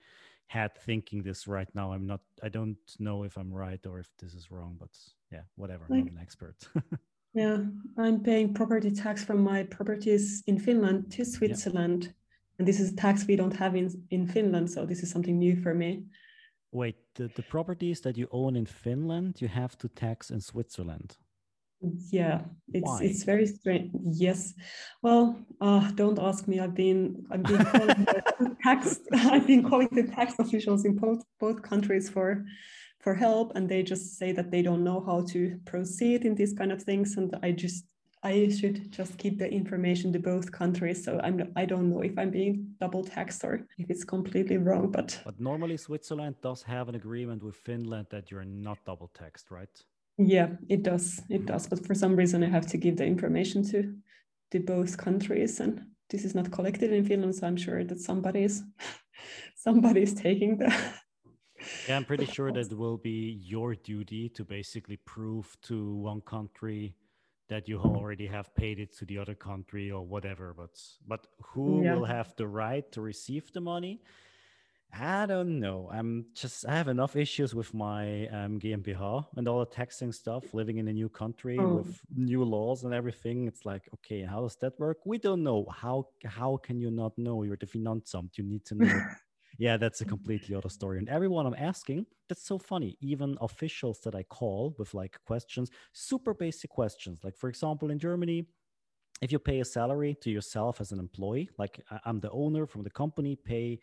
head 0.47 0.71
thinking 0.85 1.23
this 1.23 1.47
right 1.47 1.69
now. 1.73 1.93
I'm 1.93 2.05
not, 2.05 2.21
I 2.43 2.49
don't 2.49 2.77
know 2.99 3.23
if 3.23 3.37
I'm 3.37 3.53
right 3.53 3.85
or 3.85 3.99
if 3.99 4.09
this 4.17 4.33
is 4.33 4.51
wrong, 4.51 4.75
but 4.79 4.89
yeah, 5.31 5.43
whatever. 5.55 5.85
I'm 5.89 6.07
an 6.07 6.19
expert. 6.21 6.57
Yeah, 7.33 7.59
I'm 7.97 8.19
paying 8.23 8.53
property 8.53 8.91
tax 8.91 9.23
from 9.23 9.41
my 9.41 9.63
properties 9.63 10.43
in 10.47 10.59
Finland 10.59 11.11
to 11.13 11.23
Switzerland. 11.23 12.13
And 12.59 12.67
this 12.67 12.79
is 12.81 12.91
a 12.91 12.95
tax 12.95 13.25
we 13.25 13.37
don't 13.37 13.55
have 13.55 13.73
in, 13.77 13.87
in 14.09 14.27
Finland. 14.27 14.69
So 14.69 14.85
this 14.85 15.01
is 15.01 15.09
something 15.09 15.39
new 15.39 15.55
for 15.55 15.73
me. 15.73 16.03
Wait, 16.73 16.97
the, 17.15 17.29
the 17.35 17.43
properties 17.43 18.01
that 18.01 18.17
you 18.17 18.27
own 18.31 18.57
in 18.57 18.65
Finland, 18.65 19.41
you 19.41 19.47
have 19.47 19.77
to 19.77 19.87
tax 19.87 20.29
in 20.31 20.41
Switzerland. 20.41 21.17
Yeah, 22.11 22.41
it's 22.73 22.85
Why? 22.85 23.03
it's 23.03 23.23
very 23.23 23.47
strange. 23.47 23.91
Yes. 24.11 24.53
Well, 25.01 25.39
uh, 25.59 25.91
don't 25.91 26.19
ask 26.19 26.47
me. 26.47 26.59
I've 26.59 26.75
been 26.75 27.25
I've 27.31 27.43
been 27.43 27.65
calling 27.65 28.05
the 28.05 28.57
tax 28.63 28.99
I've 29.13 29.47
been 29.47 29.67
calling 29.67 29.89
the 29.91 30.03
tax 30.03 30.35
officials 30.37 30.85
in 30.85 30.95
both 30.95 31.23
both 31.39 31.61
countries 31.61 32.09
for 32.09 32.45
for 32.99 33.15
help, 33.15 33.53
and 33.55 33.67
they 33.67 33.81
just 33.81 34.17
say 34.19 34.31
that 34.31 34.51
they 34.51 34.61
don't 34.61 34.83
know 34.83 35.01
how 35.01 35.25
to 35.31 35.59
proceed 35.65 36.23
in 36.23 36.35
these 36.35 36.53
kind 36.53 36.71
of 36.71 36.83
things, 36.83 37.17
and 37.17 37.35
I 37.41 37.51
just 37.51 37.85
I 38.23 38.49
should 38.49 38.91
just 38.91 39.17
keep 39.17 39.39
the 39.39 39.51
information 39.51 40.13
to 40.13 40.19
both 40.19 40.51
countries. 40.51 41.03
So 41.03 41.19
I'm 41.23 41.51
I 41.55 41.65
don't 41.65 41.89
know 41.89 42.01
if 42.01 42.17
I'm 42.17 42.29
being 42.29 42.75
double 42.79 43.03
taxed 43.03 43.43
or 43.43 43.65
if 43.79 43.89
it's 43.89 44.03
completely 44.03 44.57
wrong, 44.57 44.91
but 44.91 45.19
But 45.25 45.39
normally, 45.39 45.77
Switzerland 45.77 46.35
does 46.41 46.61
have 46.63 46.89
an 46.89 46.95
agreement 46.95 47.41
with 47.41 47.55
Finland 47.55 48.07
that 48.11 48.29
you're 48.29 48.45
not 48.45 48.77
double 48.85 49.07
taxed, 49.07 49.49
right? 49.49 49.83
Yeah, 50.27 50.49
it 50.69 50.83
does. 50.83 51.21
It 51.29 51.45
does. 51.45 51.67
But 51.67 51.85
for 51.85 51.95
some 51.95 52.15
reason, 52.15 52.43
I 52.43 52.49
have 52.49 52.67
to 52.67 52.77
give 52.77 52.97
the 52.97 53.05
information 53.05 53.63
to 53.71 53.95
to 54.51 54.59
both 54.59 54.97
countries, 54.97 55.59
and 55.59 55.81
this 56.09 56.25
is 56.25 56.35
not 56.35 56.51
collected 56.51 56.91
in 56.91 57.05
Finland. 57.05 57.35
So 57.35 57.47
I'm 57.47 57.57
sure 57.57 57.83
that 57.85 57.99
somebody's 57.99 58.63
somebody's 59.55 60.13
taking 60.13 60.57
the. 60.57 60.73
Yeah, 61.87 61.95
I'm 61.97 62.05
pretty 62.05 62.25
sure 62.25 62.51
that 62.51 62.71
it 62.71 62.77
will 62.77 62.97
be 62.97 63.39
your 63.41 63.75
duty 63.75 64.29
to 64.29 64.43
basically 64.45 64.97
prove 64.97 65.55
to 65.63 65.95
one 65.95 66.21
country 66.21 66.95
that 67.49 67.67
you 67.67 67.79
already 67.79 68.27
have 68.27 68.53
paid 68.55 68.79
it 68.79 68.95
to 68.97 69.05
the 69.05 69.17
other 69.17 69.35
country 69.35 69.91
or 69.91 70.05
whatever. 70.05 70.53
But 70.53 70.79
but 71.07 71.27
who 71.53 71.83
Yeah. 71.83 71.95
will 71.95 72.05
have 72.05 72.33
the 72.35 72.47
right 72.47 72.91
to 72.91 73.01
receive 73.01 73.51
the 73.53 73.61
money? 73.61 74.01
I 74.93 75.25
don't 75.25 75.59
know. 75.61 75.89
I'm 75.91 76.25
just 76.33 76.65
I 76.67 76.75
have 76.75 76.89
enough 76.89 77.15
issues 77.15 77.55
with 77.55 77.73
my 77.73 78.27
um, 78.27 78.59
GmbH 78.59 79.25
and 79.37 79.47
all 79.47 79.59
the 79.59 79.65
taxing 79.65 80.11
stuff. 80.11 80.53
Living 80.53 80.79
in 80.79 80.87
a 80.89 80.93
new 80.93 81.07
country 81.07 81.57
Oh. 81.57 81.75
with 81.77 82.01
new 82.13 82.43
laws 82.43 82.83
and 82.83 82.93
everything, 82.93 83.47
it's 83.47 83.65
like, 83.65 83.87
okay, 83.93 84.23
how 84.23 84.41
does 84.41 84.57
that 84.57 84.77
work? 84.79 84.97
We 85.05 85.17
don't 85.17 85.43
know. 85.43 85.65
How 85.71 86.09
how 86.25 86.57
can 86.57 86.79
you 86.81 86.91
not 86.91 87.17
know? 87.17 87.43
You're 87.43 87.55
the 87.57 87.67
Finanzamt. 87.67 88.37
You 88.37 88.43
need 88.43 88.65
to 88.65 88.75
know. 88.75 88.99
yeah, 89.57 89.77
that's 89.77 90.01
a 90.01 90.05
completely 90.05 90.55
other 90.55 90.69
story. 90.69 90.97
And 90.99 91.07
everyone 91.07 91.45
I'm 91.45 91.55
asking, 91.55 92.05
that's 92.27 92.43
so 92.45 92.57
funny. 92.57 92.97
Even 92.99 93.37
officials 93.39 94.01
that 94.01 94.13
I 94.13 94.23
call 94.23 94.75
with 94.77 94.93
like 94.93 95.17
questions, 95.25 95.71
super 95.93 96.33
basic 96.33 96.69
questions. 96.69 97.23
Like 97.23 97.37
for 97.37 97.47
example, 97.47 97.91
in 97.91 97.97
Germany, 97.99 98.45
if 99.21 99.31
you 99.31 99.39
pay 99.39 99.59
a 99.59 99.65
salary 99.65 100.15
to 100.21 100.31
yourself 100.31 100.81
as 100.81 100.91
an 100.91 100.99
employee, 100.99 101.49
like 101.57 101.79
I'm 102.05 102.19
the 102.19 102.31
owner 102.31 102.65
from 102.65 102.83
the 102.83 102.89
company, 102.89 103.35
pay 103.35 103.79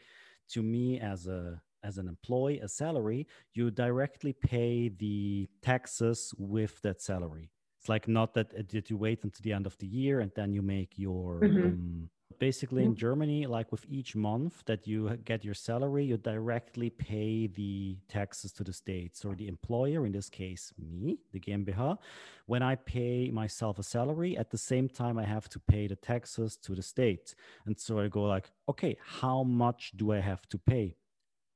to 0.54 0.62
me 0.62 0.98
as 1.00 1.26
a 1.26 1.60
as 1.84 1.96
an 1.98 2.08
employee 2.08 2.58
a 2.58 2.68
salary, 2.68 3.26
you 3.54 3.70
directly 3.70 4.32
pay 4.32 4.88
the 4.88 5.48
taxes 5.62 6.34
with 6.36 6.80
that 6.82 7.00
salary. 7.00 7.50
It's 7.78 7.88
like 7.88 8.08
not 8.08 8.34
that, 8.34 8.50
that 8.72 8.90
you 8.90 8.96
wait 8.96 9.22
until 9.22 9.42
the 9.44 9.52
end 9.52 9.64
of 9.66 9.78
the 9.78 9.86
year 9.86 10.18
and 10.18 10.32
then 10.34 10.52
you 10.52 10.60
make 10.62 10.98
your 10.98 11.40
Mhm. 11.40 11.64
um, 11.72 12.10
basically 12.38 12.84
in 12.84 12.94
Germany, 12.94 13.46
like 13.46 13.72
with 13.72 13.84
each 13.88 14.14
month 14.14 14.62
that 14.66 14.86
you 14.86 15.16
get 15.24 15.44
your 15.44 15.54
salary, 15.54 16.04
you 16.04 16.16
directly 16.16 16.90
pay 16.90 17.46
the 17.46 17.96
taxes 18.08 18.52
to 18.52 18.64
the 18.64 18.72
states 18.72 19.24
or 19.24 19.34
the 19.34 19.48
employer, 19.48 20.06
in 20.06 20.12
this 20.12 20.28
case, 20.28 20.72
me, 20.78 21.18
the 21.32 21.40
GmbH. 21.40 21.98
When 22.46 22.62
I 22.62 22.76
pay 22.76 23.30
myself 23.30 23.78
a 23.78 23.82
salary, 23.82 24.36
at 24.36 24.50
the 24.50 24.58
same 24.58 24.88
time, 24.88 25.18
I 25.18 25.24
have 25.24 25.48
to 25.50 25.58
pay 25.58 25.86
the 25.86 25.96
taxes 25.96 26.56
to 26.58 26.74
the 26.74 26.82
state. 26.82 27.34
And 27.66 27.78
so 27.78 27.98
I 27.98 28.08
go 28.08 28.22
like, 28.22 28.50
okay, 28.68 28.96
how 29.04 29.42
much 29.42 29.92
do 29.96 30.12
I 30.12 30.20
have 30.20 30.48
to 30.50 30.58
pay? 30.58 30.96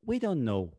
We 0.05 0.19
don't 0.19 0.45
know. 0.45 0.75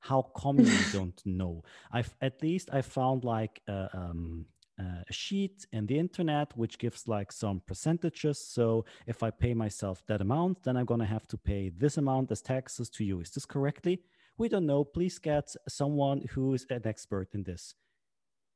How 0.00 0.22
come 0.22 0.60
you 0.60 0.78
don't 0.92 1.20
know? 1.24 1.62
I've 1.92 2.14
at 2.20 2.42
least 2.42 2.70
I 2.72 2.82
found 2.82 3.24
like 3.24 3.62
a, 3.68 3.88
um, 3.92 4.46
uh, 4.78 5.02
a 5.08 5.12
sheet 5.12 5.66
in 5.72 5.86
the 5.86 5.98
internet 5.98 6.56
which 6.56 6.78
gives 6.78 7.08
like 7.08 7.32
some 7.32 7.60
percentages. 7.66 8.38
So 8.38 8.84
if 9.06 9.22
I 9.22 9.30
pay 9.30 9.54
myself 9.54 10.02
that 10.06 10.20
amount, 10.20 10.62
then 10.64 10.76
I'm 10.76 10.86
gonna 10.86 11.06
have 11.06 11.26
to 11.28 11.38
pay 11.38 11.70
this 11.70 11.96
amount 11.96 12.30
as 12.30 12.42
taxes 12.42 12.88
to 12.90 13.04
you. 13.04 13.20
Is 13.20 13.30
this 13.30 13.46
correctly? 13.46 14.02
We 14.38 14.48
don't 14.48 14.66
know. 14.66 14.84
Please 14.84 15.18
get 15.18 15.54
someone 15.68 16.26
who 16.32 16.54
is 16.54 16.66
an 16.68 16.86
expert 16.86 17.34
in 17.34 17.44
this. 17.44 17.74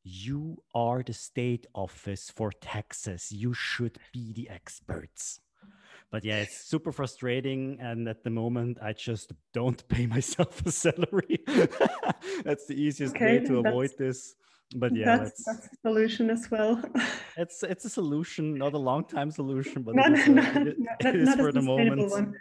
You 0.02 0.62
are 0.74 1.02
the 1.02 1.12
state 1.12 1.66
office 1.74 2.30
for 2.30 2.52
taxes. 2.52 3.32
You 3.32 3.54
should 3.54 3.98
be 4.12 4.32
the 4.32 4.48
experts 4.48 5.40
but 6.10 6.24
yeah, 6.24 6.38
it's 6.38 6.56
super 6.56 6.92
frustrating. 6.92 7.78
And 7.80 8.08
at 8.08 8.24
the 8.24 8.30
moment, 8.30 8.78
I 8.82 8.92
just 8.92 9.32
don't 9.52 9.86
pay 9.88 10.06
myself 10.16 10.64
a 10.66 10.72
salary. 10.72 11.38
that's 12.44 12.66
the 12.66 12.74
easiest 12.74 13.14
Okay, 13.16 13.38
way 13.38 13.46
to 13.46 13.58
avoid 13.58 13.90
this. 13.98 14.34
But 14.76 14.94
yeah, 14.94 15.16
that's 15.18 15.44
that's 15.44 15.66
a 15.66 15.76
solution 15.82 16.30
as 16.30 16.50
well. 16.50 16.80
it's 17.36 17.62
it's 17.62 17.84
a 17.84 17.90
solution, 17.90 18.54
not 18.54 18.72
a 18.74 18.78
long 18.78 19.04
time 19.04 19.30
solution, 19.30 19.82
but 19.82 19.94
not, 19.96 20.12
it 20.12 20.18
is, 20.18 20.28
not, 20.28 20.56
uh, 20.56 20.60
it- 20.70 20.78
not, 20.78 21.04
it 21.04 21.16
is 21.16 21.34
for 21.34 21.50
the 21.52 21.62
moment 21.62 22.08
one. 22.10 22.34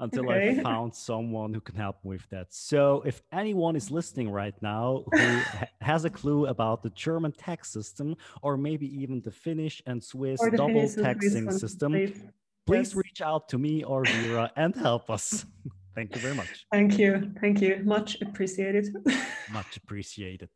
until 0.00 0.28
I 0.28 0.60
found 0.62 0.94
someone 0.94 1.54
who 1.54 1.60
can 1.60 1.76
help 1.76 2.04
me 2.04 2.10
with 2.10 2.28
that. 2.30 2.48
So 2.52 3.02
if 3.06 3.22
anyone 3.32 3.76
is 3.76 3.90
listening 3.90 4.30
right 4.30 4.54
now 4.60 5.04
who 5.12 5.40
has 5.80 6.04
a 6.04 6.10
clue 6.10 6.46
about 6.46 6.82
the 6.82 6.90
German 6.90 7.32
tax 7.32 7.70
system 7.72 8.14
or 8.42 8.56
maybe 8.58 8.86
even 9.02 9.22
the 9.22 9.30
Finnish 9.30 9.82
and 9.86 10.02
Swiss 10.04 10.40
double 10.40 10.66
Finnish 10.66 10.82
and 10.82 10.90
Swiss 10.90 11.04
taxing 11.06 11.50
system, 11.50 11.92
please. 11.92 12.22
please 12.66 12.94
reach 12.94 13.22
out 13.22 13.48
to 13.48 13.56
me 13.58 13.84
or 13.84 14.04
Vera 14.04 14.50
and 14.56 14.74
help 14.76 15.08
us. 15.10 15.46
Thank 15.94 16.14
you 16.14 16.20
very 16.20 16.34
much. 16.34 16.66
Thank 16.72 16.98
you. 16.98 17.32
Thank 17.40 17.62
you. 17.62 17.80
Much 17.84 18.20
appreciated. 18.20 18.86
Much 19.50 19.76
appreciated. 19.76 20.50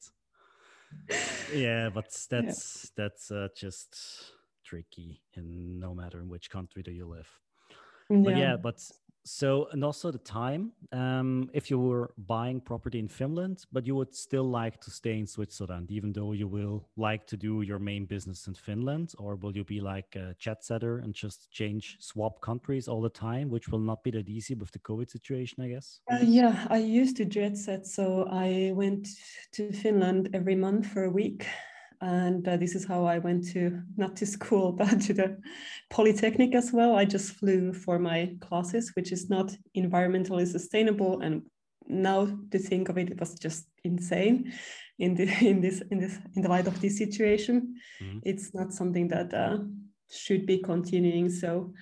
Yeah, 1.53 1.91
but 1.91 2.07
that's 2.31 2.91
that's 2.97 3.31
uh, 3.31 3.49
just 3.57 4.33
tricky 4.65 5.23
in 5.35 5.79
no 5.81 5.95
matter 5.95 6.21
in 6.21 6.29
which 6.29 6.51
country 6.51 6.83
do 6.83 6.91
you 6.91 7.07
live. 7.07 7.29
But 8.25 8.37
yeah, 8.37 8.57
but 8.57 8.83
so 9.29 9.69
and 9.73 9.85
also 9.85 10.11
the 10.11 10.19
time. 10.19 10.73
Um, 10.93 11.51
if 11.53 11.71
you 11.71 11.79
were 11.79 12.15
buying 12.27 12.61
property 12.61 12.99
in 12.99 13.09
Finland, 13.09 13.67
but 13.73 13.87
you 13.87 13.95
would 13.95 14.15
still 14.15 14.45
like 14.45 14.81
to 14.81 14.91
stay 14.91 15.19
in 15.19 15.27
Switzerland, 15.27 15.91
even 15.91 16.13
though 16.13 16.33
you 16.33 16.49
will 16.49 16.89
like 16.97 17.27
to 17.27 17.37
do 17.37 17.63
your 17.63 17.79
main 17.79 18.07
business 18.07 18.47
in 18.47 18.55
Finland, 18.55 19.13
or 19.19 19.37
will 19.37 19.55
you 19.57 19.65
be 19.65 19.81
like 19.81 20.17
a 20.17 20.35
jet 20.39 20.65
setter 20.65 20.99
and 20.99 21.15
just 21.15 21.51
change 21.51 21.97
swap 22.01 22.41
countries 22.41 22.89
all 22.89 23.03
the 23.03 23.11
time, 23.11 23.51
which 23.51 23.69
will 23.69 23.79
not 23.79 24.03
be 24.03 24.11
that 24.11 24.29
easy 24.29 24.55
with 24.55 24.71
the 24.73 24.79
COVID 24.79 25.11
situation, 25.11 25.63
I 25.63 25.69
guess. 25.69 26.01
Uh, 26.11 26.19
yeah, 26.23 26.67
I 26.71 26.79
used 26.79 27.17
to 27.19 27.25
jet 27.25 27.57
set, 27.57 27.87
so 27.87 28.29
I 28.31 28.73
went 28.75 29.09
to 29.53 29.73
Finland 29.73 30.31
every 30.33 30.57
month 30.57 30.87
for 30.87 31.05
a 31.05 31.11
week, 31.11 31.47
and 32.01 32.47
uh, 32.47 32.57
this 32.57 32.75
is 32.75 32.85
how 32.87 33.05
I 33.05 33.19
went 33.19 33.49
to 33.53 33.83
not 33.97 34.17
to 34.17 34.27
school 34.27 34.73
but 34.79 35.01
to 35.03 35.13
the 35.13 35.39
polytechnic 35.91 36.55
as 36.55 36.73
well. 36.73 36.97
I 36.97 37.05
just 37.05 37.33
flew 37.33 37.73
for 37.73 37.99
my 37.99 38.37
classes, 38.41 38.93
which 38.95 39.13
is 39.13 39.29
not 39.29 39.53
environmentally 39.77 40.47
sustainable, 40.47 41.21
and 41.21 41.43
now 41.87 42.27
to 42.51 42.59
think 42.59 42.89
of 42.89 42.99
it, 42.99 43.11
it 43.11 43.21
was 43.21 43.35
just 43.35 43.67
insane 43.85 44.53
in 44.99 45.15
the 45.15 45.25
in 45.47 45.61
this 45.61 45.83
in 45.91 45.99
this 45.99 46.19
in 46.37 46.43
the 46.43 46.49
light 46.49 46.67
of 46.67 46.81
this 46.81 46.99
situation. 46.99 47.77
Mhm. 48.01 48.21
It's 48.25 48.55
not 48.55 48.73
something 48.73 49.09
that 49.09 49.35
uh, 49.35 49.59
should 50.11 50.47
be 50.47 50.59
continuing. 50.59 51.31
So. 51.31 51.73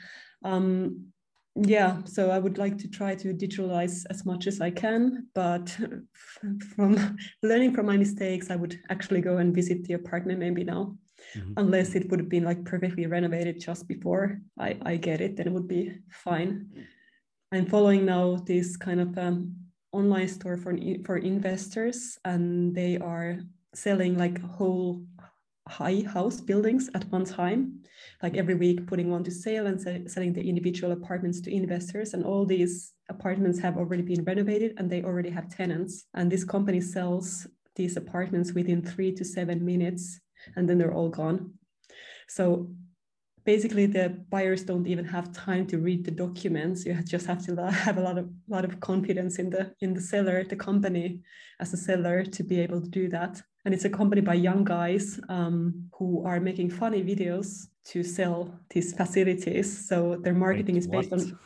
Um, 0.44 1.12
yeah 1.62 2.03
so 2.05 2.31
i 2.31 2.38
would 2.38 2.59
like 2.59 2.77
to 2.77 2.88
try 2.88 3.14
to 3.14 3.33
digitalize 3.33 4.05
as 4.11 4.27
much 4.27 4.47
as 4.47 4.61
i 4.61 4.71
can 4.71 5.27
but 5.35 5.75
from 6.75 7.16
learning 7.42 7.73
from 7.75 7.87
my 7.87 7.97
mistakes 7.97 8.51
i 8.51 8.57
would 8.57 8.79
actually 8.90 9.21
go 9.23 9.38
and 9.38 9.55
visit 9.55 9.83
the 9.85 9.95
apartment 9.95 10.38
maybe 10.38 10.64
now 10.64 10.97
Mhm. 11.35 11.55
unless 11.57 11.95
it 11.95 12.09
would 12.11 12.21
have 12.21 12.29
been 12.29 12.45
like 12.45 12.62
perfectly 12.64 13.07
renovated 13.07 13.59
just 13.59 13.88
before 13.88 14.38
i, 14.59 14.77
I 14.83 14.97
get 14.97 15.21
it 15.21 15.37
then 15.37 15.47
it 15.47 15.53
would 15.53 15.66
be 15.66 15.99
fine 16.11 16.69
i'm 17.53 17.66
following 17.66 18.05
now 18.05 18.37
this 18.47 18.77
kind 18.77 19.01
of 19.01 19.16
um, 19.19 19.57
online 19.92 20.29
store 20.29 20.59
for, 20.59 20.77
for 21.05 21.16
investors 21.16 22.19
and 22.25 22.75
they 22.75 22.99
are 22.99 23.40
selling 23.75 24.16
like 24.19 24.40
whole 24.42 25.03
high 25.68 26.02
house 26.07 26.40
buildings 26.40 26.88
at 26.94 27.05
one 27.11 27.24
time 27.24 27.81
like 28.22 28.37
every 28.37 28.55
week 28.55 28.87
putting 28.87 29.11
one 29.11 29.24
to 29.24 29.31
sale 29.31 29.66
and 29.66 29.81
se- 29.81 30.07
selling 30.07 30.33
the 30.33 30.48
individual 30.48 30.92
apartments 30.92 31.40
to 31.40 31.55
investors 31.55 32.14
and 32.14 32.24
all 32.24 32.46
these 32.46 32.92
apartments 33.09 33.59
have 33.59 33.76
already 33.76 34.02
been 34.02 34.24
renovated 34.24 34.74
and 34.79 34.90
they 34.90 35.02
already 35.02 35.31
have 35.31 35.48
tenants. 35.48 36.05
And 36.14 36.31
this 36.31 36.44
company 36.44 36.81
sells 36.81 37.46
these 37.74 37.96
apartments 37.96 38.52
within 38.52 38.83
three 38.83 39.12
to 39.12 39.24
seven 39.24 39.64
minutes 39.64 40.20
and 40.57 40.68
then 40.68 40.79
they're 40.79 40.94
all 40.94 41.09
gone. 41.09 41.52
So 42.29 42.70
basically 43.47 43.87
the 43.87 44.09
buyers 44.29 44.65
don't 44.65 44.87
even 44.87 45.05
have 45.05 45.33
time 45.33 45.67
to 45.69 45.79
read 45.79 46.05
the 46.05 46.11
documents. 46.11 46.85
You 46.85 46.95
just 47.05 47.27
have 47.27 47.43
to 47.47 47.71
have 47.71 47.97
a 47.97 48.01
lot 48.03 48.19
of 48.19 48.29
lot 48.49 48.65
of 48.65 48.81
confidence 48.81 49.39
in 49.39 49.49
the 49.51 49.73
in 49.81 49.95
the 49.95 50.01
seller 50.01 50.45
the 50.45 50.57
company 50.57 51.23
as 51.61 51.73
a 51.73 51.77
seller 51.77 52.25
to 52.25 52.43
be 52.43 52.61
able 52.61 52.81
to 52.81 52.89
do 52.89 53.09
that. 53.09 53.41
And 53.65 53.73
it's 53.73 53.85
accompanied 53.85 54.25
by 54.25 54.35
young 54.35 54.65
guys 54.65 55.19
um, 55.29 55.89
who 55.97 56.25
are 56.27 56.41
making 56.41 56.71
funny 56.71 57.03
videos 57.03 57.69
to 57.87 58.03
sell 58.03 58.53
these 58.71 58.93
facilities. 58.93 59.89
So 59.89 60.17
their 60.23 60.35
marketing 60.35 60.75
Wait, 60.75 60.81
is 60.81 60.89
based 60.89 61.11
what? 61.11 61.21
on 61.21 61.39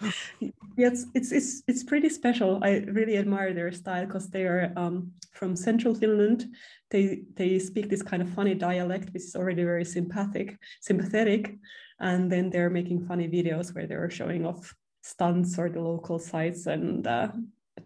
yes 0.76 1.04
it's, 1.14 1.30
it's 1.30 1.62
it's 1.68 1.84
pretty 1.84 2.08
special. 2.08 2.58
I 2.62 2.70
really 2.98 3.16
admire 3.16 3.54
their 3.54 3.72
style 3.72 4.06
because 4.06 4.28
they 4.30 4.44
are 4.44 4.72
um, 4.76 5.12
from 5.40 5.56
central 5.56 5.94
finland. 5.94 6.44
They 6.90 7.22
they 7.34 7.58
speak 7.58 7.88
this 7.88 8.02
kind 8.02 8.22
of 8.22 8.28
funny 8.28 8.54
dialect 8.54 9.06
which 9.12 9.24
is 9.24 9.34
already 9.34 9.64
very 9.64 9.86
sympathetic 9.96 10.58
sympathetic. 10.80 11.56
And 11.98 12.30
then 12.32 12.50
they're 12.50 12.70
making 12.70 13.06
funny 13.06 13.26
videos 13.28 13.74
where 13.74 13.86
they're 13.86 14.10
showing 14.10 14.46
off 14.46 14.74
stunts 15.02 15.58
or 15.58 15.68
the 15.70 15.80
local 15.80 16.18
sites 16.18 16.66
and 16.66 17.06
uh, 17.06 17.28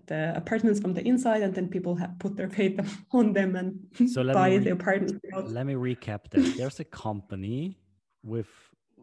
the 0.07 0.37
apartments 0.37 0.81
from 0.81 0.93
the 0.95 1.07
inside 1.07 1.43
and 1.43 1.55
then 1.55 1.69
people 1.69 1.95
have 1.95 2.19
put 2.19 2.37
their 2.37 2.51
faith 2.51 2.77
on 3.12 3.33
them 3.33 3.55
and 3.57 4.11
so 4.11 4.21
buy 4.33 4.51
re- 4.51 4.59
the 4.59 4.73
apartment. 4.73 5.21
let 5.59 5.67
me 5.67 5.75
recap 5.75 6.29
that 6.31 6.43
there's 6.57 6.81
a 6.81 6.85
company 6.85 7.79
with 8.23 8.49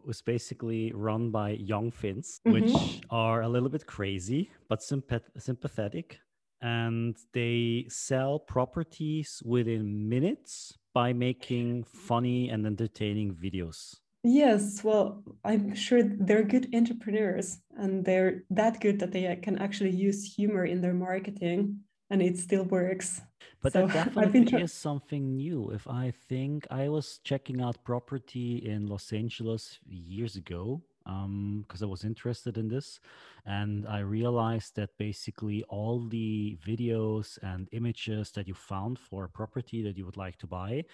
was 0.04 0.20
basically 0.20 0.92
run 0.94 1.30
by 1.30 1.50
young 1.50 1.90
Finns, 1.90 2.40
mm-hmm. 2.44 2.52
which 2.54 3.00
are 3.08 3.42
a 3.42 3.48
little 3.48 3.68
bit 3.68 3.86
crazy 3.86 4.50
but 4.68 4.80
sympath- 4.80 5.32
sympathetic 5.38 6.18
and 6.62 7.16
they 7.32 7.86
sell 7.88 8.38
properties 8.38 9.42
within 9.44 10.08
minutes 10.08 10.78
by 10.94 11.12
making 11.12 11.84
funny 11.84 12.48
and 12.48 12.64
entertaining 12.64 13.34
videos. 13.34 13.96
Yes, 14.24 14.84
well, 14.84 15.24
I'm 15.44 15.74
sure 15.74 16.02
they're 16.04 16.44
good 16.44 16.72
entrepreneurs 16.72 17.58
and 17.76 18.04
they're 18.04 18.44
that 18.50 18.80
good 18.80 19.00
that 19.00 19.10
they 19.10 19.36
can 19.42 19.58
actually 19.58 19.90
use 19.90 20.34
humor 20.36 20.64
in 20.64 20.80
their 20.80 20.94
marketing 20.94 21.80
and 22.08 22.22
it 22.22 22.38
still 22.38 22.62
works. 22.64 23.20
But 23.62 23.72
so 23.72 23.86
that 23.88 23.94
definitely 24.14 24.44
tra- 24.44 24.60
is 24.60 24.72
something 24.72 25.36
new. 25.36 25.70
If 25.70 25.88
I 25.88 26.12
think 26.28 26.68
I 26.70 26.88
was 26.88 27.18
checking 27.24 27.60
out 27.60 27.82
property 27.82 28.62
in 28.64 28.86
Los 28.86 29.12
Angeles 29.12 29.80
years 29.84 30.36
ago 30.36 30.82
because 31.04 31.82
um, 31.82 31.82
I 31.82 31.86
was 31.86 32.04
interested 32.04 32.58
in 32.58 32.68
this. 32.68 33.00
And 33.46 33.86
I 33.88 34.00
realized 34.00 34.76
that 34.76 34.90
basically 34.98 35.64
all 35.64 36.00
the 36.08 36.58
videos 36.64 37.38
and 37.42 37.68
images 37.72 38.30
that 38.32 38.46
you 38.46 38.54
found 38.54 38.98
for 38.98 39.24
a 39.24 39.28
property 39.28 39.82
that 39.82 39.96
you 39.96 40.06
would 40.06 40.16
like 40.16 40.38
to 40.38 40.46
buy 40.46 40.84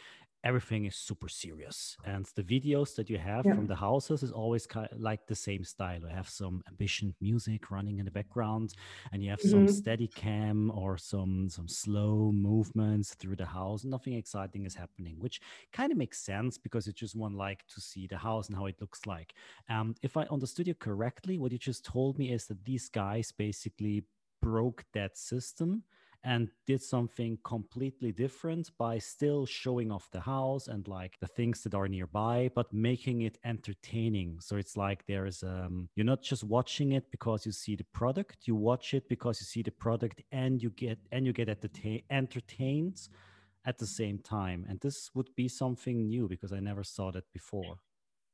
everything 0.44 0.84
is 0.84 0.96
super 0.96 1.28
serious. 1.28 1.96
And 2.04 2.26
the 2.34 2.42
videos 2.42 2.94
that 2.96 3.10
you 3.10 3.18
have 3.18 3.44
yeah. 3.44 3.54
from 3.54 3.66
the 3.66 3.74
houses 3.74 4.22
is 4.22 4.32
always 4.32 4.66
kind 4.66 4.88
of 4.90 5.00
like 5.00 5.26
the 5.26 5.34
same 5.34 5.64
style. 5.64 6.00
You 6.00 6.14
have 6.14 6.28
some 6.28 6.62
ambient 6.68 7.14
music 7.20 7.70
running 7.70 7.98
in 7.98 8.04
the 8.04 8.10
background 8.10 8.74
and 9.12 9.22
you 9.22 9.30
have 9.30 9.40
mm-hmm. 9.40 9.66
some 9.66 9.68
steady 9.68 10.08
cam 10.08 10.70
or 10.70 10.96
some 10.96 11.48
some 11.50 11.68
slow 11.68 12.30
movements 12.32 13.14
through 13.14 13.36
the 13.36 13.46
house. 13.46 13.84
Nothing 13.84 14.14
exciting 14.14 14.64
is 14.64 14.74
happening 14.74 15.16
which 15.18 15.40
kind 15.72 15.90
of 15.92 15.98
makes 15.98 16.20
sense 16.20 16.58
because 16.58 16.86
you 16.86 16.92
just 16.92 17.16
want 17.16 17.34
like 17.34 17.66
to 17.68 17.80
see 17.80 18.06
the 18.06 18.18
house 18.18 18.48
and 18.48 18.56
how 18.56 18.66
it 18.66 18.80
looks 18.80 19.06
like. 19.06 19.34
Um, 19.68 19.94
if 20.02 20.16
i 20.16 20.24
understood 20.30 20.66
you 20.66 20.74
correctly 20.74 21.38
what 21.38 21.52
you 21.52 21.58
just 21.58 21.84
told 21.84 22.18
me 22.18 22.32
is 22.32 22.46
that 22.46 22.64
these 22.64 22.88
guys 22.88 23.32
basically 23.32 24.04
broke 24.40 24.84
that 24.92 25.16
system 25.16 25.82
and 26.24 26.48
did 26.66 26.82
something 26.82 27.38
completely 27.44 28.12
different 28.12 28.70
by 28.78 28.98
still 28.98 29.46
showing 29.46 29.92
off 29.92 30.10
the 30.10 30.20
house 30.20 30.68
and 30.68 30.88
like 30.88 31.16
the 31.20 31.26
things 31.26 31.62
that 31.62 31.74
are 31.74 31.88
nearby 31.88 32.50
but 32.54 32.72
making 32.72 33.22
it 33.22 33.38
entertaining. 33.44 34.38
So 34.40 34.56
it's 34.56 34.76
like 34.76 35.06
there's 35.06 35.42
um 35.42 35.88
you're 35.94 36.04
not 36.06 36.22
just 36.22 36.44
watching 36.44 36.92
it 36.92 37.10
because 37.10 37.46
you 37.46 37.52
see 37.52 37.76
the 37.76 37.86
product. 37.92 38.46
You 38.46 38.54
watch 38.56 38.94
it 38.94 39.08
because 39.08 39.40
you 39.40 39.46
see 39.46 39.62
the 39.62 39.70
product 39.70 40.22
and 40.32 40.62
you 40.62 40.70
get 40.70 40.98
and 41.12 41.26
you 41.26 41.32
get 41.32 41.48
at 41.48 41.60
the 41.60 41.68
ta- 41.68 42.04
entertained 42.10 43.08
at 43.64 43.78
the 43.78 43.86
same 43.86 44.18
time. 44.18 44.66
And 44.68 44.80
this 44.80 45.10
would 45.14 45.28
be 45.36 45.48
something 45.48 46.06
new 46.08 46.28
because 46.28 46.52
i 46.52 46.60
never 46.60 46.84
saw 46.84 47.10
that 47.12 47.24
before 47.32 47.78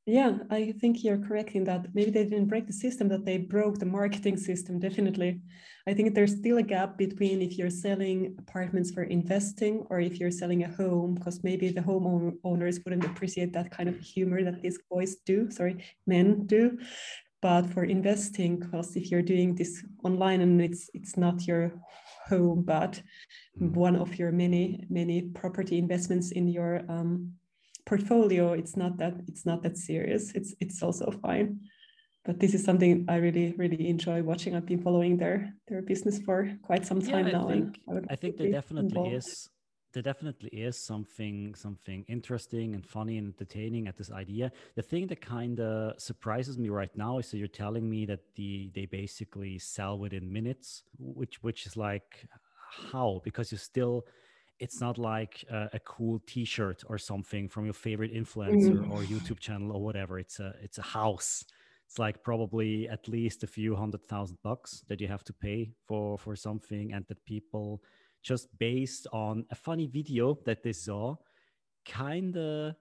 yeah, 0.05 0.37
I 0.51 0.73
think 0.79 1.03
you're 1.03 1.17
correct 1.17 1.55
in 1.55 1.63
that. 1.63 1.87
Maybe 1.95 2.11
they 2.11 2.25
didn't 2.25 2.47
break 2.47 2.67
the 2.67 2.73
system, 2.73 3.07
that 3.09 3.25
they 3.25 3.37
broke 3.37 3.79
the 3.79 3.87
marketing 3.87 4.37
system, 4.37 4.79
definitely. 4.79 5.41
I 5.87 5.93
think 5.93 6.13
there's 6.13 6.37
still 6.37 6.57
a 6.57 6.63
gap 6.63 6.97
between 6.97 7.41
if 7.41 7.57
you're 7.57 7.71
selling 7.71 8.35
apartments 8.37 8.91
for 8.91 9.03
investing 9.03 9.85
or 9.89 9.99
if 9.99 10.19
you're 10.19 10.31
selling 10.31 10.63
a 10.63 10.71
home, 10.71 11.15
because 11.15 11.43
maybe 11.43 11.69
the 11.69 11.81
home 11.81 12.37
owners 12.43 12.79
wouldn't 12.85 13.05
appreciate 13.05 13.51
that 13.53 13.71
kind 13.71 13.89
of 13.89 13.99
humor 13.99 14.43
that 14.43 14.61
these 14.61 14.77
boys 14.91 15.15
do, 15.25 15.49
sorry, 15.49 15.83
men 16.05 16.45
do. 16.45 16.77
But 17.41 17.67
for 17.67 17.83
investing, 17.83 18.59
because 18.59 18.95
if 18.95 19.09
you're 19.11 19.21
doing 19.21 19.55
this 19.55 19.83
online 20.03 20.41
and 20.41 20.61
it's 20.61 20.89
it's 20.93 21.17
not 21.17 21.45
your 21.45 21.73
home, 22.27 22.63
but 22.63 23.01
one 23.57 23.95
of 23.95 24.17
your 24.17 24.31
many, 24.31 24.83
many 24.89 25.21
property 25.21 25.77
investments 25.77 26.31
in 26.31 26.47
your 26.47 26.81
um, 26.89 27.33
portfolio 27.85 28.53
it's 28.53 28.75
not 28.75 28.97
that 28.97 29.13
it's 29.27 29.45
not 29.45 29.63
that 29.63 29.77
serious. 29.77 30.31
It's 30.33 30.55
it's 30.59 30.81
also 30.81 31.11
fine. 31.11 31.59
But 32.25 32.39
this 32.39 32.55
is 32.55 32.63
something 32.63 33.05
i 33.07 33.17
really 33.17 33.53
really 33.55 33.87
enjoy 33.87 34.23
watching 34.23 34.55
i've 34.55 34.65
been 34.65 34.81
following 34.81 35.15
their 35.15 35.53
their 35.67 35.83
business 35.83 36.17
for 36.25 36.49
quite 36.63 36.83
some 36.83 36.99
time 36.99 37.27
yeah, 37.27 37.37
I 37.37 37.39
now 37.39 37.47
think, 37.47 37.79
and 37.87 38.07
I, 38.09 38.13
I 38.13 38.15
think 38.15 38.37
there 38.37 38.51
definitely 38.51 38.97
involved. 38.97 39.13
is 39.13 39.49
there 39.95 40.03
definitely 40.03 40.49
is 40.49 40.77
something 40.77 41.55
something 41.55 42.03
interesting 42.09 42.75
and 42.75 42.85
funny 42.85 43.17
and 43.17 43.27
entertaining 43.27 43.87
at 43.87 43.97
this 43.97 44.11
idea. 44.11 44.51
The 44.75 44.81
thing 44.81 45.07
that 45.07 45.21
kind 45.21 45.59
of 45.61 45.99
surprises 45.99 46.57
me 46.57 46.67
right 46.67 46.93
now 46.97 47.17
is 47.19 47.31
that 47.31 47.37
you're 47.37 47.47
telling 47.47 47.89
me 47.89 48.05
that 48.07 48.19
the 48.35 48.69
they 48.75 48.85
basically 48.87 49.57
sell 49.57 49.97
within 49.97 50.31
minutes 50.31 50.83
which 50.97 51.41
which 51.43 51.65
is 51.65 51.77
like 51.77 52.27
how? 52.91 53.21
Because 53.23 53.53
you 53.53 53.57
still 53.57 54.05
it's 54.59 54.79
not 54.79 54.97
like 54.97 55.43
a, 55.49 55.69
a 55.73 55.79
cool 55.79 56.21
T-shirt 56.27 56.83
or 56.87 56.97
something 56.97 57.49
from 57.49 57.65
your 57.65 57.73
favorite 57.73 58.13
influencer 58.13 58.77
mm. 58.77 58.91
or 58.91 59.01
YouTube 59.01 59.39
channel 59.39 59.71
or 59.71 59.83
whatever. 59.83 60.19
It's 60.19 60.39
a 60.39 60.53
it's 60.61 60.77
a 60.77 60.83
house. 60.83 61.43
It's 61.87 61.99
like 61.99 62.23
probably 62.23 62.89
at 62.89 63.07
least 63.07 63.43
a 63.43 63.47
few 63.47 63.75
hundred 63.75 64.03
thousand 64.05 64.37
bucks 64.43 64.83
that 64.87 65.01
you 65.01 65.07
have 65.07 65.23
to 65.25 65.33
pay 65.33 65.71
for 65.87 66.17
for 66.17 66.35
something, 66.35 66.93
and 66.93 67.05
that 67.07 67.23
people 67.25 67.81
just 68.23 68.47
based 68.57 69.07
on 69.11 69.45
a 69.51 69.55
funny 69.55 69.87
video 69.87 70.37
that 70.45 70.63
they 70.63 70.73
saw, 70.73 71.15
kind 71.85 72.37
of. 72.37 72.75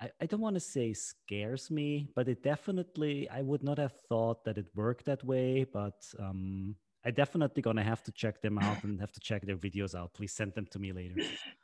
I, 0.00 0.10
I 0.20 0.26
don't 0.26 0.40
want 0.40 0.54
to 0.54 0.60
say 0.60 0.92
scares 0.92 1.70
me, 1.70 2.08
but 2.14 2.28
it 2.28 2.44
definitely, 2.44 3.28
I 3.28 3.42
would 3.42 3.64
not 3.64 3.78
have 3.78 3.94
thought 4.08 4.44
that 4.44 4.56
it 4.56 4.66
worked 4.74 5.06
that 5.06 5.24
way. 5.24 5.66
But 5.72 6.00
um, 6.20 6.76
I 7.04 7.10
definitely 7.10 7.62
gonna 7.62 7.82
have 7.82 8.02
to 8.04 8.12
check 8.12 8.42
them 8.42 8.58
out 8.58 8.82
and 8.82 9.00
have 9.00 9.12
to 9.12 9.20
check 9.20 9.46
their 9.46 9.56
videos 9.56 9.94
out. 9.94 10.12
Please 10.14 10.32
send 10.32 10.52
them 10.54 10.66
to 10.72 10.78
me 10.78 10.92
later. 10.92 11.14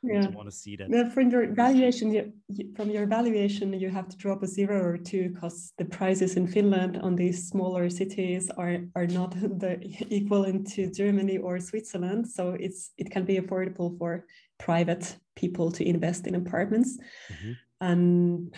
Yeah. 0.01 0.25
I 0.25 0.29
want 0.29 0.49
to 0.49 0.55
see 0.55 0.75
that. 0.77 0.89
Yeah, 0.89 1.09
from 1.09 1.29
your 1.29 1.47
valuation, 1.53 2.11
you, 2.13 2.33
from 2.75 2.89
your 2.89 3.05
valuation, 3.05 3.73
you 3.73 3.89
have 3.89 4.07
to 4.07 4.17
drop 4.17 4.43
a 4.43 4.47
zero 4.47 4.81
or 4.81 4.97
two 4.97 5.29
because 5.29 5.73
the 5.77 5.85
prices 5.85 6.37
in 6.37 6.47
Finland 6.47 6.97
on 6.97 7.15
these 7.15 7.47
smaller 7.47 7.89
cities 7.89 8.49
are 8.57 8.77
are 8.95 9.07
not 9.07 9.31
the 9.59 9.73
equivalent 10.09 10.71
to 10.73 10.89
Germany 10.91 11.37
or 11.37 11.59
Switzerland. 11.59 12.27
So 12.27 12.55
it's 12.59 12.91
it 12.97 13.11
can 13.11 13.25
be 13.25 13.37
affordable 13.37 13.97
for 13.97 14.25
private 14.57 15.17
people 15.35 15.69
to 15.71 15.83
invest 15.83 16.27
in 16.27 16.35
apartments, 16.35 16.97
mm-hmm. 17.29 17.51
and 17.81 18.55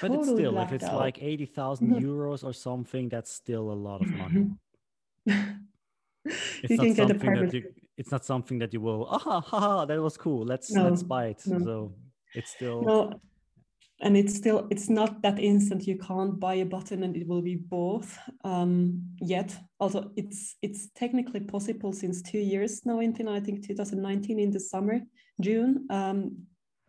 but 0.00 0.10
it's 0.12 0.28
still 0.28 0.58
if 0.58 0.72
it's 0.72 0.84
out. 0.84 0.96
like 0.96 1.20
eighty 1.20 1.46
thousand 1.46 1.88
mm-hmm. 1.88 2.06
euros 2.06 2.44
or 2.44 2.52
something, 2.52 3.08
that's 3.08 3.32
still 3.32 3.72
a 3.72 3.78
lot 3.88 4.02
of 4.02 4.08
money. 4.08 4.46
it's 6.62 6.70
you 6.70 6.76
not 6.76 6.86
can 6.86 6.94
something 6.94 7.34
get 7.34 7.40
that 7.40 7.54
you, 7.54 7.62
it's 7.96 8.10
not 8.10 8.24
something 8.24 8.58
that 8.58 8.72
you 8.72 8.80
will 8.80 9.06
ah 9.10 9.18
ha, 9.18 9.40
ha, 9.40 9.84
that 9.84 10.00
was 10.00 10.16
cool. 10.16 10.44
Let's 10.44 10.70
no, 10.70 10.88
let's 10.88 11.02
buy 11.02 11.26
it. 11.26 11.42
no. 11.46 11.58
so 11.58 11.92
it's 12.34 12.50
still 12.50 12.82
no 12.82 13.20
and 14.00 14.16
it's 14.16 14.34
still 14.34 14.66
it's 14.70 14.88
not 14.88 15.22
that 15.22 15.38
instant. 15.38 15.86
You 15.86 15.96
can't 15.96 16.38
buy 16.38 16.54
a 16.56 16.66
button 16.66 17.02
and 17.02 17.16
it 17.16 17.26
will 17.26 17.40
be 17.40 17.56
both 17.56 18.18
um, 18.44 19.02
yet. 19.20 19.56
Also 19.80 20.10
it's 20.16 20.56
it's 20.62 20.90
technically 20.94 21.40
possible 21.40 21.92
since 21.92 22.22
two 22.22 22.38
years 22.38 22.84
now 22.84 23.00
in 23.00 23.28
i 23.28 23.40
think 23.40 23.66
2019 23.66 24.38
in 24.38 24.50
the 24.50 24.60
summer 24.60 25.00
june 25.40 25.86
um, 25.90 26.36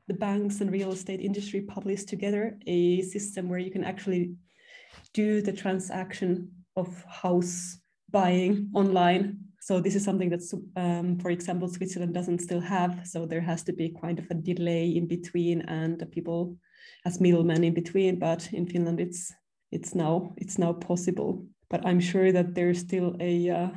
the 0.08 0.14
banks 0.14 0.62
and 0.62 0.72
real 0.72 0.92
estate 0.92 1.20
industry 1.20 1.62
published 1.62 2.08
together 2.08 2.58
a 2.66 3.02
system 3.02 3.50
where 3.50 3.60
you 3.60 3.72
can 3.72 3.84
actually 3.84 4.34
do 5.14 5.42
the 5.42 5.52
transaction 5.52 6.50
of 6.76 7.04
house 7.04 7.78
buying 8.10 8.70
online. 8.74 9.38
So 9.62 9.82
this 9.82 9.96
is 9.96 10.04
something 10.04 10.30
that, 10.30 10.42
um, 10.76 11.20
for 11.20 11.30
example, 11.30 11.68
Switzerland 11.68 12.14
doesn't 12.14 12.40
still 12.40 12.62
have. 12.62 13.02
So 13.06 13.26
there 13.26 13.42
has 13.42 13.64
to 13.64 13.74
be 13.74 13.96
kind 14.02 14.20
of 14.20 14.26
a 14.30 14.36
delay 14.36 14.90
in 14.96 15.08
between, 15.08 15.62
and 15.62 16.04
people 16.12 16.58
as 17.06 17.20
middlemen 17.20 17.64
in 17.64 17.74
between. 17.74 18.20
But 18.20 18.50
in 18.54 18.66
Finland, 18.66 19.00
it's 19.00 19.34
it's 19.72 19.94
now 19.94 20.34
it's 20.38 20.58
now 20.58 20.74
possible. 20.74 21.46
but 21.70 21.86
I'm 21.86 22.00
sure 22.00 22.32
that 22.32 22.56
there's 22.56 22.80
still 22.80 23.16
a 23.20 23.50
uh, 23.50 23.70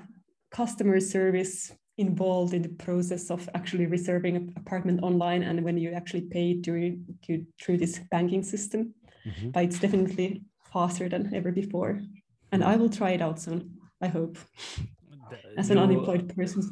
customer 0.50 1.00
service 1.00 1.72
involved 1.98 2.54
in 2.54 2.62
the 2.62 2.68
process 2.68 3.30
of 3.30 3.48
actually 3.54 3.86
reserving 3.86 4.36
an 4.36 4.54
apartment 4.56 5.02
online 5.02 5.42
and 5.42 5.62
when 5.62 5.76
you 5.76 5.92
actually 5.92 6.22
pay 6.22 6.54
during 6.54 7.04
to, 7.26 7.44
through 7.60 7.76
this 7.76 8.00
banking 8.10 8.42
system. 8.42 8.94
Mm-hmm. 9.26 9.50
But 9.50 9.64
it's 9.64 9.78
definitely 9.78 10.42
faster 10.72 11.08
than 11.08 11.34
ever 11.34 11.52
before. 11.52 12.00
And 12.52 12.64
I 12.64 12.76
will 12.76 12.88
try 12.88 13.10
it 13.10 13.22
out 13.22 13.38
soon, 13.38 13.76
I 14.00 14.08
hope. 14.08 14.38
As 15.56 15.70
an 15.70 15.78
unemployed 15.78 16.34
person. 16.34 16.68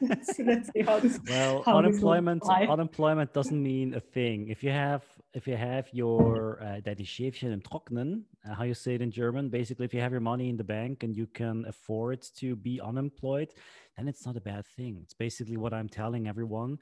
let's, 0.00 0.38
let's 0.50 0.70
see 0.72 0.82
how 0.82 1.00
this 1.00 1.18
well 1.28 1.62
how 1.62 1.78
unemployment 1.78 2.42
this 2.42 2.68
unemployment 2.68 3.32
doesn't 3.32 3.62
mean 3.62 3.94
a 3.94 4.00
thing 4.00 4.48
if 4.48 4.62
you 4.62 4.70
have 4.70 5.02
if 5.34 5.46
you 5.46 5.56
have 5.56 5.88
your 5.92 6.62
uh, 6.62 6.76
im 6.76 7.60
Trocknen, 7.62 8.22
uh, 8.48 8.54
how 8.54 8.64
you 8.64 8.74
say 8.74 8.94
it 8.94 9.02
in 9.02 9.10
German, 9.10 9.48
basically 9.48 9.86
if 9.86 9.94
you 9.94 10.00
have 10.00 10.12
your 10.12 10.20
money 10.20 10.48
in 10.48 10.56
the 10.56 10.64
bank 10.64 11.02
and 11.02 11.16
you 11.16 11.26
can 11.26 11.64
afford 11.66 12.22
to 12.36 12.54
be 12.54 12.80
unemployed, 12.80 13.48
then 13.96 14.08
it's 14.08 14.26
not 14.26 14.36
a 14.36 14.40
bad 14.40 14.66
thing. 14.66 15.00
It's 15.02 15.14
basically 15.14 15.56
what 15.56 15.72
I'm 15.72 15.88
telling 15.88 16.28
everyone, 16.28 16.78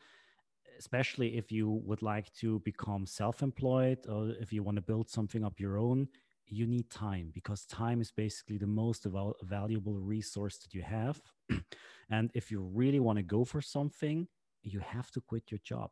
especially 0.78 1.37
if 1.37 1.52
you 1.52 1.80
would 1.85 2.02
like 2.02 2.33
to 2.40 2.59
become 2.61 3.06
self-employed 3.06 3.98
or 4.09 4.30
if 4.40 4.52
you 4.52 4.62
want 4.62 4.76
to 4.76 4.83
build 4.83 5.09
something 5.09 5.44
up 5.44 5.61
your 5.61 5.78
own, 5.78 6.09
you 6.50 6.66
need 6.66 6.90
time 6.90 7.30
because 7.32 7.64
time 7.64 8.00
is 8.00 8.10
basically 8.10 8.58
the 8.58 8.66
most 8.66 9.06
valuable 9.42 9.98
resource 9.98 10.58
that 10.58 10.74
you 10.74 10.82
have. 10.82 11.20
and 12.10 12.30
if 12.34 12.50
you 12.50 12.60
really 12.60 13.00
want 13.00 13.16
to 13.16 13.22
go 13.22 13.44
for 13.44 13.60
something, 13.60 14.26
you 14.62 14.80
have 14.80 15.10
to 15.12 15.20
quit 15.20 15.44
your 15.50 15.60
job 15.64 15.90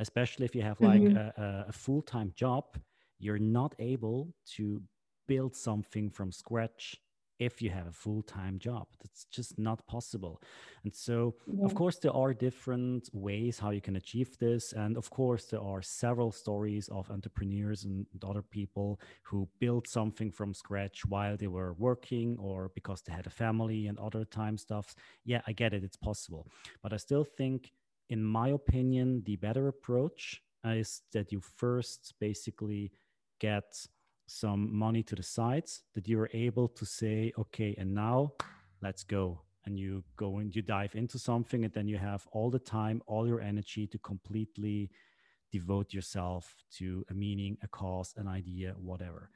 especially 0.00 0.46
if 0.46 0.54
you 0.54 0.62
have 0.62 0.80
like 0.80 1.00
mm-hmm. 1.00 1.40
a, 1.40 1.66
a 1.68 1.72
full 1.72 2.02
time 2.02 2.32
job, 2.34 2.64
you're 3.18 3.38
not 3.38 3.74
able 3.78 4.34
to 4.56 4.82
build 5.28 5.54
something 5.54 6.10
from 6.10 6.32
scratch 6.32 6.96
if 7.40 7.60
you 7.62 7.70
have 7.70 7.86
a 7.86 7.92
full 7.92 8.22
time 8.22 8.58
job. 8.58 8.86
That's 9.02 9.24
just 9.24 9.58
not 9.58 9.84
possible. 9.86 10.40
And 10.84 10.94
so, 10.94 11.34
yeah. 11.46 11.64
of 11.64 11.74
course, 11.74 11.98
there 11.98 12.12
are 12.12 12.32
different 12.34 13.08
ways 13.12 13.58
how 13.58 13.70
you 13.70 13.80
can 13.80 13.96
achieve 13.96 14.38
this. 14.38 14.72
And 14.72 14.96
of 14.96 15.10
course, 15.10 15.46
there 15.46 15.62
are 15.62 15.82
several 15.82 16.30
stories 16.30 16.88
of 16.88 17.10
entrepreneurs 17.10 17.84
and 17.84 18.06
other 18.22 18.42
people 18.42 19.00
who 19.22 19.48
built 19.58 19.88
something 19.88 20.30
from 20.30 20.54
scratch 20.54 21.04
while 21.06 21.36
they 21.36 21.48
were 21.48 21.72
working 21.72 22.36
or 22.38 22.70
because 22.74 23.00
they 23.02 23.12
had 23.12 23.26
a 23.26 23.30
family 23.30 23.86
and 23.86 23.98
other 23.98 24.24
time 24.24 24.58
stuff. 24.58 24.94
Yeah, 25.24 25.40
I 25.46 25.52
get 25.52 25.72
it. 25.72 25.82
It's 25.82 25.96
possible. 25.96 26.46
But 26.82 26.92
I 26.92 26.98
still 26.98 27.24
think 27.24 27.72
in 28.10 28.22
my 28.22 28.48
opinion, 28.48 29.22
the 29.24 29.36
better 29.36 29.68
approach 29.68 30.42
is 30.64 31.02
that 31.12 31.32
you 31.32 31.40
first 31.40 32.12
basically 32.20 32.92
get 33.38 33.86
some 34.30 34.72
money 34.72 35.02
to 35.02 35.16
the 35.16 35.22
sides 35.22 35.82
that 35.94 36.06
you're 36.06 36.30
able 36.32 36.68
to 36.68 36.86
say, 36.86 37.32
okay, 37.36 37.74
and 37.78 37.92
now 37.92 38.32
let's 38.80 39.02
go. 39.02 39.40
And 39.66 39.78
you 39.78 40.04
go 40.16 40.38
and 40.38 40.54
you 40.54 40.62
dive 40.62 40.94
into 40.94 41.18
something, 41.18 41.64
and 41.64 41.72
then 41.74 41.88
you 41.88 41.98
have 41.98 42.26
all 42.30 42.48
the 42.48 42.60
time, 42.60 43.02
all 43.06 43.26
your 43.26 43.40
energy 43.40 43.86
to 43.88 43.98
completely 43.98 44.90
devote 45.50 45.92
yourself 45.92 46.54
to 46.78 47.04
a 47.10 47.14
meaning, 47.14 47.58
a 47.62 47.68
cause, 47.68 48.14
an 48.16 48.28
idea, 48.28 48.74
whatever. 48.78 49.30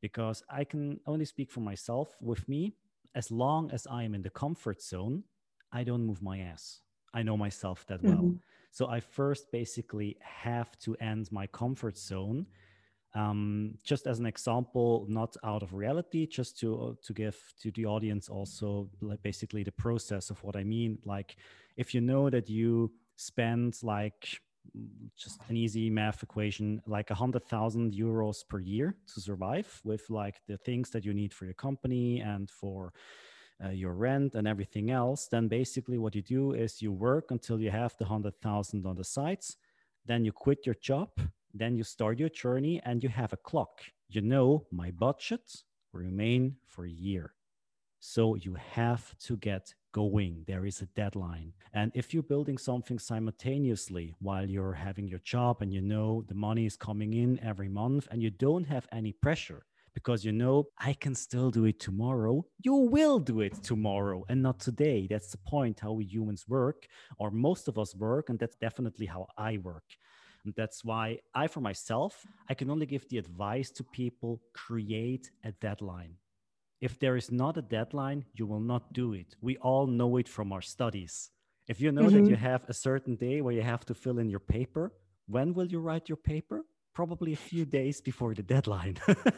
Because 0.00 0.42
I 0.48 0.62
can 0.62 1.00
only 1.06 1.24
speak 1.24 1.50
for 1.50 1.60
myself 1.60 2.16
with 2.20 2.48
me, 2.48 2.76
as 3.16 3.30
long 3.32 3.70
as 3.72 3.86
I 3.90 4.04
am 4.04 4.14
in 4.14 4.22
the 4.22 4.30
comfort 4.30 4.80
zone, 4.80 5.24
I 5.72 5.82
don't 5.82 6.06
move 6.06 6.22
my 6.22 6.38
ass. 6.38 6.80
I 7.12 7.22
know 7.24 7.36
myself 7.36 7.84
that 7.88 8.02
well. 8.02 8.18
Mm-hmm. 8.18 8.36
So 8.70 8.86
I 8.86 9.00
first 9.00 9.50
basically 9.50 10.16
have 10.20 10.78
to 10.80 10.94
end 11.00 11.32
my 11.32 11.46
comfort 11.48 11.98
zone. 11.98 12.46
Um, 13.18 13.74
just 13.82 14.06
as 14.06 14.20
an 14.20 14.26
example, 14.26 15.04
not 15.08 15.36
out 15.42 15.62
of 15.64 15.74
reality, 15.74 16.26
just 16.26 16.58
to 16.60 16.68
uh, 16.80 16.92
to 17.02 17.12
give 17.12 17.36
to 17.62 17.70
the 17.72 17.84
audience 17.84 18.28
also 18.28 18.88
like 19.00 19.22
basically 19.22 19.64
the 19.64 19.72
process 19.72 20.30
of 20.30 20.42
what 20.44 20.54
I 20.54 20.62
mean. 20.62 20.98
Like, 21.04 21.36
if 21.76 21.94
you 21.94 22.00
know 22.00 22.30
that 22.30 22.48
you 22.48 22.92
spend 23.16 23.76
like 23.82 24.40
just 25.16 25.40
an 25.48 25.56
easy 25.56 25.90
math 25.90 26.22
equation, 26.22 26.80
like 26.86 27.10
a 27.10 27.14
hundred 27.14 27.44
thousand 27.44 27.92
euros 27.92 28.46
per 28.46 28.60
year 28.60 28.94
to 29.12 29.20
survive 29.20 29.80
with 29.82 30.08
like 30.10 30.36
the 30.46 30.58
things 30.58 30.90
that 30.90 31.04
you 31.04 31.12
need 31.12 31.32
for 31.34 31.44
your 31.44 31.54
company 31.54 32.20
and 32.20 32.50
for 32.50 32.92
uh, 33.64 33.70
your 33.70 33.94
rent 33.94 34.34
and 34.34 34.46
everything 34.46 34.90
else, 34.90 35.26
then 35.26 35.48
basically 35.48 35.98
what 35.98 36.14
you 36.14 36.22
do 36.22 36.52
is 36.52 36.82
you 36.82 36.92
work 36.92 37.30
until 37.30 37.60
you 37.60 37.70
have 37.70 37.96
the 37.98 38.04
100,000 38.04 38.86
on 38.86 38.94
the 38.94 39.04
sides, 39.04 39.56
then 40.06 40.24
you 40.24 40.30
quit 40.30 40.64
your 40.64 40.76
job, 40.76 41.10
then 41.54 41.76
you 41.76 41.84
start 41.84 42.18
your 42.18 42.28
journey 42.28 42.80
and 42.84 43.02
you 43.02 43.08
have 43.08 43.32
a 43.32 43.36
clock. 43.36 43.82
You 44.08 44.20
know, 44.20 44.66
my 44.70 44.90
budget 44.90 45.62
remain 45.92 46.56
for 46.66 46.84
a 46.86 46.90
year. 46.90 47.34
So 48.00 48.36
you 48.36 48.54
have 48.54 49.16
to 49.20 49.36
get 49.36 49.74
going. 49.92 50.44
There 50.46 50.66
is 50.66 50.82
a 50.82 50.86
deadline. 50.86 51.52
And 51.72 51.90
if 51.94 52.14
you're 52.14 52.22
building 52.22 52.58
something 52.58 52.98
simultaneously 52.98 54.14
while 54.20 54.48
you're 54.48 54.72
having 54.72 55.08
your 55.08 55.20
job 55.20 55.62
and 55.62 55.72
you 55.72 55.80
know 55.80 56.22
the 56.28 56.34
money 56.34 56.66
is 56.66 56.76
coming 56.76 57.14
in 57.14 57.40
every 57.42 57.68
month 57.68 58.06
and 58.10 58.22
you 58.22 58.30
don't 58.30 58.64
have 58.64 58.86
any 58.92 59.12
pressure, 59.12 59.64
because 59.94 60.24
you 60.24 60.30
know 60.30 60.68
I 60.78 60.92
can 60.92 61.14
still 61.14 61.50
do 61.50 61.64
it 61.64 61.80
tomorrow. 61.80 62.44
You 62.62 62.74
will 62.74 63.18
do 63.18 63.40
it 63.40 63.54
tomorrow 63.64 64.24
and 64.28 64.40
not 64.40 64.60
today. 64.60 65.08
That's 65.10 65.32
the 65.32 65.38
point 65.38 65.80
how 65.80 65.92
we 65.92 66.04
humans 66.04 66.44
work, 66.46 66.86
or 67.18 67.32
most 67.32 67.66
of 67.66 67.78
us 67.78 67.96
work, 67.96 68.28
and 68.28 68.38
that's 68.38 68.54
definitely 68.56 69.06
how 69.06 69.26
I 69.36 69.58
work. 69.58 69.84
And 70.48 70.54
that's 70.56 70.82
why 70.82 71.18
I, 71.34 71.46
for 71.46 71.60
myself, 71.60 72.26
I 72.48 72.54
can 72.54 72.70
only 72.70 72.86
give 72.86 73.06
the 73.08 73.18
advice 73.18 73.70
to 73.72 73.84
people 73.84 74.40
create 74.54 75.30
a 75.44 75.52
deadline. 75.52 76.14
If 76.80 76.98
there 76.98 77.16
is 77.16 77.30
not 77.30 77.58
a 77.58 77.68
deadline, 77.78 78.24
you 78.32 78.46
will 78.46 78.60
not 78.60 78.94
do 78.94 79.12
it. 79.12 79.36
We 79.42 79.58
all 79.58 79.86
know 79.86 80.16
it 80.16 80.26
from 80.26 80.50
our 80.54 80.62
studies. 80.62 81.30
If 81.66 81.82
you 81.82 81.92
know 81.92 82.04
mm-hmm. 82.04 82.24
that 82.24 82.30
you 82.30 82.36
have 82.36 82.64
a 82.66 82.72
certain 82.72 83.16
day 83.16 83.42
where 83.42 83.52
you 83.52 83.60
have 83.60 83.84
to 83.86 83.94
fill 83.94 84.18
in 84.18 84.30
your 84.30 84.40
paper, 84.40 84.94
when 85.26 85.52
will 85.52 85.66
you 85.66 85.80
write 85.80 86.08
your 86.08 86.16
paper? 86.16 86.64
probably 86.94 87.32
a 87.32 87.36
few 87.36 87.64
days 87.64 88.00
before 88.00 88.34
the 88.34 88.42
deadline. 88.42 88.96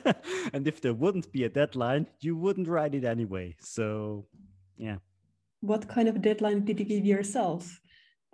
and 0.55 0.67
if 0.67 0.81
there 0.81 0.95
wouldn't 0.95 1.31
be 1.31 1.45
a 1.45 1.49
deadline, 1.51 2.07
you 2.21 2.35
wouldn't 2.35 2.67
write 2.67 2.95
it 2.95 3.05
anyway. 3.05 3.55
So, 3.61 4.25
yeah. 4.79 4.97
What 5.61 5.87
kind 5.87 6.09
of 6.09 6.23
deadline 6.23 6.65
did 6.65 6.79
you 6.81 6.87
give 6.87 7.05
yourself 7.05 7.79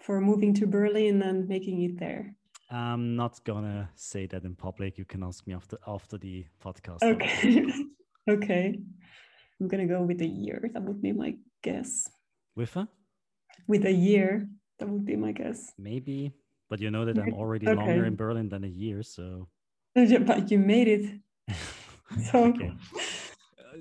for 0.01 0.21
moving 0.21 0.55
to 0.55 0.67
Berlin 0.69 1.23
and 1.23 1.49
making 1.49 1.83
it 1.83 1.99
there? 1.99 2.37
I'm 2.71 3.17
not 3.17 3.45
gonna 3.45 3.91
say 3.95 4.27
that 4.27 4.45
in 4.45 4.55
public. 4.55 4.99
You 4.99 5.05
can 5.05 5.23
ask 5.23 5.47
me 5.47 5.55
after 5.55 5.79
after 5.87 6.19
the 6.19 6.47
podcast. 6.65 7.03
Okay. 7.03 7.67
okay. 8.29 8.79
I'm 9.61 9.69
gonna 9.69 9.87
go 9.87 10.03
with 10.03 10.21
a 10.21 10.27
year. 10.27 10.71
That 10.73 10.83
would 10.83 11.01
be 11.01 11.13
my 11.13 11.37
guess. 11.63 12.09
With 12.55 12.77
a? 12.77 12.89
With 13.69 13.85
a 13.85 13.93
year. 13.93 14.49
That 14.79 14.89
would 14.89 15.07
be 15.07 15.17
my 15.17 15.33
guess. 15.33 15.73
Maybe 15.79 16.33
but 16.69 16.81
you 16.81 16.91
know 16.91 17.05
that 17.05 17.19
I'm 17.19 17.35
already 17.35 17.67
okay. 17.69 17.77
longer 17.77 18.05
in 18.05 18.17
Berlin 18.17 18.49
than 18.49 18.65
a 18.65 18.69
year, 18.69 19.03
so. 19.03 19.49
But 19.95 20.51
you 20.51 20.59
made 20.59 20.89
it. 20.89 21.21
so. 22.31 22.45
okay. 22.45 22.73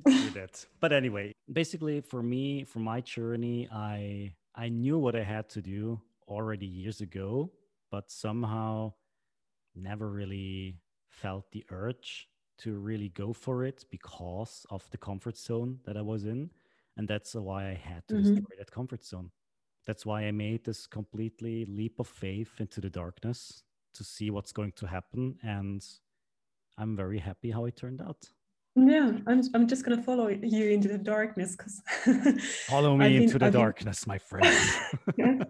Uh, 0.06 0.30
that. 0.34 0.66
But 0.80 0.94
anyway, 0.94 1.34
basically, 1.52 2.02
for 2.02 2.22
me, 2.24 2.64
for 2.64 2.80
my 2.80 3.02
journey, 3.02 3.68
I 3.72 4.34
I 4.56 4.70
knew 4.70 4.98
what 4.98 5.16
I 5.16 5.24
had 5.24 5.50
to 5.50 5.62
do 5.62 6.00
already 6.28 6.66
years 6.66 7.02
ago, 7.02 7.52
but 7.92 8.12
somehow 8.12 8.94
never 9.76 10.10
really 10.10 10.78
felt 11.10 11.52
the 11.52 11.66
urge 11.70 12.28
to 12.58 12.78
really 12.78 13.10
go 13.10 13.34
for 13.34 13.66
it 13.66 13.86
because 13.92 14.66
of 14.70 14.90
the 14.92 14.98
comfort 14.98 15.38
zone 15.38 15.80
that 15.86 15.98
I 15.98 16.02
was 16.02 16.26
in. 16.26 16.50
And 16.98 17.08
that's 17.08 17.36
why 17.36 17.70
I 17.70 17.74
had 17.74 18.08
to 18.08 18.16
mm-hmm. 18.16 18.36
destroy 18.36 18.56
that 18.58 18.72
comfort 18.72 19.04
zone 19.04 19.32
that's 19.86 20.06
why 20.06 20.24
I 20.24 20.32
made 20.32 20.64
this 20.64 20.88
completely 20.88 21.66
leap 21.66 22.00
of 22.00 22.08
faith 22.08 22.52
into 22.60 22.82
the 22.82 22.90
darkness 22.90 23.64
to 23.94 24.04
see 24.04 24.30
what's 24.30 24.52
going 24.52 24.74
to 24.74 24.88
happen. 24.88 25.38
And 25.44 25.86
I'm 26.78 26.96
very 26.96 27.20
happy 27.20 27.52
how 27.52 27.66
it 27.66 27.76
turned 27.76 28.02
out. 28.02 28.30
Yeah, 28.76 29.12
I'm, 29.28 29.42
I'm 29.54 29.68
just 29.68 29.86
going 29.86 29.98
to 29.98 30.04
follow 30.04 30.28
you 30.28 30.70
into 30.72 30.90
the 30.90 30.98
darkness 30.98 31.56
because. 31.56 31.82
follow 32.68 32.98
me 32.98 33.24
into 33.24 33.40
the 33.40 33.46
I've 33.46 33.54
darkness, 33.54 34.04
been... 34.04 34.12
my 34.12 34.18
friend. 34.18 34.70
yeah. 35.18 35.44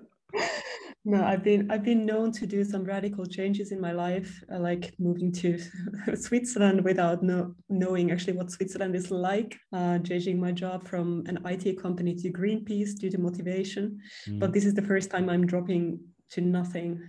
No, 1.08 1.24
I've 1.24 1.44
been 1.44 1.70
I've 1.70 1.84
been 1.84 2.04
known 2.04 2.32
to 2.32 2.48
do 2.48 2.64
some 2.64 2.84
radical 2.84 3.28
changes 3.28 3.72
in 3.72 3.80
my 3.80 3.92
life, 3.92 4.44
uh, 4.52 4.58
like 4.58 4.96
moving 4.98 5.32
to 5.34 5.60
Switzerland 6.16 6.84
without 6.84 7.22
know, 7.22 7.54
knowing 7.70 8.12
actually 8.12 8.34
what 8.34 8.50
Switzerland 8.50 8.96
is 8.96 9.12
like, 9.12 9.56
uh, 9.72 10.00
changing 10.00 10.40
my 10.40 10.52
job 10.52 10.88
from 10.88 11.24
an 11.28 11.38
IT 11.46 11.80
company 11.80 12.16
to 12.16 12.32
Greenpeace 12.32 12.96
due 12.96 13.12
to 13.12 13.20
motivation. 13.20 14.00
Mm. 14.28 14.40
But 14.40 14.52
this 14.52 14.66
is 14.66 14.74
the 14.74 14.82
first 14.82 15.12
time 15.12 15.30
I'm 15.30 15.46
dropping 15.46 16.00
to 16.32 16.42
nothing, 16.42 17.00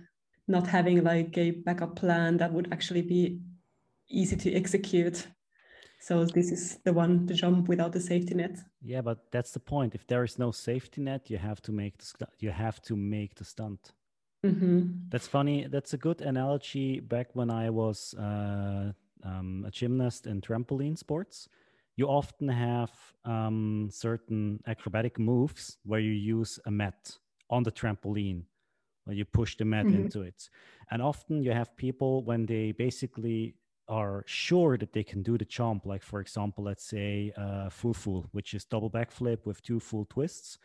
not 0.47 0.67
having 0.67 1.03
like 1.03 1.35
a 1.35 1.51
backup 1.51 1.95
plan 1.95 2.37
that 2.37 2.53
would 2.53 2.71
actually 2.71 3.01
be 3.01 3.39
easy 4.09 4.35
to 4.35 4.53
execute. 4.53 5.25
So 5.99 6.25
this 6.25 6.51
is 6.51 6.77
the 6.83 6.93
one 6.93 7.27
to 7.27 7.33
jump 7.33 7.67
without 7.67 7.91
the 7.91 7.99
safety 7.99 8.35
net. 8.35 8.57
Yeah, 8.81 9.01
but 9.01 9.31
that's 9.31 9.51
the 9.51 9.59
point. 9.59 9.95
If 9.95 10.05
there 10.07 10.23
is 10.23 10.37
no 10.37 10.51
safety 10.51 11.01
net, 11.01 11.29
you 11.29 11.37
have 11.37 11.61
to 11.63 11.71
make 11.71 11.97
the 11.97 12.27
you 12.39 12.51
have 12.51 12.81
to 12.83 12.95
make 12.95 13.35
the 13.35 13.43
stunt. 13.43 13.93
Mm-hmm. 14.45 15.09
That's 15.09 15.27
funny. 15.27 15.67
That's 15.67 15.93
a 15.93 15.97
good 15.97 16.21
analogy. 16.21 16.99
Back 16.99 17.35
when 17.35 17.49
I 17.49 17.69
was 17.69 18.13
uh, 18.13 18.93
um, 19.23 19.65
a 19.67 19.71
gymnast 19.71 20.27
in 20.27 20.41
trampoline 20.41 20.97
sports, 20.97 21.49
you 21.95 22.07
often 22.07 22.47
have 22.47 22.91
um, 23.25 23.89
certain 23.91 24.61
acrobatic 24.67 25.17
moves 25.17 25.77
where 25.83 25.99
you 25.99 26.11
use 26.11 26.59
a 26.65 26.71
mat 26.71 27.17
on 27.49 27.63
the 27.63 27.71
trampoline 27.71 28.43
where 29.05 29.15
you 29.15 29.25
push 29.25 29.55
the 29.55 29.65
mat 29.65 29.85
mm-hmm. 29.85 30.01
into 30.01 30.21
it 30.21 30.49
and 30.91 31.01
often 31.01 31.41
you 31.41 31.51
have 31.51 31.75
people 31.77 32.23
when 32.25 32.45
they 32.45 32.73
basically 32.73 33.55
are 33.87 34.23
sure 34.27 34.77
that 34.77 34.93
they 34.93 35.03
can 35.03 35.23
do 35.23 35.37
the 35.37 35.45
jump 35.45 35.85
like 35.85 36.03
for 36.03 36.19
example 36.19 36.63
let's 36.63 36.83
say 36.83 37.31
uh, 37.37 37.69
full, 37.69 38.27
which 38.31 38.53
is 38.53 38.65
double 38.65 38.89
backflip 38.89 39.45
with 39.45 39.61
two 39.63 39.79
full 39.79 40.05
twists. 40.05 40.57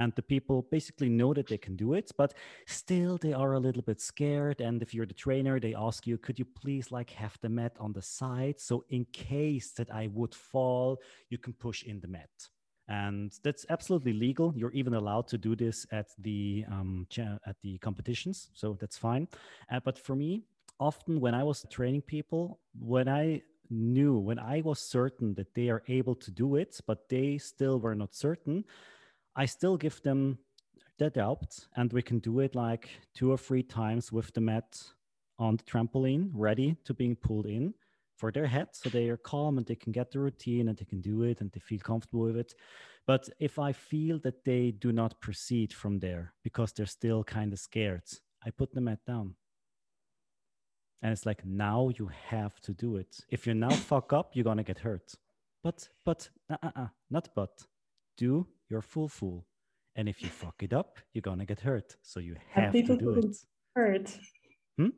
And 0.00 0.12
the 0.14 0.22
people 0.22 0.64
basically 0.70 1.08
know 1.08 1.34
that 1.34 1.48
they 1.48 1.58
can 1.58 1.74
do 1.74 1.94
it 1.94 2.12
but 2.16 2.34
still 2.66 3.18
they 3.18 3.32
are 3.32 3.54
a 3.54 3.58
little 3.58 3.82
bit 3.82 4.00
scared. 4.00 4.60
And 4.60 4.80
if 4.80 4.94
you're 4.94 5.06
the 5.06 5.14
trainer 5.14 5.58
they 5.58 5.74
ask 5.74 6.06
you 6.06 6.18
could 6.18 6.38
you 6.38 6.44
please 6.44 6.92
like 6.92 7.10
have 7.10 7.36
the 7.42 7.48
mat 7.48 7.74
on 7.80 7.92
the 7.92 8.02
side? 8.02 8.60
So 8.60 8.84
in 8.90 9.06
case 9.12 9.72
that 9.72 9.90
i 9.90 10.08
would 10.14 10.34
fall 10.34 10.98
you 11.30 11.38
can 11.38 11.52
push 11.54 11.82
in 11.82 12.00
the 12.00 12.08
mat. 12.08 12.30
And 12.90 13.32
that's 13.42 13.66
absolutely 13.68 14.14
legal. 14.14 14.54
You're 14.56 14.72
even 14.72 14.94
allowed 14.94 15.26
to 15.28 15.36
do 15.36 15.54
this 15.54 15.84
at 15.92 16.06
the 16.18 16.64
um, 16.70 17.06
at 17.44 17.56
the 17.62 17.78
competitions 17.78 18.50
so 18.54 18.76
that's 18.80 18.96
fine. 18.96 19.26
Uh, 19.70 19.80
but 19.84 19.98
for 19.98 20.14
me 20.14 20.44
often 20.80 21.20
when 21.20 21.34
i 21.34 21.42
was 21.42 21.66
training 21.70 22.02
people 22.02 22.60
when 22.78 23.08
i 23.08 23.40
knew 23.70 24.18
when 24.18 24.38
i 24.38 24.60
was 24.62 24.78
certain 24.78 25.34
that 25.34 25.54
they 25.54 25.68
are 25.68 25.82
able 25.88 26.14
to 26.14 26.30
do 26.30 26.56
it 26.56 26.80
but 26.86 27.08
they 27.08 27.36
still 27.36 27.78
were 27.78 27.94
not 27.94 28.14
certain 28.14 28.64
I 29.38 29.46
still 29.46 29.76
give 29.76 30.02
them 30.02 30.38
the 30.98 31.10
doubt, 31.10 31.56
and 31.76 31.92
we 31.92 32.02
can 32.02 32.18
do 32.18 32.40
it 32.40 32.56
like 32.56 32.88
two 33.14 33.30
or 33.30 33.38
three 33.38 33.62
times 33.62 34.10
with 34.10 34.34
the 34.34 34.40
mat 34.40 34.82
on 35.38 35.56
the 35.56 35.62
trampoline, 35.62 36.30
ready 36.34 36.76
to 36.84 36.92
being 36.92 37.14
pulled 37.14 37.46
in 37.46 37.72
for 38.16 38.32
their 38.32 38.48
head. 38.48 38.70
So 38.72 38.88
they 38.88 39.08
are 39.10 39.16
calm 39.16 39.56
and 39.56 39.64
they 39.64 39.76
can 39.76 39.92
get 39.92 40.10
the 40.10 40.18
routine 40.18 40.68
and 40.68 40.76
they 40.76 40.84
can 40.84 41.00
do 41.00 41.22
it 41.22 41.40
and 41.40 41.52
they 41.52 41.60
feel 41.60 41.78
comfortable 41.78 42.22
with 42.22 42.36
it. 42.36 42.52
But 43.06 43.28
if 43.38 43.60
I 43.60 43.70
feel 43.70 44.18
that 44.24 44.44
they 44.44 44.72
do 44.72 44.90
not 44.90 45.20
proceed 45.20 45.72
from 45.72 46.00
there 46.00 46.34
because 46.42 46.72
they're 46.72 46.86
still 46.86 47.22
kind 47.22 47.52
of 47.52 47.60
scared, 47.60 48.02
I 48.44 48.50
put 48.50 48.72
the 48.72 48.80
mat 48.80 48.98
down. 49.06 49.36
And 51.02 51.12
it's 51.12 51.26
like, 51.26 51.44
now 51.44 51.90
you 51.96 52.10
have 52.28 52.60
to 52.62 52.72
do 52.72 52.96
it. 52.96 53.20
If 53.30 53.46
you 53.46 53.54
now 53.54 53.70
fuck 53.90 54.12
up, 54.12 54.32
you're 54.34 54.44
going 54.44 54.56
to 54.56 54.64
get 54.64 54.78
hurt. 54.78 55.14
But, 55.62 55.88
but, 56.04 56.28
uh, 56.50 56.56
uh, 56.62 56.70
uh, 56.74 56.86
not 57.10 57.28
but 57.34 57.64
do 58.16 58.46
your 58.68 58.82
full 58.82 59.08
fool. 59.08 59.46
And 59.98 60.08
if 60.08 60.22
you 60.22 60.28
fuck 60.28 60.62
it 60.62 60.72
up, 60.72 60.98
you're 61.12 61.22
gonna 61.22 61.44
get 61.44 61.58
hurt. 61.58 61.96
So 62.02 62.20
you 62.20 62.36
have, 62.52 62.72
have 62.72 62.86
to 62.86 62.96
do 62.96 63.14
it. 63.14 63.36
Hurt. 63.74 64.16
Hmm? 64.78 64.90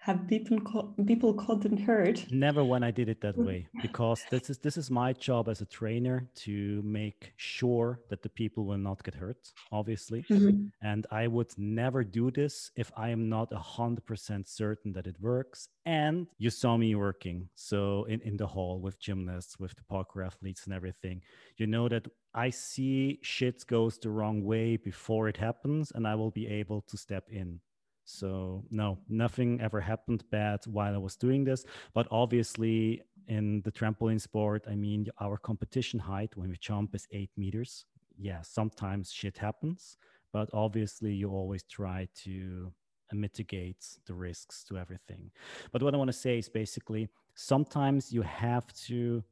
Have 0.00 0.26
people 0.26 0.58
people 1.06 1.38
and 1.48 1.78
hurt 1.78 2.24
never 2.32 2.64
when 2.64 2.82
i 2.82 2.90
did 2.90 3.08
it 3.08 3.20
that 3.20 3.36
way 3.36 3.66
because 3.82 4.24
this 4.30 4.48
is 4.48 4.58
this 4.58 4.78
is 4.78 4.90
my 4.90 5.12
job 5.12 5.46
as 5.46 5.60
a 5.60 5.66
trainer 5.66 6.26
to 6.34 6.80
make 6.82 7.32
sure 7.36 8.00
that 8.08 8.22
the 8.22 8.28
people 8.30 8.64
will 8.64 8.78
not 8.78 9.02
get 9.04 9.14
hurt 9.14 9.52
obviously. 9.72 10.24
Mm-hmm. 10.30 10.66
and 10.82 11.06
i 11.10 11.26
would 11.26 11.52
never 11.58 12.02
do 12.02 12.30
this 12.30 12.70
if 12.76 12.90
i 12.96 13.10
am 13.10 13.28
not 13.28 13.50
100% 13.50 14.48
certain 14.48 14.92
that 14.92 15.06
it 15.06 15.16
works. 15.20 15.68
And 15.86 16.26
you 16.38 16.50
saw 16.50 16.76
me 16.76 16.94
working 16.94 17.48
so 17.54 18.04
in, 18.04 18.20
in 18.22 18.36
the 18.36 18.46
hall 18.46 18.80
with 18.80 19.00
gymnasts 19.00 19.58
with 19.58 19.74
the 19.76 19.82
parkour 19.90 20.24
athletes 20.26 20.64
and 20.64 20.74
everything 20.74 21.20
you 21.56 21.66
know 21.66 21.88
that 21.88 22.06
i 22.34 22.48
see 22.48 23.18
shit 23.22 23.66
goes 23.66 23.98
the 23.98 24.10
wrong 24.10 24.44
way 24.44 24.76
before 24.76 25.28
it 25.28 25.36
happens 25.36 25.90
and 25.94 26.06
i 26.06 26.14
will 26.14 26.30
be 26.30 26.46
able 26.46 26.80
to 26.82 26.96
step 26.96 27.24
in 27.30 27.60
so 28.10 28.64
no, 28.70 28.98
nothing 29.08 29.60
ever 29.60 29.80
happened 29.80 30.24
bad 30.30 30.60
while 30.66 30.94
I 30.94 30.98
was 30.98 31.16
doing 31.16 31.44
this. 31.44 31.64
But 31.94 32.06
obviously, 32.10 33.02
in 33.28 33.62
the 33.62 33.72
trampoline 33.72 34.20
sport, 34.20 34.64
I 34.68 34.74
mean, 34.74 35.06
our 35.20 35.36
competition 35.38 36.00
height 36.00 36.36
when 36.36 36.50
we 36.50 36.56
jump 36.58 36.94
is 36.94 37.06
eight 37.12 37.30
meters. 37.36 37.86
Yeah, 38.18 38.42
sometimes 38.42 39.12
shit 39.12 39.38
happens, 39.38 39.96
but 40.32 40.50
obviously, 40.52 41.12
you 41.12 41.30
always 41.30 41.62
try 41.62 42.08
to 42.24 42.72
mitigate 43.12 43.84
the 44.06 44.14
risks 44.14 44.64
to 44.64 44.78
everything. 44.78 45.30
But 45.72 45.82
what 45.82 45.94
I 45.94 45.96
want 45.96 46.08
to 46.08 46.16
say 46.16 46.38
is 46.38 46.48
basically 46.48 47.08
sometimes 47.34 48.12
you 48.12 48.22
have 48.22 48.72
to 48.86 49.24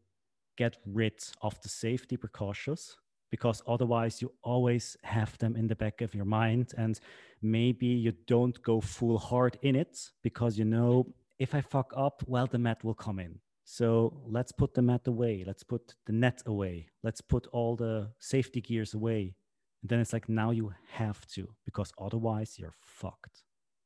get 0.56 0.78
rid 0.86 1.22
of 1.42 1.60
the 1.62 1.68
safety 1.68 2.16
precautions 2.16 2.96
because 3.30 3.62
otherwise 3.66 4.22
you 4.22 4.32
always 4.42 4.96
have 5.02 5.36
them 5.38 5.56
in 5.56 5.66
the 5.66 5.76
back 5.76 6.00
of 6.00 6.14
your 6.14 6.24
mind 6.24 6.72
and 6.76 7.00
maybe 7.42 7.86
you 7.86 8.12
don't 8.26 8.62
go 8.62 8.80
full 8.80 9.18
hard 9.18 9.58
in 9.62 9.76
it 9.76 10.10
because 10.22 10.58
you 10.58 10.64
know 10.64 11.06
if 11.38 11.54
i 11.54 11.60
fuck 11.60 11.92
up 11.96 12.22
well 12.26 12.46
the 12.46 12.58
mat 12.58 12.82
will 12.84 12.94
come 12.94 13.18
in. 13.18 13.38
So 13.70 14.14
let's 14.26 14.50
put 14.50 14.72
the 14.72 14.80
mat 14.80 15.06
away. 15.06 15.44
Let's 15.46 15.62
put 15.62 15.94
the 16.06 16.12
net 16.12 16.42
away. 16.46 16.88
Let's 17.02 17.20
put 17.20 17.46
all 17.48 17.76
the 17.76 18.08
safety 18.18 18.62
gears 18.62 18.94
away. 18.94 19.34
And 19.82 19.90
then 19.90 20.00
it's 20.00 20.14
like 20.14 20.26
now 20.26 20.52
you 20.52 20.72
have 20.92 21.26
to 21.34 21.50
because 21.66 21.92
otherwise 22.00 22.58
you're 22.58 22.74
fucked. 22.80 23.42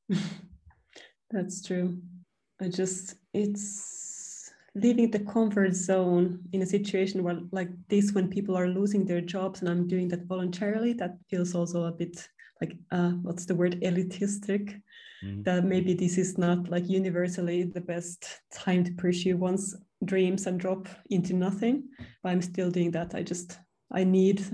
That's 1.33 1.67
true. 1.67 1.99
I 2.61 2.69
just 2.69 3.17
it's 3.35 4.12
leaving 4.75 5.11
the 5.11 5.21
comfort 5.21 5.75
zone 5.75 6.41
in 6.53 6.63
a 6.63 6.67
situation 6.67 7.23
where 7.23 7.39
like 7.51 7.69
this 7.89 8.13
when 8.13 8.29
people 8.29 8.57
are 8.57 8.69
losing 8.69 9.05
their 9.05 9.21
jobs 9.21 9.61
and 9.61 9.69
i'm 9.69 9.87
doing 9.87 10.09
that 10.09 10.25
voluntarily 10.27 10.93
that 10.95 11.17
feels 11.29 11.55
also 11.55 11.85
a 11.85 11.93
bit 11.93 12.27
like 12.61 12.77
uh, 12.93 13.11
what's 13.23 13.45
the 13.45 13.55
word? 13.55 13.81
elitistic. 13.83 14.81
Mm. 15.25 15.45
that 15.45 15.65
maybe 15.65 15.95
this 15.95 16.19
is 16.19 16.37
not 16.37 16.69
like 16.69 16.89
universally 16.89 17.63
the 17.63 17.81
best 17.81 18.41
time 18.53 18.83
to 18.83 18.93
pursue 18.95 19.37
one's 19.37 19.77
dreams 20.05 20.49
and 20.49 20.59
drop 20.59 20.89
into 21.11 21.33
nothing 21.33 21.85
but 22.23 22.31
i'm 22.31 22.43
still 22.43 22.71
doing 22.71 22.91
that. 22.91 23.15
I 23.15 23.23
just 23.23 23.59
i 23.93 24.03
need 24.03 24.45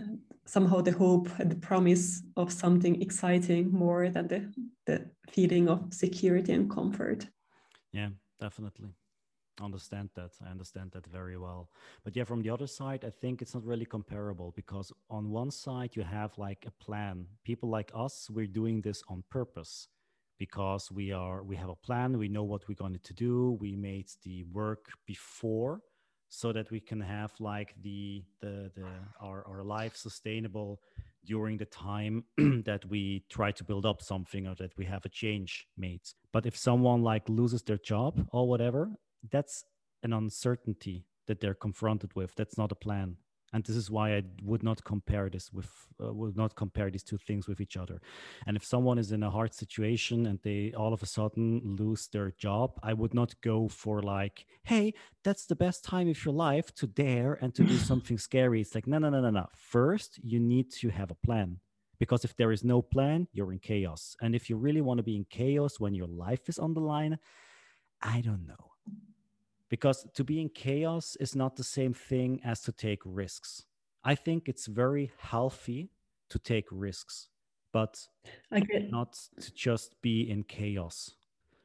somehow 0.44 0.82
the 0.82 0.92
hope 0.92 1.28
and 1.38 1.50
the 1.50 1.56
promise 1.56 2.22
of 2.36 2.52
something 2.52 3.00
exciting 3.00 3.70
more 3.72 4.10
than 4.10 4.28
the 4.28 4.52
the 4.84 5.10
feeling 5.30 5.68
of 5.68 5.92
security 5.92 6.52
and 6.52 6.70
comfort. 6.70 7.26
Yeah 7.92 8.10
definitely 8.40 8.90
understand 9.60 10.10
that. 10.14 10.30
I 10.44 10.50
understand 10.50 10.92
that 10.92 11.06
very 11.06 11.36
well. 11.36 11.70
But 12.04 12.16
yeah 12.16 12.24
from 12.24 12.42
the 12.42 12.50
other 12.50 12.66
side 12.66 13.04
i 13.04 13.10
think 13.10 13.42
it's 13.42 13.54
not 13.54 13.64
really 13.64 13.84
comparable 13.84 14.52
because 14.56 14.92
on 15.10 15.30
one 15.30 15.50
side 15.50 15.90
you 15.94 16.02
have 16.02 16.36
like 16.38 16.64
a 16.66 16.84
plan. 16.84 17.26
People 17.44 17.68
like 17.68 17.90
us 17.94 18.28
we're 18.30 18.46
doing 18.46 18.80
this 18.80 19.02
on 19.08 19.22
purpose 19.30 19.88
because 20.38 20.90
we 20.90 21.12
are 21.12 21.42
we 21.42 21.56
have 21.56 21.68
a 21.68 21.76
plan. 21.76 22.18
We 22.18 22.28
know 22.28 22.44
what 22.44 22.68
we're 22.68 22.74
going 22.74 22.98
to 23.02 23.14
do. 23.14 23.58
We 23.60 23.76
made 23.76 24.08
the 24.24 24.44
work 24.52 24.86
before 25.06 25.80
so 26.28 26.52
that 26.52 26.70
we 26.70 26.80
can 26.80 27.00
have 27.00 27.32
like 27.40 27.74
the 27.82 28.22
the, 28.40 28.70
the 28.76 28.86
our, 29.20 29.44
our 29.48 29.62
life 29.62 29.96
sustainable 29.96 30.80
during 31.24 31.58
the 31.58 31.66
time 31.66 32.24
that 32.64 32.84
we 32.88 33.24
try 33.28 33.50
to 33.52 33.64
build 33.64 33.84
up 33.84 34.00
something 34.02 34.46
or 34.46 34.54
that 34.54 34.76
we 34.78 34.84
have 34.84 35.04
a 35.04 35.08
change 35.08 35.66
made. 35.76 36.00
But 36.32 36.46
if 36.46 36.56
someone 36.56 37.02
like 37.02 37.28
loses 37.28 37.62
their 37.62 37.78
job 37.78 38.26
or 38.32 38.48
whatever 38.48 38.90
that's 39.30 39.64
an 40.02 40.12
uncertainty 40.12 41.06
that 41.26 41.40
they're 41.40 41.54
confronted 41.54 42.14
with. 42.14 42.34
That's 42.34 42.58
not 42.58 42.72
a 42.72 42.76
plan. 42.76 43.16
And 43.52 43.64
this 43.64 43.76
is 43.76 43.90
why 43.90 44.14
I 44.14 44.22
would 44.42 44.62
not 44.62 44.84
compare 44.84 45.30
this 45.30 45.50
with 45.52 45.70
uh, 46.04 46.12
would 46.12 46.36
not 46.36 46.54
compare 46.54 46.90
these 46.90 47.02
two 47.02 47.16
things 47.16 47.48
with 47.48 47.62
each 47.62 47.78
other. 47.78 48.00
And 48.46 48.58
if 48.58 48.64
someone 48.64 48.98
is 48.98 49.10
in 49.10 49.22
a 49.22 49.30
hard 49.30 49.54
situation 49.54 50.26
and 50.26 50.38
they 50.42 50.74
all 50.76 50.92
of 50.92 51.02
a 51.02 51.06
sudden 51.06 51.62
lose 51.64 52.08
their 52.08 52.30
job, 52.32 52.78
I 52.82 52.92
would 52.92 53.14
not 53.14 53.34
go 53.40 53.68
for 53.68 54.02
like, 54.02 54.44
hey, 54.64 54.92
that's 55.24 55.46
the 55.46 55.56
best 55.56 55.82
time 55.82 56.10
of 56.10 56.22
your 56.24 56.34
life 56.34 56.74
to 56.74 56.86
dare 56.86 57.38
and 57.40 57.54
to 57.54 57.64
do 57.64 57.78
something 57.90 58.18
scary. 58.18 58.60
It's 58.60 58.74
like, 58.74 58.86
no, 58.86 58.98
no, 58.98 59.08
no, 59.08 59.22
no, 59.22 59.30
no. 59.30 59.46
First, 59.54 60.20
you 60.22 60.40
need 60.40 60.70
to 60.80 60.90
have 60.90 61.10
a 61.10 61.14
plan 61.26 61.58
because 61.98 62.26
if 62.26 62.36
there 62.36 62.52
is 62.52 62.64
no 62.64 62.82
plan, 62.82 63.28
you're 63.32 63.52
in 63.52 63.60
chaos. 63.60 64.14
And 64.20 64.34
if 64.34 64.50
you 64.50 64.58
really 64.58 64.82
want 64.82 64.98
to 64.98 65.04
be 65.04 65.16
in 65.16 65.24
chaos 65.24 65.80
when 65.80 65.94
your 65.94 66.06
life 66.06 66.50
is 66.50 66.58
on 66.58 66.74
the 66.74 66.80
line, 66.80 67.18
I 68.02 68.20
don't 68.20 68.46
know 68.46 68.77
because 69.68 70.06
to 70.14 70.24
be 70.24 70.40
in 70.40 70.48
chaos 70.48 71.16
is 71.20 71.36
not 71.36 71.56
the 71.56 71.64
same 71.64 71.94
thing 71.94 72.40
as 72.44 72.60
to 72.62 72.72
take 72.72 73.00
risks. 73.04 73.64
I 74.04 74.14
think 74.14 74.48
it's 74.48 74.66
very 74.66 75.10
healthy 75.18 75.90
to 76.30 76.38
take 76.38 76.66
risks, 76.70 77.28
but 77.72 78.06
not 78.50 79.18
to 79.40 79.54
just 79.54 80.00
be 80.02 80.30
in 80.30 80.44
chaos. 80.44 81.12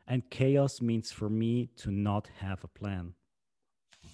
And 0.07 0.29
chaos 0.29 0.81
means 0.81 1.11
for 1.11 1.29
me 1.29 1.69
to 1.77 1.91
not 1.91 2.29
have 2.39 2.63
a 2.63 2.67
plan 2.67 3.13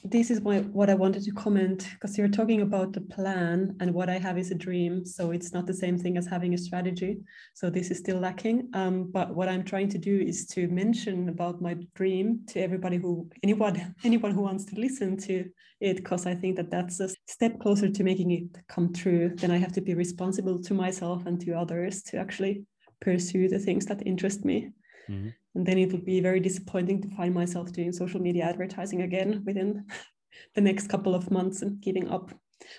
this 0.03 0.31
is 0.31 0.41
my, 0.41 0.59
what 0.59 0.89
I 0.89 0.93
wanted 0.93 1.23
to 1.23 1.31
comment 1.31 1.87
because 1.93 2.17
you're 2.17 2.27
talking 2.27 2.61
about 2.61 2.93
the 2.93 3.01
plan 3.01 3.75
and 3.79 3.93
what 3.93 4.09
I 4.09 4.17
have 4.17 4.37
is 4.37 4.51
a 4.51 4.55
dream. 4.55 5.05
So 5.05 5.31
it's 5.31 5.53
not 5.53 5.67
the 5.67 5.73
same 5.73 5.97
thing 5.97 6.17
as 6.17 6.27
having 6.27 6.53
a 6.53 6.57
strategy. 6.57 7.17
So 7.53 7.69
this 7.69 7.91
is 7.91 7.99
still 7.99 8.19
lacking. 8.19 8.69
Um, 8.73 9.09
but 9.11 9.35
what 9.35 9.49
I'm 9.49 9.63
trying 9.63 9.89
to 9.89 9.97
do 9.97 10.19
is 10.19 10.45
to 10.47 10.67
mention 10.67 11.29
about 11.29 11.61
my 11.61 11.75
dream 11.95 12.41
to 12.47 12.61
everybody 12.61 12.97
who, 12.97 13.29
anyone, 13.43 13.95
anyone 14.03 14.31
who 14.31 14.41
wants 14.41 14.65
to 14.65 14.79
listen 14.79 15.17
to 15.17 15.45
it, 15.81 15.97
because 15.97 16.25
I 16.25 16.35
think 16.35 16.55
that 16.57 16.71
that's 16.71 16.99
a 16.99 17.09
step 17.27 17.59
closer 17.59 17.89
to 17.89 18.03
making 18.03 18.31
it 18.31 18.43
come 18.67 18.93
true. 18.93 19.33
Then 19.35 19.51
I 19.51 19.57
have 19.57 19.73
to 19.73 19.81
be 19.81 19.95
responsible 19.95 20.61
to 20.63 20.73
myself 20.73 21.25
and 21.25 21.39
to 21.41 21.53
others 21.53 22.03
to 22.03 22.17
actually 22.17 22.63
pursue 23.01 23.47
the 23.47 23.59
things 23.59 23.85
that 23.85 24.05
interest 24.05 24.45
me. 24.45 24.71
Mm-hmm 25.09 25.29
and 25.55 25.65
then 25.65 25.77
it 25.77 25.91
would 25.91 26.05
be 26.05 26.21
very 26.21 26.39
disappointing 26.39 27.01
to 27.01 27.09
find 27.09 27.33
myself 27.33 27.71
doing 27.71 27.91
social 27.91 28.21
media 28.21 28.45
advertising 28.45 29.01
again 29.01 29.43
within 29.45 29.85
the 30.55 30.61
next 30.61 30.87
couple 30.87 31.15
of 31.15 31.31
months 31.31 31.61
and 31.61 31.81
giving 31.81 32.09
up. 32.09 32.31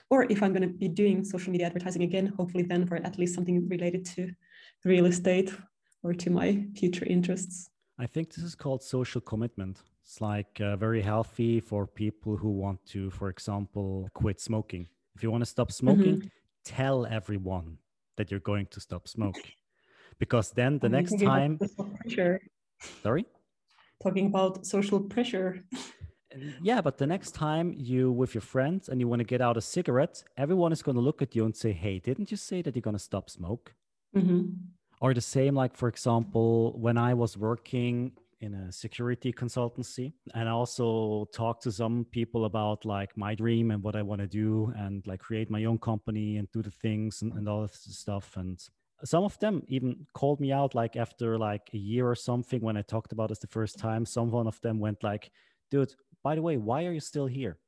Or 0.09 0.25
if 0.31 0.43
I'm 0.43 0.53
going 0.53 0.69
to 0.69 0.75
be 0.75 0.89
doing 0.89 1.25
social 1.25 1.53
media 1.53 1.67
advertising 1.67 2.03
again, 2.03 2.33
hopefully 2.39 2.65
then 2.65 2.87
for 2.87 2.97
at 2.97 3.19
least 3.19 3.35
something 3.35 3.69
related 3.69 4.05
to 4.15 4.31
real 4.85 5.07
estate 5.07 5.53
or 6.03 6.15
to 6.15 6.31
my 6.31 6.65
future 6.75 7.05
interests. 7.05 7.69
I 7.99 8.07
think 8.07 8.33
this 8.33 8.45
is 8.45 8.55
called 8.55 8.83
social 8.83 9.21
commitment. 9.21 9.83
It's 10.03 10.21
like 10.21 10.61
uh, 10.61 10.77
very 10.77 11.03
healthy 11.03 11.61
for 11.61 11.87
people 11.87 12.37
who 12.37 12.51
want 12.51 12.85
to, 12.87 13.11
for 13.11 13.29
example, 13.29 14.09
quit 14.15 14.41
smoking. 14.41 14.89
If 15.15 15.23
you 15.23 15.31
want 15.31 15.43
to 15.43 15.51
stop 15.51 15.71
smoking, 15.71 16.17
mm-hmm. 16.17 16.29
tell 16.65 17.05
everyone 17.05 17.79
that 18.17 18.31
you're 18.31 18.41
going 18.41 18.67
to 18.67 18.81
stop 18.81 19.07
smoking. 19.07 19.53
Because 20.21 20.53
then 20.53 20.79
the 20.79 20.87
I'm 20.87 20.93
next 20.93 21.21
time. 21.21 21.59
Sorry? 23.03 23.27
Talking 24.03 24.27
about 24.27 24.65
social 24.65 25.01
pressure. 25.01 25.65
yeah, 26.63 26.81
but 26.81 26.99
the 26.99 27.07
next 27.07 27.33
time 27.33 27.75
you 27.77 28.13
with 28.13 28.35
your 28.35 28.43
friends 28.43 28.89
and 28.89 29.01
you 29.01 29.09
want 29.09 29.21
to 29.21 29.25
get 29.25 29.41
out 29.41 29.57
a 29.57 29.61
cigarette, 29.61 30.23
everyone 30.37 30.73
is 30.73 30.83
going 30.83 30.95
to 30.95 31.01
look 31.01 31.23
at 31.23 31.35
you 31.35 31.45
and 31.45 31.57
say, 31.57 31.73
"Hey, 31.73 31.99
didn't 31.99 32.31
you 32.31 32.37
say 32.37 32.63
that 32.63 32.77
you're 32.77 32.83
going 32.83 32.97
to 32.97 33.03
stop 33.11 33.29
smoke?" 33.29 33.75
Mm-hmm. 34.17 34.43
Or 35.01 35.15
the 35.15 35.21
same, 35.21 35.55
like 35.55 35.75
for 35.77 35.89
example, 35.89 36.79
when 36.79 36.97
I 36.99 37.15
was 37.15 37.37
working 37.37 38.13
in 38.41 38.55
a 38.55 38.73
security 38.73 39.33
consultancy, 39.33 40.13
and 40.35 40.49
I 40.49 40.53
also 40.53 41.27
talked 41.35 41.63
to 41.65 41.73
some 41.73 42.07
people 42.11 42.45
about 42.45 42.85
like 42.85 43.17
my 43.17 43.35
dream 43.35 43.71
and 43.71 43.83
what 43.83 43.97
I 43.97 44.03
want 44.03 44.21
to 44.21 44.27
do, 44.27 44.73
and 44.77 45.07
like 45.07 45.21
create 45.21 45.51
my 45.51 45.65
own 45.65 45.79
company 45.79 46.37
and 46.37 46.51
do 46.53 46.63
the 46.63 46.71
things 46.71 47.23
and, 47.23 47.33
and 47.33 47.49
all 47.49 47.63
this 47.63 47.87
stuff. 47.91 48.37
And 48.37 48.59
some 49.05 49.25
of 49.25 49.39
them 49.39 49.63
even 49.69 50.07
called 50.15 50.41
me 50.41 50.53
out 50.53 50.75
like 50.75 50.97
after 50.97 51.39
like 51.39 51.71
a 51.73 51.79
year 51.79 52.09
or 52.09 52.15
something 52.15 52.61
when 52.61 52.77
I 52.77 52.83
talked 52.83 53.13
about 53.13 53.29
this 53.29 53.39
the 53.39 53.47
first 53.47 53.79
time. 53.79 54.05
Some 54.07 54.31
one 54.31 54.47
of 54.47 54.61
them 54.61 54.79
went 54.79 55.03
like, 55.03 55.31
"Dude, 55.71 55.95
by 56.23 56.35
the 56.35 56.43
way, 56.43 56.57
why 56.57 56.85
are 56.85 56.93
you 56.93 57.01
still 57.01 57.27
here? 57.27 57.59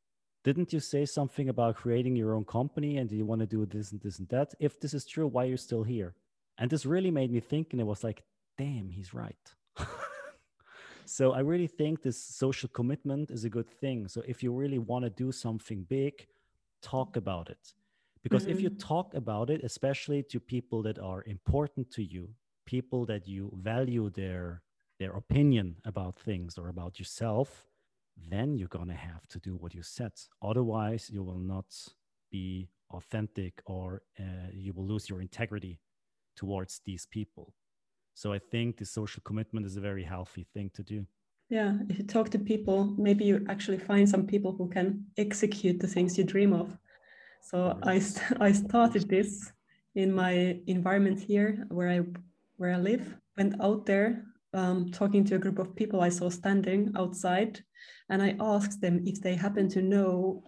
Didn't 0.45 0.73
you 0.73 0.81
say 0.81 1.07
something 1.07 1.49
about 1.49 1.77
creating 1.77 2.17
your 2.17 2.35
own 2.35 2.45
company 2.45 2.99
and 2.99 3.11
you 3.11 3.25
want 3.25 3.41
to 3.41 3.47
do 3.47 3.65
this 3.65 3.93
and 3.93 4.01
this 4.01 4.19
and 4.19 4.29
that? 4.29 4.55
If 4.59 4.81
this 4.81 4.93
is 4.93 5.05
true, 5.05 5.27
why 5.27 5.45
are 5.45 5.51
you 5.51 5.57
still 5.57 5.85
here? 5.85 6.15
And 6.59 6.71
this 6.71 6.85
really 6.85 7.11
made 7.11 7.33
me 7.33 7.41
think, 7.41 7.69
and 7.73 7.81
it 7.81 7.85
was 7.85 8.03
like, 8.03 8.25
damn, 8.59 8.91
he's 8.91 9.15
right. 9.15 9.55
so 11.05 11.33
I 11.33 11.41
really 11.41 11.69
think 11.69 12.03
this 12.03 12.23
social 12.23 12.69
commitment 12.69 13.31
is 13.31 13.45
a 13.45 13.51
good 13.51 13.69
thing. 13.69 14.09
So 14.09 14.23
if 14.27 14.43
you 14.43 14.53
really 14.53 14.79
want 14.79 15.05
to 15.05 15.11
do 15.11 15.31
something 15.31 15.85
big, 15.89 16.27
talk 16.83 17.17
about 17.17 17.49
it. 17.49 17.73
Because 18.23 18.43
mm-hmm. 18.43 18.53
if 18.53 18.61
you 18.61 18.71
mm-hmm. 18.71 18.89
talk 18.95 19.15
about 19.15 19.51
it, 19.51 19.63
especially 19.65 20.23
to 20.25 20.41
people 20.41 20.83
that 20.83 20.99
are 20.99 21.25
important 21.27 21.91
to 21.93 22.03
you, 22.03 22.29
people 22.67 23.05
that 23.07 23.27
you 23.27 23.53
value 23.63 24.11
their 24.11 24.63
their 24.99 25.13
opinion 25.13 25.77
about 25.85 26.17
things 26.17 26.57
or 26.57 26.69
about 26.69 26.99
yourself, 26.99 27.67
then 28.31 28.57
you're 28.57 28.69
going 28.69 28.89
to 28.89 28.95
have 28.95 29.27
to 29.27 29.41
do 29.41 29.57
what 29.57 29.75
you 29.75 29.83
said. 29.83 30.13
Otherwise, 30.41 31.11
you 31.11 31.25
will 31.25 31.39
not 31.39 31.67
be 32.31 32.69
authentic 32.93 33.61
or 33.65 34.03
uh, 34.21 34.49
you 34.53 34.73
will 34.73 34.87
lose 34.87 35.09
your 35.09 35.21
integrity 35.21 35.81
towards 36.37 36.81
these 36.85 37.07
people. 37.07 37.53
So 38.15 38.33
I 38.33 38.39
think 38.39 38.77
the 38.77 38.87
social 38.87 39.23
commitment 39.25 39.67
is 39.67 39.77
a 39.77 39.81
very 39.81 40.05
healthy 40.05 40.47
thing 40.55 40.71
to 40.75 40.83
do. 40.83 41.07
Yeah, 41.49 41.75
if 41.89 41.99
you 41.99 42.05
talk 42.05 42.31
to 42.31 42.39
people, 42.39 42.95
maybe 42.97 43.25
you 43.25 43.45
actually 43.49 43.79
find 43.79 44.09
some 44.09 44.27
people 44.27 44.53
who 44.53 44.69
can 44.69 45.07
execute 45.17 45.81
the 45.81 45.87
things 45.87 46.17
you 46.17 46.25
dream 46.25 46.53
of. 46.53 46.79
So 47.43 47.79
I, 47.83 47.99
st- 47.99 48.41
I 48.41 48.53
started 48.53 49.09
this 49.09 49.53
in 49.95 50.13
my 50.13 50.59
environment 50.67 51.21
here 51.21 51.67
where 51.69 51.91
I 51.91 52.01
where 52.57 52.73
I 52.73 52.79
live. 52.79 53.15
Went 53.37 53.61
out 53.61 53.85
there 53.85 54.25
um, 54.55 54.91
talking 54.91 55.25
to 55.25 55.35
a 55.35 55.39
group 55.39 55.59
of 55.59 55.75
people 55.75 56.01
I 56.01 56.09
saw 56.09 56.31
standing 56.31 56.93
outside, 56.97 57.61
and 58.09 58.23
I 58.23 58.37
asked 58.41 58.81
them 58.81 59.03
if 59.05 59.21
they 59.21 59.35
happen 59.35 59.69
to 59.71 59.83
know 59.83 60.45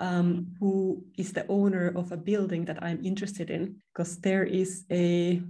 um, 0.00 0.48
who 0.60 1.02
is 1.16 1.32
the 1.32 1.46
owner 1.48 1.92
of 1.96 2.12
a 2.12 2.16
building 2.16 2.64
that 2.66 2.82
I'm 2.82 3.04
interested 3.04 3.50
in, 3.50 3.76
because 3.92 4.18
there 4.18 4.44
is 4.44 4.84
a 4.90 5.42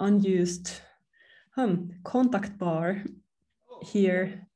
unused 0.00 0.72
um, 1.56 1.90
contact 2.02 2.58
bar 2.58 3.04
here 3.82 4.46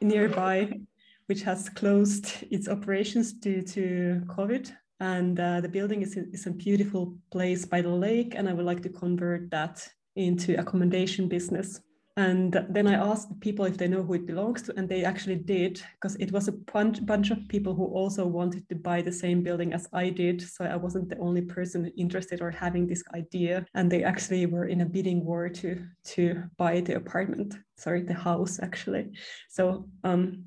nearby, 0.00 0.80
which 1.26 1.42
has 1.42 1.68
closed 1.68 2.44
its 2.50 2.68
operations 2.68 3.32
due 3.32 3.62
to 3.62 4.22
COVID. 4.26 4.70
And 5.00 5.38
uh, 5.38 5.60
the 5.60 5.68
building 5.68 6.02
is, 6.02 6.16
is 6.16 6.46
a 6.46 6.50
beautiful 6.50 7.16
place 7.30 7.64
by 7.64 7.82
the 7.82 7.88
lake, 7.88 8.34
and 8.36 8.48
I 8.48 8.52
would 8.52 8.66
like 8.66 8.82
to 8.82 8.88
convert 8.88 9.50
that 9.50 9.86
into 10.16 10.58
accommodation 10.58 11.28
business. 11.28 11.80
And 12.16 12.64
then 12.70 12.86
I 12.86 12.94
asked 12.94 13.40
people 13.40 13.64
if 13.64 13.76
they 13.76 13.88
know 13.88 14.04
who 14.04 14.14
it 14.14 14.24
belongs 14.24 14.62
to, 14.62 14.74
and 14.76 14.88
they 14.88 15.02
actually 15.04 15.34
did, 15.34 15.82
because 15.94 16.14
it 16.16 16.30
was 16.30 16.46
a 16.46 16.52
bunch, 16.52 17.04
bunch 17.04 17.32
of 17.32 17.48
people 17.48 17.74
who 17.74 17.86
also 17.86 18.24
wanted 18.24 18.68
to 18.68 18.76
buy 18.76 19.02
the 19.02 19.10
same 19.10 19.42
building 19.42 19.72
as 19.72 19.88
I 19.92 20.10
did. 20.10 20.40
So 20.40 20.64
I 20.64 20.76
wasn't 20.76 21.08
the 21.08 21.18
only 21.18 21.42
person 21.42 21.90
interested 21.96 22.40
or 22.40 22.52
having 22.52 22.86
this 22.86 23.02
idea. 23.14 23.66
And 23.74 23.90
they 23.90 24.04
actually 24.04 24.46
were 24.46 24.66
in 24.66 24.82
a 24.82 24.86
bidding 24.86 25.24
war 25.24 25.48
to 25.48 25.84
to 26.04 26.44
buy 26.56 26.82
the 26.82 26.94
apartment, 26.94 27.56
sorry, 27.76 28.04
the 28.04 28.14
house 28.14 28.60
actually. 28.62 29.10
So 29.50 29.88
um, 30.04 30.44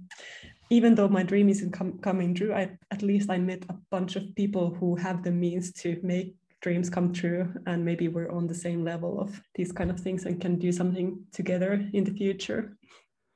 even 0.70 0.96
though 0.96 1.08
my 1.08 1.24
dream 1.24 1.50
isn't 1.50 1.72
com- 1.72 2.00
coming 2.00 2.34
true, 2.34 2.54
I 2.54 2.78
at 2.92 3.02
least 3.02 3.30
I 3.30 3.38
met 3.38 3.64
a 3.70 3.76
bunch 3.90 4.16
of 4.16 4.36
people 4.36 4.76
who 4.76 4.96
have 4.96 5.24
the 5.24 5.32
means 5.32 5.72
to 5.84 6.00
make 6.04 6.36
dreams 6.62 6.90
come 6.90 7.14
true 7.14 7.54
and 7.66 7.86
maybe 7.86 8.08
we're 8.08 8.32
on 8.32 8.48
the 8.48 8.56
same 8.56 8.84
level 8.84 9.20
of 9.20 9.40
these 9.56 9.72
kind 9.72 9.92
of 9.92 10.00
things 10.00 10.26
and 10.26 10.42
can 10.42 10.58
do 10.58 10.72
something 10.72 11.20
together 11.32 11.88
in 11.94 12.04
the 12.04 12.12
future. 12.12 12.78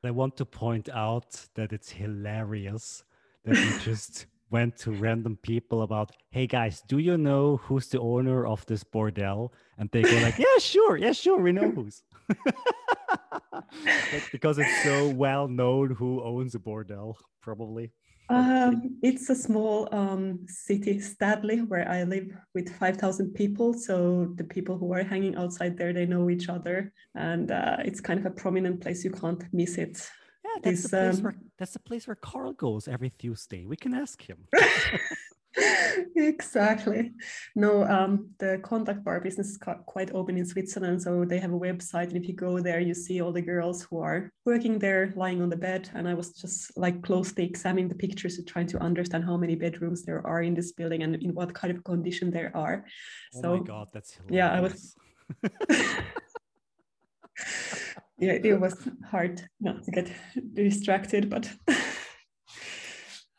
I 0.04 0.12
want 0.12 0.36
to 0.38 0.46
point 0.46 0.90
out 0.90 1.46
that 1.56 1.72
it's 1.72 1.92
hilarious 1.92 3.04
that 3.46 3.58
you 3.58 3.80
just 3.84 4.26
went 4.50 4.76
to 4.76 4.92
random 4.92 5.38
people 5.44 5.84
about 5.84 6.12
hey 6.32 6.46
guys 6.46 6.84
do 6.88 6.98
you 6.98 7.18
know 7.18 7.56
who's 7.64 7.88
the 7.88 8.00
owner 8.02 8.46
of 8.46 8.66
this 8.66 8.84
bordel? 8.84 9.52
And 9.78 9.90
they 9.92 10.02
go 10.02 10.18
like 10.18 10.38
yeah 10.46 10.58
sure 10.60 10.98
yeah 10.98 11.14
sure 11.14 11.40
we 11.40 11.52
know 11.54 11.72
who's 11.72 12.04
because 14.32 14.58
it's 14.58 14.84
so 14.84 15.10
well 15.10 15.48
known 15.48 15.92
who 15.92 16.24
owns 16.24 16.56
a 16.56 16.60
bordel 16.60 17.16
probably 17.42 17.92
um, 18.32 18.98
it's 19.04 19.30
a 19.30 19.36
small 19.36 19.90
um, 19.92 20.46
city, 20.48 21.00
Stadley, 21.00 21.68
where 21.68 21.90
I 21.90 22.04
live 22.04 22.28
with 22.56 22.74
5,000 22.78 23.34
people. 23.34 23.74
So 23.74 24.32
the 24.36 24.46
people 24.46 24.78
who 24.78 24.94
are 24.94 25.04
hanging 25.04 25.36
outside 25.36 25.78
there, 25.78 25.92
they 25.92 26.06
know 26.06 26.30
each 26.30 26.48
other. 26.48 26.94
And 27.14 27.52
uh, 27.52 27.78
it's 27.80 28.00
kind 28.00 28.20
of 28.20 28.26
a 28.26 28.32
prominent 28.32 28.80
place. 28.80 29.04
You 29.04 29.12
can't 29.12 29.44
miss 29.52 29.78
it. 29.78 30.10
Yeah, 30.46 30.62
that's, 30.64 30.84
this, 30.84 30.92
the, 30.92 30.98
place 30.98 31.18
um, 31.18 31.24
where, 31.24 31.36
that's 31.60 31.74
the 31.74 31.80
place 31.80 32.08
where 32.08 32.16
Carl 32.16 32.54
goes 32.54 32.88
every 32.88 33.12
Tuesday. 33.20 33.66
We 33.66 33.76
can 33.76 33.94
ask 33.94 34.22
him. 34.22 34.48
exactly. 36.16 37.12
No, 37.56 37.84
um, 37.84 38.30
the 38.40 38.60
contact 38.64 39.04
bar 39.04 39.20
business 39.20 39.50
is 39.50 39.58
quite 39.58 40.14
open 40.14 40.38
in 40.38 40.46
Switzerland. 40.46 41.02
So 41.02 41.26
they 41.26 41.40
have 41.40 41.52
a 41.52 41.60
website. 41.60 42.08
And 42.08 42.18
if 42.18 42.28
you 42.28 42.34
go 42.34 42.60
there, 42.60 42.80
you 42.80 42.94
see 42.94 43.22
all 43.22 43.32
the 43.32 43.42
girls 43.42 43.84
who 43.84 44.00
are 44.00 44.32
working 44.46 44.80
there, 44.80 45.12
lying 45.16 45.42
on 45.42 45.50
the 45.50 45.58
bed. 45.58 45.90
And 45.94 46.08
I 46.08 46.14
was 46.14 46.32
just 46.34 46.78
like 46.78 47.02
closely 47.02 47.44
examining 47.46 47.90
the 47.90 47.96
pictures 47.96 48.38
to 48.38 48.44
trying 48.44 48.68
to 48.68 48.80
understand 48.80 49.26
how 49.26 49.36
many 49.38 49.56
bedrooms 49.56 50.04
there 50.04 50.26
are 50.26 50.42
in 50.42 50.54
this 50.54 50.72
building 50.72 51.04
and 51.04 51.16
in 51.16 51.34
what 51.34 51.54
kind 51.54 51.76
of 51.76 51.84
condition 51.84 52.32
there 52.32 52.56
are. 52.56 52.86
Oh 53.36 53.42
so, 53.42 53.58
my 53.58 53.64
God, 53.64 53.90
that's 53.94 54.14
hilarious. 54.14 54.36
Yeah, 54.38 54.52
I 54.52 54.62
was. 54.62 54.96
yeah, 58.20 58.34
it 58.44 58.60
was 58.60 58.88
hard 59.10 59.42
not 59.60 59.84
to 59.84 59.92
get 59.92 60.12
distracted, 60.54 61.30
but. 61.30 61.52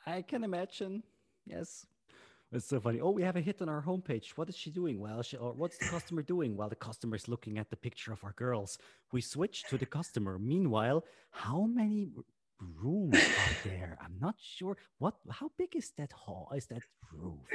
I 0.06 0.22
can 0.22 0.44
imagine. 0.44 1.04
Yes. 1.46 1.86
It's 2.54 2.68
so 2.68 2.80
funny. 2.80 3.00
Oh, 3.00 3.10
we 3.10 3.22
have 3.22 3.36
a 3.36 3.40
hit 3.40 3.62
on 3.62 3.70
our 3.70 3.80
homepage. 3.82 4.30
What 4.36 4.50
is 4.50 4.56
she 4.56 4.70
doing? 4.70 5.00
Well, 5.00 5.22
she, 5.22 5.38
or 5.38 5.52
what's 5.54 5.78
the 5.78 5.86
customer 5.86 6.20
doing? 6.20 6.54
While 6.54 6.68
the 6.68 6.76
customer 6.76 7.16
is 7.16 7.26
looking 7.26 7.56
at 7.58 7.70
the 7.70 7.76
picture 7.76 8.12
of 8.12 8.22
our 8.24 8.32
girls. 8.32 8.76
We 9.10 9.22
switch 9.22 9.64
to 9.70 9.78
the 9.78 9.86
customer. 9.86 10.38
Meanwhile, 10.38 11.04
how 11.30 11.62
many 11.62 12.10
rooms 12.60 13.16
are 13.16 13.68
there? 13.68 13.96
I'm 14.02 14.16
not 14.20 14.34
sure. 14.38 14.76
What? 14.98 15.14
How 15.30 15.50
big 15.56 15.74
is 15.74 15.92
that 15.96 16.12
hall? 16.12 16.52
Is 16.54 16.66
that 16.66 16.82
roof? 17.10 17.40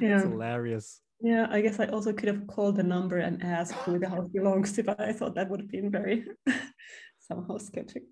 yeah, 0.00 0.14
It's 0.14 0.22
hilarious. 0.22 1.00
Yeah, 1.20 1.48
I 1.50 1.60
guess 1.60 1.80
I 1.80 1.86
also 1.86 2.12
could 2.12 2.28
have 2.28 2.46
called 2.46 2.76
the 2.76 2.84
number 2.84 3.18
and 3.18 3.42
asked 3.42 3.74
who 3.74 3.98
the 3.98 4.08
house 4.08 4.28
belongs 4.28 4.70
to, 4.74 4.84
but 4.84 5.00
I 5.00 5.12
thought 5.12 5.34
that 5.34 5.50
would 5.50 5.60
have 5.62 5.70
been 5.70 5.90
very 5.90 6.26
somehow 7.18 7.58
sketchy. 7.58 8.02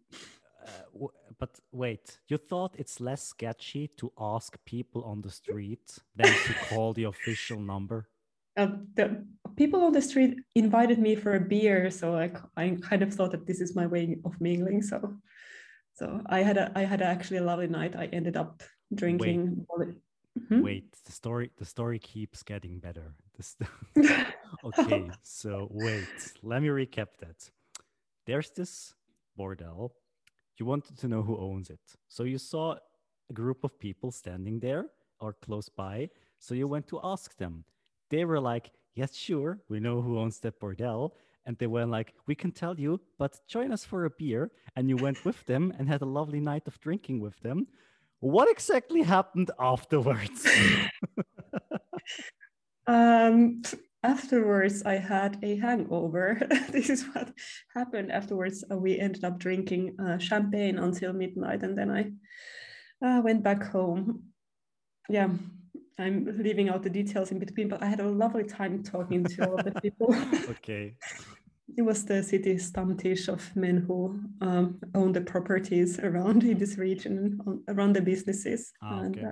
Uh, 0.66 1.06
but 1.38 1.60
wait, 1.72 2.18
you 2.28 2.38
thought 2.38 2.74
it's 2.78 3.00
less 3.00 3.22
sketchy 3.22 3.88
to 3.98 4.12
ask 4.18 4.56
people 4.64 5.04
on 5.04 5.20
the 5.22 5.30
street 5.30 5.98
than 6.14 6.32
to 6.32 6.54
call 6.68 6.92
the 6.92 7.04
official 7.04 7.60
number? 7.60 8.08
Uh, 8.56 8.68
the 8.94 9.24
people 9.56 9.84
on 9.84 9.92
the 9.92 10.00
street 10.00 10.38
invited 10.54 10.98
me 10.98 11.14
for 11.14 11.34
a 11.34 11.40
beer, 11.40 11.90
so 11.90 12.12
like 12.12 12.38
I 12.56 12.78
kind 12.80 13.02
of 13.02 13.12
thought 13.12 13.32
that 13.32 13.46
this 13.46 13.60
is 13.60 13.76
my 13.76 13.86
way 13.86 14.16
of 14.24 14.40
mingling. 14.40 14.80
So, 14.82 15.16
so 15.94 16.22
I 16.26 16.42
had 16.42 16.56
a 16.56 16.72
I 16.74 16.84
had 16.84 17.02
actually 17.02 17.36
a 17.36 17.44
lovely 17.44 17.68
night. 17.68 17.94
I 17.94 18.06
ended 18.06 18.36
up 18.36 18.62
drinking. 18.94 19.66
Wait, 19.76 19.88
hmm? 20.48 20.62
wait 20.62 20.96
the 21.04 21.12
story 21.12 21.50
the 21.58 21.66
story 21.66 21.98
keeps 21.98 22.42
getting 22.42 22.78
better. 22.78 23.14
okay, 24.64 25.10
so 25.22 25.68
wait, 25.70 26.08
let 26.42 26.62
me 26.62 26.68
recap 26.68 27.08
that. 27.20 27.50
There's 28.24 28.50
this 28.50 28.94
bordel 29.38 29.90
you 30.58 30.66
wanted 30.66 30.98
to 30.98 31.08
know 31.08 31.22
who 31.22 31.38
owns 31.38 31.70
it. 31.70 31.80
So 32.08 32.24
you 32.24 32.38
saw 32.38 32.76
a 33.30 33.32
group 33.32 33.64
of 33.64 33.78
people 33.78 34.10
standing 34.10 34.60
there 34.60 34.86
or 35.20 35.32
close 35.32 35.68
by. 35.68 36.10
So 36.38 36.54
you 36.54 36.68
went 36.68 36.86
to 36.88 37.00
ask 37.02 37.36
them. 37.36 37.64
They 38.10 38.24
were 38.24 38.40
like, 38.40 38.70
Yes, 38.94 39.14
sure, 39.14 39.58
we 39.68 39.78
know 39.78 40.00
who 40.00 40.18
owns 40.18 40.40
that 40.40 40.58
bordel. 40.58 41.10
And 41.44 41.58
they 41.58 41.66
were 41.66 41.84
like, 41.84 42.14
We 42.26 42.34
can 42.34 42.52
tell 42.52 42.78
you, 42.78 43.00
but 43.18 43.38
join 43.46 43.72
us 43.72 43.84
for 43.84 44.04
a 44.04 44.10
beer. 44.10 44.50
And 44.74 44.88
you 44.88 44.96
went 44.96 45.24
with 45.24 45.44
them 45.46 45.72
and 45.78 45.88
had 45.88 46.02
a 46.02 46.06
lovely 46.06 46.40
night 46.40 46.66
of 46.66 46.80
drinking 46.80 47.20
with 47.20 47.38
them. 47.40 47.66
What 48.20 48.50
exactly 48.50 49.02
happened 49.02 49.50
afterwards? 49.60 50.46
um, 52.86 53.62
afterwards, 54.06 54.82
I 54.84 54.94
had 54.94 55.38
a 55.42 55.56
hangover. 55.56 56.40
this 56.70 56.88
is 56.90 57.04
what 57.12 57.32
happened 57.74 58.12
afterwards. 58.12 58.64
Uh, 58.70 58.78
we 58.78 58.98
ended 58.98 59.24
up 59.24 59.38
drinking 59.38 59.96
uh, 59.98 60.18
champagne 60.18 60.78
until 60.78 61.12
midnight, 61.12 61.62
and 61.62 61.76
then 61.76 61.90
I 61.90 62.02
uh, 63.04 63.20
went 63.22 63.42
back 63.42 63.64
home. 63.64 64.22
Yeah, 65.08 65.28
I'm 65.98 66.38
leaving 66.38 66.68
out 66.68 66.82
the 66.82 66.90
details 66.90 67.30
in 67.30 67.38
between, 67.38 67.68
but 67.68 67.82
I 67.82 67.86
had 67.86 68.00
a 68.00 68.08
lovely 68.08 68.44
time 68.44 68.82
talking 68.82 69.24
to 69.24 69.50
all 69.50 69.62
the 69.62 69.72
people. 69.80 70.14
okay. 70.50 70.94
It 71.76 71.82
was 71.82 72.04
the 72.04 72.22
city 72.22 72.54
stammtisch 72.56 73.28
of 73.28 73.54
men 73.56 73.78
who 73.86 74.20
um, 74.40 74.78
own 74.94 75.12
the 75.12 75.20
properties 75.20 75.98
around 75.98 76.44
in 76.44 76.58
this 76.58 76.78
region, 76.78 77.40
on, 77.46 77.62
around 77.68 77.94
the 77.94 78.02
businesses. 78.02 78.72
Ah, 78.82 79.00
okay. 79.00 79.20
And, 79.20 79.26
uh, 79.26 79.30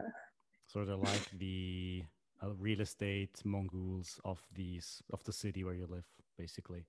so 0.67 0.85
they're 0.85 0.97
like 0.97 1.31
the 1.39 2.03
uh, 2.43 2.51
real 2.59 2.81
estate 2.81 3.41
mongols 3.45 4.21
of 4.25 4.41
these 4.55 5.03
of 5.13 5.23
the 5.25 5.33
city 5.33 5.65
where 5.65 5.75
you 5.75 5.87
live, 5.87 6.07
basically. 6.39 6.85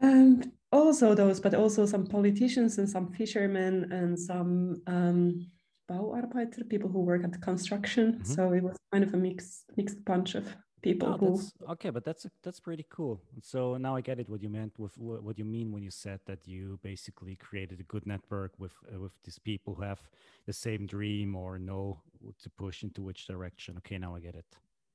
Um, 0.00 0.42
also 0.72 1.14
those, 1.14 1.38
but 1.40 1.54
also 1.54 1.86
some 1.86 2.06
politicians 2.06 2.78
and 2.78 2.88
some 2.88 3.12
fishermen 3.12 3.92
and 3.92 4.18
some 4.18 4.82
um, 4.86 5.46
Bauarbeiter, 5.88 6.68
people 6.68 6.88
who 6.88 7.00
work 7.00 7.24
at 7.24 7.40
construction. 7.40 8.14
Mm-hmm. 8.14 8.32
So 8.32 8.52
it 8.52 8.62
was 8.62 8.76
kind 8.92 9.04
of 9.04 9.14
a 9.14 9.16
mixed 9.16 9.64
mixed 9.76 10.04
bunch 10.04 10.34
of 10.34 10.46
people 10.82 11.08
oh, 11.08 11.16
who. 11.18 11.72
Okay, 11.72 11.90
but 11.90 12.04
that's 12.04 12.26
that's 12.42 12.60
pretty 12.60 12.86
cool. 12.90 13.20
So 13.42 13.76
now 13.76 13.96
I 13.96 14.00
get 14.00 14.18
it. 14.18 14.28
What 14.28 14.42
you 14.42 14.48
meant 14.48 14.78
with 14.78 14.96
what 14.98 15.38
you 15.38 15.44
mean 15.44 15.72
when 15.72 15.82
you 15.82 15.90
said 15.90 16.20
that 16.26 16.46
you 16.46 16.78
basically 16.82 17.36
created 17.36 17.80
a 17.80 17.84
good 17.84 18.06
network 18.06 18.52
with 18.58 18.72
uh, 18.92 19.00
with 19.00 19.12
these 19.24 19.38
people 19.38 19.74
who 19.74 19.82
have 19.82 20.00
the 20.46 20.52
same 20.52 20.86
dream 20.86 21.36
or 21.36 21.58
know 21.58 22.02
to 22.42 22.50
push 22.50 22.82
into 22.82 23.02
which 23.02 23.26
direction. 23.26 23.76
Okay, 23.78 23.98
now 23.98 24.14
I 24.14 24.20
get 24.20 24.34
it. 24.34 24.46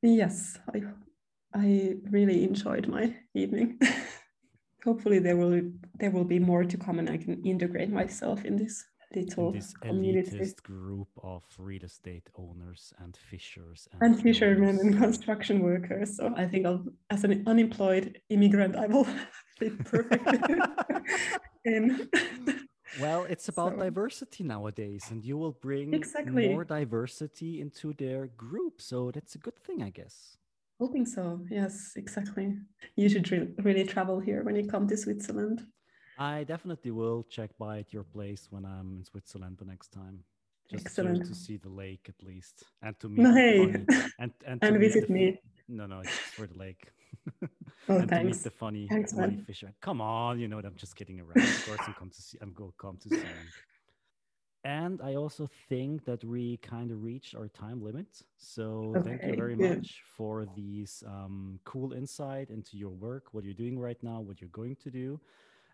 Yes, 0.01 0.57
I 0.73 0.83
I 1.53 1.95
really 2.09 2.43
enjoyed 2.43 2.87
my 2.87 3.15
evening. 3.33 3.79
Hopefully 4.83 5.19
there 5.19 5.37
will 5.37 5.61
there 5.99 6.11
will 6.11 6.25
be 6.25 6.39
more 6.39 6.63
to 6.63 6.77
come 6.77 6.99
and 6.99 7.09
I 7.09 7.17
can 7.17 7.43
integrate 7.43 7.89
myself 7.89 8.45
in 8.45 8.57
this 8.57 8.85
little 9.15 9.51
this 9.51 9.73
elitist 9.83 10.61
group 10.63 11.07
of 11.23 11.43
real 11.57 11.83
estate 11.83 12.29
owners 12.35 12.93
and 12.99 13.15
fishers 13.15 13.87
and, 13.93 14.01
and 14.01 14.21
fishermen 14.21 14.79
and 14.79 14.97
construction 14.97 15.61
workers. 15.61 16.17
So 16.17 16.33
I 16.35 16.45
think 16.45 16.65
I'll, 16.65 16.85
as 17.09 17.23
an 17.23 17.43
unemployed 17.47 18.19
immigrant, 18.29 18.75
I 18.75 18.87
will 18.87 19.07
fit 19.57 19.83
perfectly 19.85 20.39
in. 21.65 22.09
Well, 22.99 23.25
it's 23.25 23.47
about 23.53 23.73
so, 23.73 23.79
diversity 23.79 24.43
nowadays, 24.43 25.05
and 25.11 25.23
you 25.23 25.37
will 25.37 25.53
bring 25.53 25.93
exactly. 25.93 26.49
more 26.49 26.63
diversity 26.65 27.61
into 27.61 27.93
their 27.93 28.27
group. 28.27 28.81
So 28.81 29.11
that's 29.11 29.35
a 29.35 29.37
good 29.37 29.57
thing, 29.57 29.83
I 29.83 29.89
guess. 29.89 30.37
Hoping 30.79 31.05
so. 31.05 31.41
Yes, 31.49 31.93
exactly. 31.95 32.53
You 32.95 33.09
should 33.09 33.31
re- 33.31 33.49
really 33.63 33.83
travel 33.83 34.19
here 34.19 34.43
when 34.43 34.55
you 34.55 34.67
come 34.67 34.87
to 34.87 34.97
Switzerland. 34.97 35.65
I 36.19 36.43
definitely 36.43 36.91
will 36.91 37.25
check 37.29 37.51
by 37.57 37.79
at 37.79 37.93
your 37.93 38.03
place 38.03 38.47
when 38.49 38.65
I'm 38.65 38.97
in 38.97 39.03
Switzerland 39.03 39.57
the 39.59 39.65
next 39.65 39.91
time. 39.91 40.23
Just 40.69 40.85
Excellent. 40.85 41.25
To, 41.25 41.35
see 41.35 41.57
the 41.57 41.69
lake 41.69 42.09
at 42.09 42.21
least 42.25 42.63
and 42.81 42.99
to 42.99 43.07
meet 43.07 43.25
hey. 43.35 43.61
and 44.19 44.33
and, 44.45 44.59
and 44.61 44.79
visit 44.79 45.09
me. 45.09 45.39
No, 45.68 45.86
no, 45.86 45.99
it's 45.99 46.11
for 46.11 46.47
the 46.47 46.57
lake. 46.57 46.88
oh, 47.43 47.47
and 47.97 48.09
thanks. 48.09 48.22
to 48.22 48.24
meet 48.24 48.43
the 48.43 48.49
funny, 48.49 48.88
thanks, 48.88 49.13
funny 49.13 49.36
man. 49.36 49.45
fisher. 49.45 49.74
Come 49.82 50.01
on, 50.01 50.39
you 50.39 50.47
know 50.47 50.55
what 50.55 50.65
I'm 50.65 50.76
just 50.76 50.95
kidding 50.95 51.20
around. 51.20 51.38
Of 51.38 51.65
course, 51.65 51.80
I'm 51.86 51.93
come 51.93 52.09
to 52.09 52.22
see. 52.22 52.38
I'm 52.41 52.53
going 52.53 52.72
come 52.80 52.97
to 53.01 53.09
see. 53.09 53.18
Him. 53.18 53.47
And 54.63 55.01
I 55.01 55.15
also 55.15 55.49
think 55.70 56.03
that 56.05 56.24
we 56.26 56.57
kind 56.57 56.91
of 56.91 57.01
reached 57.03 57.36
our 57.36 57.47
time 57.47 57.82
limit. 57.82 58.22
So 58.38 58.93
okay, 58.97 59.11
thank 59.11 59.24
you 59.24 59.36
very 59.36 59.55
good. 59.55 59.78
much 59.78 60.01
for 60.18 60.45
these 60.55 61.03
um, 61.07 61.59
cool 61.63 61.93
insight 61.93 62.49
into 62.49 62.76
your 62.78 62.89
work, 62.89 63.34
what 63.34 63.45
you're 63.45 63.53
doing 63.53 63.80
right 63.80 64.01
now, 64.03 64.20
what 64.20 64.41
you're 64.41 64.49
going 64.49 64.76
to 64.84 64.91
do 64.91 65.22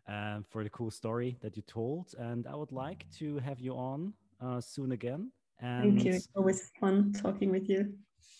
um, 0.07 0.45
for 0.47 0.63
the 0.63 0.69
cool 0.69 0.91
story 0.91 1.37
that 1.41 1.55
you 1.55 1.63
told. 1.63 2.13
And 2.19 2.45
I 2.45 2.55
would 2.55 2.71
like 2.71 3.05
to 3.17 3.39
have 3.39 3.59
you 3.59 3.73
on 3.73 4.13
uh, 4.39 4.61
soon 4.61 4.91
again. 4.91 5.31
And, 5.59 5.95
Thank 5.95 6.05
you. 6.05 6.13
It's 6.13 6.27
always 6.35 6.71
fun 6.79 7.13
talking 7.13 7.49
with 7.49 7.69
you. 7.69 7.93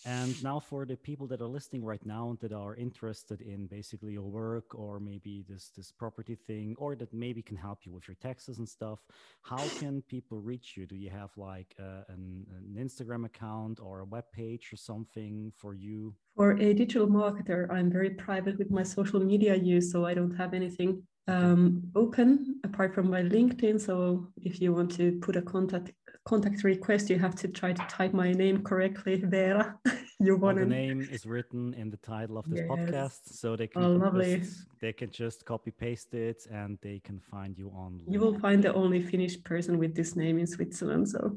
And 0.06 0.42
now, 0.44 0.60
for 0.60 0.84
the 0.84 0.96
people 0.96 1.26
that 1.28 1.40
are 1.40 1.46
listening 1.46 1.82
right 1.82 2.04
now 2.04 2.36
that 2.42 2.52
are 2.52 2.74
interested 2.76 3.40
in 3.40 3.66
basically 3.66 4.12
your 4.12 4.28
work 4.28 4.74
or 4.74 5.00
maybe 5.00 5.44
this 5.48 5.70
this 5.74 5.90
property 5.90 6.36
thing, 6.46 6.74
or 6.76 6.94
that 6.96 7.12
maybe 7.14 7.40
can 7.40 7.56
help 7.56 7.78
you 7.84 7.92
with 7.92 8.06
your 8.06 8.16
taxes 8.20 8.58
and 8.58 8.68
stuff, 8.68 8.98
how 9.42 9.64
can 9.80 10.02
people 10.02 10.40
reach 10.40 10.76
you? 10.76 10.84
Do 10.86 10.96
you 10.96 11.08
have 11.08 11.30
like 11.36 11.74
uh, 11.80 12.02
an, 12.08 12.46
an 12.50 12.76
Instagram 12.78 13.24
account 13.24 13.80
or 13.80 14.00
a 14.00 14.04
web 14.04 14.24
page 14.32 14.70
or 14.72 14.76
something 14.76 15.52
for 15.56 15.72
you? 15.74 16.14
For 16.36 16.52
a 16.52 16.74
digital 16.74 17.06
marketer, 17.06 17.70
I'm 17.72 17.90
very 17.90 18.10
private 18.10 18.58
with 18.58 18.70
my 18.70 18.82
social 18.82 19.20
media 19.20 19.54
use, 19.54 19.90
so 19.90 20.04
I 20.04 20.12
don't 20.12 20.36
have 20.36 20.52
anything 20.52 21.02
um, 21.28 21.82
open 21.94 22.60
apart 22.64 22.94
from 22.94 23.08
my 23.08 23.22
LinkedIn. 23.22 23.80
So 23.80 24.28
if 24.36 24.60
you 24.60 24.72
want 24.72 24.94
to 24.96 25.12
put 25.22 25.36
a 25.36 25.42
contact 25.42 25.92
contact 26.24 26.64
request, 26.64 27.10
you 27.10 27.18
have 27.18 27.34
to 27.36 27.48
try 27.48 27.72
to 27.72 27.86
type 27.88 28.12
my 28.12 28.32
name 28.32 28.62
correctly 28.62 29.16
Vera. 29.16 29.78
you 30.20 30.36
want 30.36 30.56
well, 30.56 30.64
the 30.64 30.70
name 30.70 31.06
is 31.10 31.26
written 31.26 31.74
in 31.74 31.90
the 31.90 31.96
title 31.98 32.38
of 32.38 32.48
this 32.48 32.60
yes. 32.60 32.68
podcast, 32.68 33.20
so 33.32 33.56
they 33.56 33.66
can 33.66 33.82
oh. 33.82 34.22
Just, 34.22 34.66
they 34.80 34.92
can 34.92 35.10
just 35.10 35.44
copy 35.44 35.70
paste 35.70 36.14
it 36.14 36.46
and 36.50 36.78
they 36.82 37.00
can 37.00 37.20
find 37.20 37.58
you 37.58 37.70
on. 37.76 38.00
You 38.08 38.20
will 38.20 38.38
find 38.38 38.62
the 38.62 38.72
only 38.74 39.02
Finnish 39.02 39.42
person 39.42 39.78
with 39.78 39.94
this 39.94 40.16
name 40.16 40.38
in 40.38 40.46
Switzerland. 40.46 41.08
So 41.08 41.36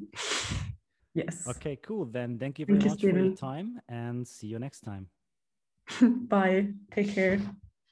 yes. 1.14 1.48
Okay, 1.48 1.76
cool. 1.78 2.06
Then 2.06 2.40
thank 2.40 2.60
you 2.60 2.66
very 2.66 2.80
thank 2.80 2.92
much 2.92 3.04
you, 3.04 3.12
for 3.12 3.20
your 3.20 3.36
time 3.36 3.82
and 3.90 4.28
see 4.28 4.48
you 4.48 4.60
next 4.60 4.82
time. 4.82 5.08
Bye. 6.02 6.70
Take 6.92 7.14
care. 7.14 7.40